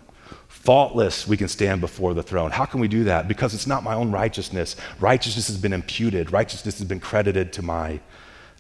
Faultless, 0.48 1.28
we 1.28 1.38
can 1.38 1.48
stand 1.48 1.82
before 1.82 2.14
the 2.14 2.24
throne. 2.24 2.52
How 2.52 2.66
can 2.66 2.80
we 2.80 2.88
do 2.88 3.06
that? 3.06 3.28
Because 3.28 3.54
it's 3.54 3.68
not 3.68 3.84
my 3.84 3.94
own 3.94 4.12
righteousness. 4.12 4.76
Righteousness 5.00 5.48
has 5.48 5.58
been 5.58 5.74
imputed, 5.74 6.32
righteousness 6.32 6.78
has 6.80 6.88
been 6.88 7.00
credited 7.00 7.54
to 7.54 7.62
my 7.62 8.02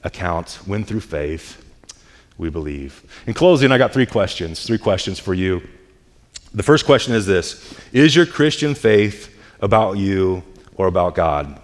account 0.03 0.59
when 0.65 0.83
through 0.83 0.99
faith 0.99 1.63
we 2.37 2.49
believe. 2.49 3.03
In 3.27 3.33
closing, 3.33 3.71
I 3.71 3.77
got 3.77 3.93
three 3.93 4.05
questions, 4.05 4.65
three 4.65 4.77
questions 4.77 5.19
for 5.19 5.33
you. 5.33 5.61
The 6.53 6.63
first 6.63 6.85
question 6.85 7.13
is 7.13 7.25
this 7.25 7.75
Is 7.91 8.15
your 8.15 8.25
Christian 8.25 8.75
faith 8.75 9.35
about 9.61 9.97
you 9.97 10.43
or 10.75 10.87
about 10.87 11.15
God? 11.15 11.59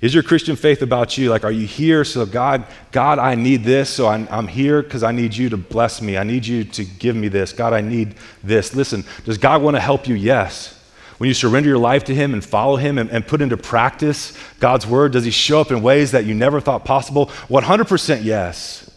Is 0.00 0.12
your 0.12 0.22
Christian 0.22 0.56
faith 0.56 0.82
about 0.82 1.16
you? 1.16 1.30
Like, 1.30 1.42
are 1.42 1.50
you 1.50 1.66
here 1.66 2.04
so 2.04 2.26
God, 2.26 2.66
God, 2.92 3.18
I 3.18 3.34
need 3.34 3.64
this, 3.64 3.88
so 3.88 4.06
I'm, 4.06 4.28
I'm 4.30 4.46
here 4.46 4.82
because 4.82 5.02
I 5.02 5.10
need 5.10 5.34
you 5.34 5.48
to 5.48 5.56
bless 5.56 6.02
me. 6.02 6.18
I 6.18 6.22
need 6.22 6.46
you 6.46 6.64
to 6.64 6.84
give 6.84 7.16
me 7.16 7.28
this. 7.28 7.52
God, 7.52 7.72
I 7.72 7.80
need 7.80 8.14
this. 8.44 8.74
Listen, 8.74 9.04
does 9.24 9.38
God 9.38 9.62
want 9.62 9.74
to 9.74 9.80
help 9.80 10.06
you? 10.06 10.14
Yes. 10.14 10.74
When 11.16 11.28
you 11.28 11.34
surrender 11.34 11.70
your 11.70 11.78
life 11.78 12.04
to 12.04 12.14
Him 12.14 12.34
and 12.34 12.44
follow 12.44 12.76
Him 12.76 12.98
and, 12.98 13.10
and 13.10 13.26
put 13.26 13.40
into 13.40 13.56
practice 13.56 14.36
God's 14.60 14.86
word, 14.86 15.12
does 15.12 15.24
He 15.24 15.30
show 15.30 15.62
up 15.62 15.70
in 15.70 15.80
ways 15.80 16.12
that 16.12 16.26
you 16.26 16.34
never 16.34 16.60
thought 16.60 16.84
possible? 16.84 17.26
100% 17.48 18.22
yes. 18.22 18.90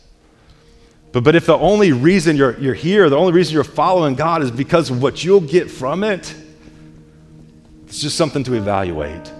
But, 1.11 1.23
but 1.23 1.35
if 1.35 1.45
the 1.45 1.57
only 1.57 1.91
reason 1.91 2.37
you're, 2.37 2.57
you're 2.59 2.73
here, 2.73 3.09
the 3.09 3.17
only 3.17 3.33
reason 3.33 3.53
you're 3.53 3.63
following 3.63 4.15
God 4.15 4.43
is 4.43 4.51
because 4.51 4.89
of 4.89 5.01
what 5.01 5.23
you'll 5.23 5.41
get 5.41 5.69
from 5.69 6.03
it, 6.03 6.35
it's 7.87 8.01
just 8.01 8.15
something 8.15 8.43
to 8.43 8.53
evaluate. 8.53 9.31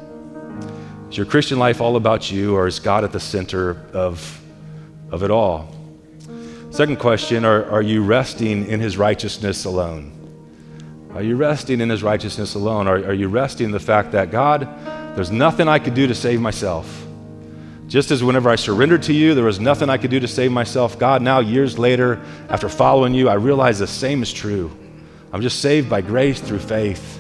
Is 1.09 1.17
your 1.17 1.25
Christian 1.25 1.59
life 1.59 1.81
all 1.81 1.95
about 1.95 2.31
you, 2.31 2.55
or 2.55 2.67
is 2.67 2.79
God 2.79 3.03
at 3.03 3.11
the 3.11 3.19
center 3.19 3.77
of, 3.93 4.41
of 5.11 5.23
it 5.23 5.31
all? 5.31 5.75
Second 6.71 6.97
question 6.97 7.45
are, 7.45 7.65
are 7.65 7.81
you 7.81 8.03
resting 8.03 8.67
in 8.67 8.79
his 8.79 8.97
righteousness 8.97 9.65
alone? 9.65 10.15
Are 11.13 11.23
you 11.23 11.35
resting 11.35 11.81
in 11.81 11.89
his 11.89 12.03
righteousness 12.03 12.53
alone? 12.53 12.87
Are, 12.87 12.97
are 12.97 13.13
you 13.13 13.27
resting 13.27 13.65
in 13.65 13.71
the 13.71 13.79
fact 13.79 14.11
that 14.11 14.29
God, 14.29 14.67
there's 15.15 15.31
nothing 15.31 15.67
I 15.67 15.79
could 15.79 15.95
do 15.95 16.05
to 16.07 16.15
save 16.15 16.39
myself? 16.39 17.05
Just 17.89 18.11
as 18.11 18.23
whenever 18.23 18.51
I 18.51 18.55
surrendered 18.55 19.01
to 19.03 19.13
you, 19.13 19.33
there 19.33 19.43
was 19.43 19.59
nothing 19.59 19.89
I 19.89 19.97
could 19.97 20.11
do 20.11 20.19
to 20.19 20.27
save 20.27 20.51
myself. 20.51 20.99
God, 20.99 21.23
now, 21.23 21.39
years 21.39 21.79
later, 21.79 22.21
after 22.47 22.69
following 22.69 23.15
you, 23.15 23.27
I 23.27 23.33
realize 23.33 23.79
the 23.79 23.87
same 23.87 24.21
is 24.21 24.31
true. 24.31 24.71
I'm 25.33 25.41
just 25.41 25.59
saved 25.59 25.89
by 25.89 26.01
grace 26.01 26.39
through 26.39 26.59
faith 26.59 27.19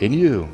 in 0.00 0.14
you. 0.14 0.48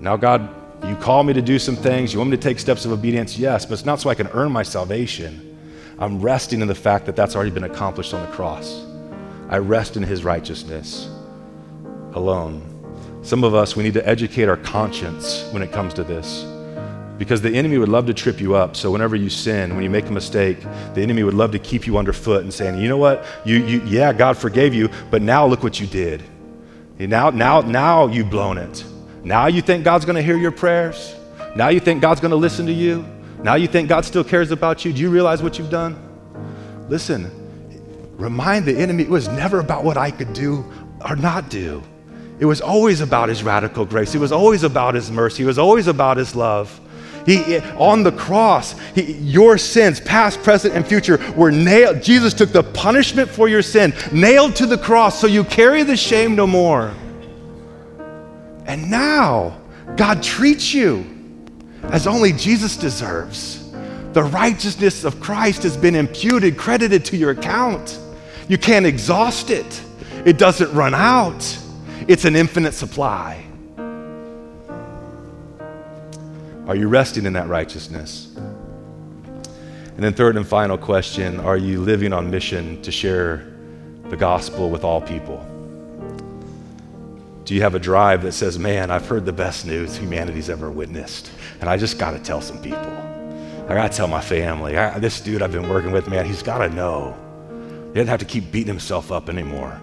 Now, 0.00 0.16
God, 0.16 0.52
you 0.84 0.96
call 0.96 1.22
me 1.22 1.32
to 1.32 1.42
do 1.42 1.60
some 1.60 1.76
things. 1.76 2.12
You 2.12 2.18
want 2.18 2.32
me 2.32 2.36
to 2.36 2.42
take 2.42 2.58
steps 2.58 2.84
of 2.84 2.90
obedience? 2.90 3.38
Yes, 3.38 3.64
but 3.64 3.74
it's 3.74 3.84
not 3.84 4.00
so 4.00 4.10
I 4.10 4.16
can 4.16 4.26
earn 4.28 4.50
my 4.50 4.64
salvation. 4.64 5.46
I'm 6.00 6.20
resting 6.20 6.60
in 6.60 6.66
the 6.66 6.74
fact 6.74 7.06
that 7.06 7.14
that's 7.14 7.36
already 7.36 7.52
been 7.52 7.64
accomplished 7.64 8.12
on 8.14 8.28
the 8.28 8.32
cross. 8.32 8.84
I 9.48 9.58
rest 9.58 9.96
in 9.96 10.02
his 10.02 10.24
righteousness 10.24 11.08
alone. 12.14 12.66
Some 13.22 13.44
of 13.44 13.54
us, 13.54 13.76
we 13.76 13.84
need 13.84 13.94
to 13.94 14.08
educate 14.08 14.48
our 14.48 14.56
conscience 14.56 15.48
when 15.52 15.62
it 15.62 15.70
comes 15.70 15.94
to 15.94 16.02
this. 16.02 16.44
Because 17.20 17.42
the 17.42 17.50
enemy 17.50 17.76
would 17.76 17.90
love 17.90 18.06
to 18.06 18.14
trip 18.14 18.40
you 18.40 18.54
up. 18.54 18.74
So 18.74 18.90
whenever 18.90 19.14
you 19.14 19.28
sin, 19.28 19.74
when 19.74 19.84
you 19.84 19.90
make 19.90 20.06
a 20.06 20.10
mistake, 20.10 20.58
the 20.94 21.02
enemy 21.02 21.22
would 21.22 21.34
love 21.34 21.52
to 21.52 21.58
keep 21.58 21.86
you 21.86 21.98
underfoot 21.98 22.44
and 22.44 22.52
saying, 22.52 22.80
you 22.80 22.88
know 22.88 22.96
what? 22.96 23.26
You, 23.44 23.58
you, 23.58 23.82
yeah, 23.84 24.14
God 24.14 24.38
forgave 24.38 24.72
you, 24.72 24.88
but 25.10 25.20
now 25.20 25.46
look 25.46 25.62
what 25.62 25.78
you 25.78 25.86
did. 25.86 26.22
Now, 26.98 27.28
now, 27.28 27.60
now 27.60 28.06
you've 28.06 28.30
blown 28.30 28.56
it. 28.56 28.82
Now 29.22 29.48
you 29.48 29.60
think 29.60 29.84
God's 29.84 30.06
going 30.06 30.16
to 30.16 30.22
hear 30.22 30.38
your 30.38 30.50
prayers. 30.50 31.14
Now 31.54 31.68
you 31.68 31.78
think 31.78 32.00
God's 32.00 32.22
going 32.22 32.30
to 32.30 32.38
listen 32.38 32.64
to 32.64 32.72
you. 32.72 33.04
Now 33.42 33.56
you 33.56 33.68
think 33.68 33.90
God 33.90 34.06
still 34.06 34.24
cares 34.24 34.50
about 34.50 34.86
you. 34.86 34.92
Do 34.94 35.02
you 35.02 35.10
realize 35.10 35.42
what 35.42 35.58
you've 35.58 35.68
done? 35.68 35.98
Listen, 36.88 37.30
remind 38.16 38.64
the 38.64 38.78
enemy 38.78 39.02
it 39.02 39.10
was 39.10 39.28
never 39.28 39.60
about 39.60 39.84
what 39.84 39.98
I 39.98 40.10
could 40.10 40.32
do 40.32 40.64
or 41.06 41.16
not 41.16 41.50
do. 41.50 41.82
It 42.38 42.46
was 42.46 42.62
always 42.62 43.02
about 43.02 43.28
his 43.28 43.42
radical 43.42 43.84
grace. 43.84 44.14
It 44.14 44.20
was 44.20 44.32
always 44.32 44.62
about 44.62 44.94
his 44.94 45.10
mercy. 45.10 45.42
It 45.42 45.46
was 45.46 45.58
always 45.58 45.86
about 45.86 46.16
his 46.16 46.34
love. 46.34 46.80
He, 47.30 47.58
on 47.76 48.02
the 48.02 48.10
cross, 48.10 48.76
he, 48.94 49.12
your 49.12 49.56
sins, 49.56 50.00
past, 50.00 50.42
present, 50.42 50.74
and 50.74 50.84
future, 50.84 51.18
were 51.34 51.52
nailed. 51.52 52.02
Jesus 52.02 52.34
took 52.34 52.50
the 52.50 52.64
punishment 52.64 53.30
for 53.30 53.48
your 53.48 53.62
sin, 53.62 53.94
nailed 54.10 54.56
to 54.56 54.66
the 54.66 54.78
cross, 54.78 55.20
so 55.20 55.28
you 55.28 55.44
carry 55.44 55.84
the 55.84 55.96
shame 55.96 56.34
no 56.34 56.46
more. 56.46 56.92
And 58.66 58.90
now, 58.90 59.60
God 59.96 60.24
treats 60.24 60.74
you 60.74 61.06
as 61.84 62.08
only 62.08 62.32
Jesus 62.32 62.76
deserves. 62.76 63.70
The 64.12 64.24
righteousness 64.24 65.04
of 65.04 65.20
Christ 65.20 65.62
has 65.62 65.76
been 65.76 65.94
imputed, 65.94 66.56
credited 66.56 67.04
to 67.06 67.16
your 67.16 67.30
account. 67.30 67.98
You 68.48 68.58
can't 68.58 68.86
exhaust 68.86 69.50
it, 69.50 69.82
it 70.24 70.36
doesn't 70.36 70.72
run 70.72 70.94
out, 70.94 71.58
it's 72.08 72.24
an 72.24 72.34
infinite 72.34 72.72
supply. 72.72 73.46
Are 76.70 76.76
you 76.76 76.86
resting 76.86 77.26
in 77.26 77.32
that 77.32 77.48
righteousness? 77.48 78.30
And 78.36 79.98
then, 79.98 80.14
third 80.14 80.36
and 80.36 80.46
final 80.46 80.78
question 80.78 81.40
Are 81.40 81.56
you 81.56 81.80
living 81.80 82.12
on 82.12 82.30
mission 82.30 82.80
to 82.82 82.92
share 82.92 83.44
the 84.04 84.16
gospel 84.16 84.70
with 84.70 84.84
all 84.84 85.00
people? 85.00 85.44
Do 87.44 87.56
you 87.56 87.62
have 87.62 87.74
a 87.74 87.80
drive 87.80 88.22
that 88.22 88.34
says, 88.34 88.56
Man, 88.56 88.92
I've 88.92 89.04
heard 89.04 89.26
the 89.26 89.32
best 89.32 89.66
news 89.66 89.96
humanity's 89.96 90.48
ever 90.48 90.70
witnessed, 90.70 91.32
and 91.60 91.68
I 91.68 91.76
just 91.76 91.98
got 91.98 92.12
to 92.12 92.20
tell 92.20 92.40
some 92.40 92.62
people? 92.62 92.78
I 93.68 93.74
got 93.74 93.90
to 93.90 93.96
tell 93.96 94.06
my 94.06 94.20
family. 94.20 94.78
I, 94.78 94.96
this 95.00 95.20
dude 95.20 95.42
I've 95.42 95.50
been 95.50 95.68
working 95.68 95.90
with, 95.90 96.06
man, 96.06 96.24
he's 96.24 96.44
got 96.44 96.58
to 96.58 96.68
know. 96.68 97.16
He 97.88 97.94
doesn't 97.94 98.06
have 98.06 98.20
to 98.20 98.24
keep 98.24 98.52
beating 98.52 98.68
himself 98.68 99.10
up 99.10 99.28
anymore. 99.28 99.76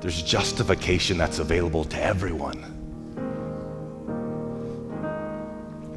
There's 0.00 0.22
justification 0.22 1.18
that's 1.18 1.40
available 1.40 1.84
to 1.86 2.00
everyone. 2.00 2.75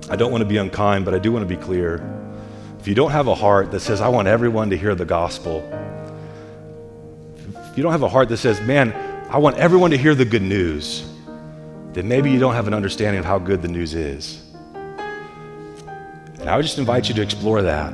I 0.10 0.16
don't 0.16 0.32
want 0.32 0.42
to 0.42 0.48
be 0.48 0.58
unkind, 0.58 1.06
but 1.06 1.14
I 1.14 1.20
do 1.20 1.32
want 1.32 1.48
to 1.48 1.56
be 1.56 1.62
clear. 1.62 2.02
If 2.80 2.88
you 2.88 2.96
don't 2.96 3.12
have 3.12 3.28
a 3.28 3.36
heart 3.36 3.72
that 3.72 3.82
says, 3.82 4.02
I 4.02 4.08
want 4.08 4.28
everyone 4.28 4.70
to 4.72 4.78
hear 4.78 4.96
the 4.96 5.06
gospel, 5.06 5.60
if 7.72 7.78
you 7.78 7.84
don't 7.84 7.92
have 7.92 8.04
a 8.04 8.10
heart 8.10 8.30
that 8.30 8.38
says, 8.38 8.60
man, 8.62 8.94
I 9.30 9.38
want 9.38 9.58
everyone 9.58 9.92
to 9.92 9.98
hear 9.98 10.16
the 10.16 10.26
good 10.26 10.42
news, 10.42 11.08
then 11.94 12.08
maybe 12.08 12.32
you 12.32 12.40
don't 12.40 12.56
have 12.56 12.68
an 12.68 12.74
understanding 12.74 13.20
of 13.20 13.26
how 13.26 13.38
good 13.38 13.62
the 13.62 13.68
news 13.68 13.94
is. 13.94 14.42
And 16.40 16.50
I 16.50 16.56
would 16.56 16.64
just 16.64 16.80
invite 16.80 17.10
you 17.10 17.16
to 17.16 17.22
explore 17.22 17.62
that. 17.62 17.94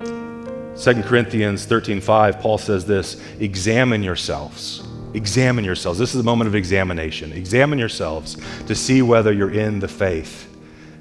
2 0.00 1.02
Corinthians 1.02 1.66
13:5 1.66 2.40
Paul 2.40 2.56
says 2.56 2.86
this, 2.86 3.20
examine 3.38 4.02
yourselves. 4.02 4.82
Examine 5.14 5.64
yourselves. 5.64 5.98
This 5.98 6.10
is 6.10 6.16
the 6.16 6.24
moment 6.24 6.48
of 6.48 6.54
examination. 6.54 7.32
Examine 7.32 7.78
yourselves 7.78 8.36
to 8.66 8.74
see 8.74 9.02
whether 9.02 9.32
you're 9.32 9.52
in 9.52 9.80
the 9.80 9.88
faith. 9.88 10.46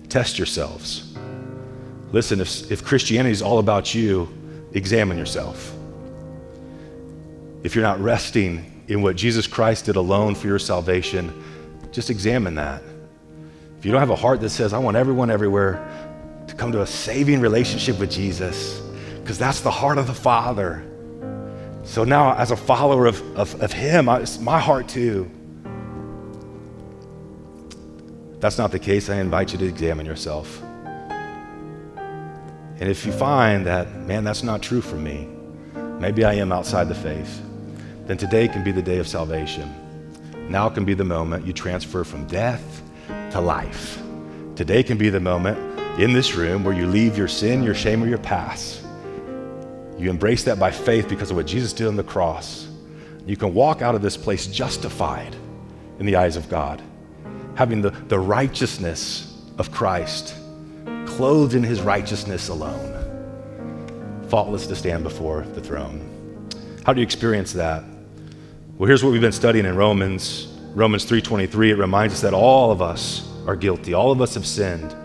Test 0.09 0.39
yourselves. 0.39 1.15
Listen, 2.11 2.41
if, 2.41 2.71
if 2.71 2.83
Christianity 2.83 3.31
is 3.31 3.41
all 3.41 3.59
about 3.59 3.93
you, 3.93 4.27
examine 4.73 5.17
yourself. 5.17 5.75
If 7.61 7.75
you're 7.75 7.83
not 7.83 7.99
resting 7.99 8.83
in 8.87 9.03
what 9.03 9.15
Jesus 9.15 9.45
Christ 9.45 9.85
did 9.85 9.95
alone 9.95 10.33
for 10.33 10.47
your 10.47 10.57
salvation, 10.57 11.31
just 11.91 12.09
examine 12.09 12.55
that. 12.55 12.81
If 13.77 13.85
you 13.85 13.91
don't 13.91 13.99
have 13.99 14.09
a 14.09 14.15
heart 14.15 14.41
that 14.41 14.49
says, 14.49 14.73
I 14.73 14.79
want 14.79 14.97
everyone 14.97 15.29
everywhere 15.29 16.45
to 16.47 16.55
come 16.55 16.71
to 16.71 16.81
a 16.81 16.87
saving 16.87 17.41
relationship 17.41 17.99
with 17.99 18.09
Jesus, 18.09 18.79
because 19.21 19.37
that's 19.37 19.61
the 19.61 19.71
heart 19.71 19.99
of 19.99 20.07
the 20.07 20.13
Father 20.13 20.88
so 21.89 22.03
now, 22.03 22.35
as 22.35 22.51
a 22.51 22.55
follower 22.55 23.07
of, 23.07 23.19
of, 23.35 23.59
of 23.63 23.73
Him, 23.73 24.07
I, 24.09 24.19
it's 24.19 24.39
my 24.39 24.59
heart 24.59 24.87
too. 24.87 25.27
If 28.33 28.39
that's 28.39 28.59
not 28.59 28.71
the 28.71 28.77
case, 28.77 29.09
I 29.09 29.15
invite 29.15 29.53
you 29.53 29.57
to 29.57 29.65
examine 29.65 30.05
yourself. 30.05 30.61
And 31.97 32.83
if 32.83 33.07
you 33.07 33.11
find 33.11 33.65
that, 33.65 33.91
man, 34.01 34.23
that's 34.23 34.43
not 34.43 34.61
true 34.61 34.81
for 34.81 34.97
me, 34.97 35.29
maybe 35.99 36.23
I 36.23 36.33
am 36.33 36.51
outside 36.51 36.89
the 36.89 36.93
faith, 36.95 37.41
then 38.05 38.17
today 38.17 38.47
can 38.47 38.63
be 38.63 38.71
the 38.71 38.83
day 38.83 38.99
of 38.99 39.07
salvation. 39.07 39.73
Now 40.47 40.69
can 40.69 40.85
be 40.85 40.93
the 40.93 41.03
moment 41.03 41.47
you 41.47 41.53
transfer 41.53 42.03
from 42.03 42.27
death 42.27 42.83
to 43.31 43.41
life. 43.41 43.99
Today 44.55 44.83
can 44.83 44.99
be 44.99 45.09
the 45.09 45.19
moment 45.19 45.57
in 45.99 46.13
this 46.13 46.35
room 46.35 46.63
where 46.63 46.75
you 46.75 46.85
leave 46.85 47.17
your 47.17 47.27
sin, 47.27 47.63
your 47.63 47.73
shame, 47.73 48.03
or 48.03 48.07
your 48.07 48.19
past 48.19 48.83
you 49.99 50.09
embrace 50.09 50.45
that 50.45 50.57
by 50.57 50.71
faith 50.71 51.09
because 51.09 51.29
of 51.29 51.35
what 51.35 51.45
Jesus 51.45 51.73
did 51.73 51.87
on 51.87 51.97
the 51.97 52.03
cross. 52.03 52.69
You 53.25 53.35
can 53.35 53.53
walk 53.53 53.81
out 53.81 53.95
of 53.95 54.01
this 54.01 54.15
place 54.15 54.47
justified 54.47 55.35
in 55.99 56.05
the 56.05 56.15
eyes 56.15 56.37
of 56.37 56.47
God, 56.47 56.81
having 57.55 57.81
the, 57.81 57.89
the 57.89 58.17
righteousness 58.17 59.37
of 59.57 59.71
Christ, 59.71 60.35
clothed 61.05 61.53
in 61.53 61.63
his 61.63 61.81
righteousness 61.81 62.47
alone, 62.47 62.95
faultless 64.29 64.67
to 64.67 64.75
stand 64.75 65.03
before 65.03 65.41
the 65.53 65.61
throne. 65.61 66.47
How 66.85 66.93
do 66.93 67.01
you 67.01 67.05
experience 67.05 67.51
that? 67.53 67.83
Well, 68.77 68.87
here's 68.87 69.03
what 69.03 69.11
we've 69.11 69.19
been 69.19 69.33
studying 69.33 69.65
in 69.65 69.75
Romans. 69.75 70.47
Romans 70.73 71.03
3:23 71.03 71.71
it 71.71 71.77
reminds 71.77 72.13
us 72.13 72.21
that 72.21 72.33
all 72.33 72.71
of 72.71 72.81
us 72.81 73.27
are 73.45 73.57
guilty. 73.57 73.93
All 73.93 74.11
of 74.11 74.21
us 74.21 74.35
have 74.35 74.45
sinned, 74.45 74.95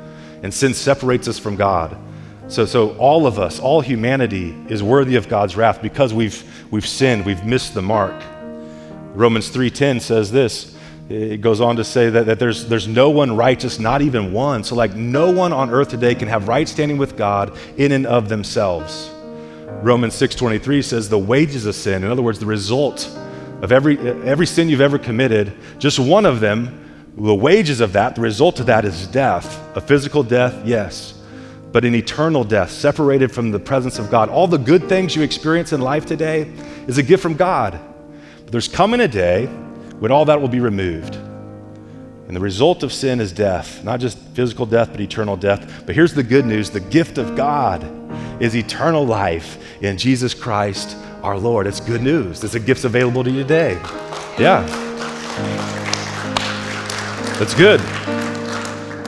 and 0.45 0.55
sin 0.55 0.72
separates 0.72 1.26
us 1.26 1.38
from 1.38 1.57
God. 1.57 1.97
So, 2.47 2.66
so 2.66 2.95
all 2.99 3.26
of 3.26 3.38
us, 3.38 3.59
all 3.59 3.80
humanity 3.80 4.55
is 4.68 4.82
worthy 4.82 5.16
of 5.16 5.28
God's 5.28 5.57
wrath 5.57 5.80
because 5.80 6.12
we've, 6.12 6.45
we've 6.70 6.86
sinned, 6.86 7.24
we've 7.24 7.45
missed 7.45 7.72
the 7.72 7.80
mark. 7.80 8.14
Romans 9.14 9.51
3.10 9.51 10.01
says 10.01 10.30
this. 10.30 10.76
It 11.09 11.40
goes 11.40 11.61
on 11.61 11.76
to 11.76 11.84
say 11.84 12.11
that, 12.11 12.26
that 12.26 12.38
there's, 12.38 12.66
there's 12.66 12.88
no 12.88 13.11
one 13.11 13.36
righteous, 13.36 13.78
not 13.78 14.03
even 14.03 14.32
one. 14.32 14.62
So 14.62 14.74
like 14.74 14.95
no 14.95 15.30
one 15.30 15.53
on 15.53 15.70
earth 15.70 15.88
today 15.88 16.14
can 16.14 16.28
have 16.28 16.49
right 16.49 16.68
standing 16.68 16.99
with 16.99 17.16
God 17.16 17.57
in 17.78 17.92
and 17.92 18.07
of 18.07 18.28
themselves. 18.28 19.11
Romans 19.82 20.14
6.23 20.14 20.84
says 20.84 21.09
the 21.09 21.18
wages 21.18 21.66
of 21.66 21.74
sin, 21.74 22.05
in 22.05 22.11
other 22.11 22.22
words, 22.22 22.38
the 22.38 22.47
result 22.47 23.07
of 23.62 23.72
every, 23.72 23.99
every 23.99 24.47
sin 24.47 24.68
you've 24.68 24.80
ever 24.80 24.99
committed, 24.99 25.53
just 25.78 25.99
one 25.99 26.26
of 26.26 26.40
them, 26.40 27.12
the 27.16 27.34
wages 27.34 27.80
of 27.80 27.92
that, 27.95 28.14
the 28.14 28.20
result 28.20 28.61
of 28.61 28.66
that 28.66 28.84
is 28.84 29.07
death. 29.07 29.61
A 29.76 29.80
physical 29.80 30.22
death, 30.22 30.66
yes 30.66 31.14
but 31.75 31.85
an 31.85 31.93
eternal 31.93 32.45
death, 32.45 32.70
separated 32.70 33.33
from 33.33 33.51
the 33.51 33.59
presence 33.59 33.99
of 33.99 34.09
God. 34.09 34.29
All 34.29 34.47
the 34.47 34.59
good 34.59 34.89
things 34.89 35.16
you 35.16 35.22
experience 35.22 35.72
in 35.72 35.81
life 35.81 36.07
today 36.07 36.43
is 36.87 36.99
a 36.99 37.03
gift 37.03 37.20
from 37.20 37.35
God. 37.35 37.81
But 38.45 38.53
there's 38.53 38.68
coming 38.68 39.01
a 39.01 39.09
day 39.09 39.47
when 39.99 40.12
all 40.12 40.25
that 40.27 40.41
will 40.41 40.47
be 40.47 40.61
removed. 40.61 41.16
And 41.16 42.37
the 42.37 42.39
result 42.39 42.85
of 42.85 42.93
sin 42.93 43.18
is 43.20 43.33
death, 43.33 43.83
not 43.83 43.99
just 43.99 44.18
physical 44.35 44.66
death, 44.66 44.93
but 44.93 45.01
eternal 45.01 45.37
death. 45.37 45.83
But 45.85 45.97
here's 45.97 46.14
the 46.14 46.22
good 46.22 46.47
news 46.47 46.70
the 46.70 46.79
gift 46.79 47.18
of 47.18 47.35
God 47.35 47.83
is 48.41 48.55
eternal 48.55 49.05
life 49.05 49.59
in 49.83 49.99
Jesus 49.99 50.33
Christ 50.33 50.97
our 51.25 51.37
Lord. 51.37 51.66
It's 51.66 51.81
good 51.81 52.03
news. 52.03 52.45
It's 52.45 52.55
a 52.55 52.61
gift 52.61 52.85
available 52.85 53.25
to 53.25 53.31
you 53.33 53.43
today. 53.43 53.72
Yeah. 54.39 54.64
That's 57.37 57.55
good. 57.55 57.81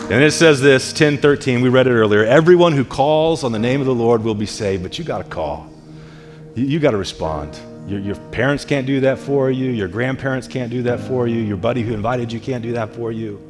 And 0.09 0.23
it 0.23 0.31
says 0.31 0.61
this, 0.61 0.93
10:13, 0.93 1.63
we 1.63 1.69
read 1.69 1.89
it 1.89 1.91
earlier. 1.91 2.25
Everyone 2.25 2.73
who 2.73 2.85
calls 2.85 3.43
on 3.43 3.51
the 3.51 3.59
name 3.59 3.81
of 3.81 3.87
the 3.87 3.95
Lord 3.95 4.23
will 4.23 4.37
be 4.37 4.47
saved, 4.47 4.85
but 4.85 4.99
you 5.01 5.05
got 5.05 5.19
to 5.19 5.25
call. 5.25 5.69
You, 6.55 6.65
you 6.65 6.79
got 6.79 6.93
to 6.93 6.97
respond. 6.97 7.59
Your, 7.89 7.99
your 7.99 8.15
parents 8.31 8.65
can't 8.65 8.87
do 8.87 9.01
that 9.01 9.19
for 9.19 9.51
you. 9.51 9.71
Your 9.71 9.89
grandparents 9.89 10.47
can't 10.47 10.71
do 10.71 10.83
that 10.85 11.01
for 11.01 11.27
you. 11.27 11.41
Your 11.41 11.57
buddy 11.57 11.83
who 11.83 11.93
invited 11.93 12.33
you 12.33 12.39
can't 12.39 12.63
do 12.63 12.73
that 12.73 12.95
for 12.95 13.11
you. 13.11 13.41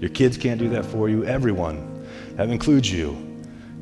Your 0.00 0.10
kids 0.10 0.36
can't 0.36 0.60
do 0.60 0.68
that 0.70 0.84
for 0.84 1.08
you. 1.08 1.24
Everyone, 1.24 2.06
that 2.36 2.48
includes 2.50 2.90
you. 2.90 3.16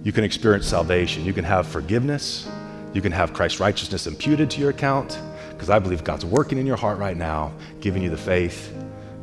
You 0.03 0.12
can 0.12 0.25
experience 0.25 0.66
salvation. 0.66 1.27
You 1.27 1.35
can 1.35 1.45
have 1.45 1.66
forgiveness. 1.66 2.49
You 2.95 3.03
can 3.03 3.12
have 3.12 3.35
Christ's 3.35 3.61
righteousness 3.61 4.07
imputed 4.07 4.51
to 4.53 4.61
your 4.61 4.70
account 4.70 5.20
because 5.51 5.68
I 5.68 5.79
believe 5.79 6.05
God's 6.05 6.25
working 6.25 6.57
in 6.57 6.64
your 6.64 6.77
heart 6.77 6.99
right 6.99 7.18
now, 7.18 7.53
giving 7.81 8.03
you 8.03 8.09
the 8.09 8.16
faith 8.16 8.75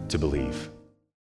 to 0.09 0.19
believe. 0.19 0.70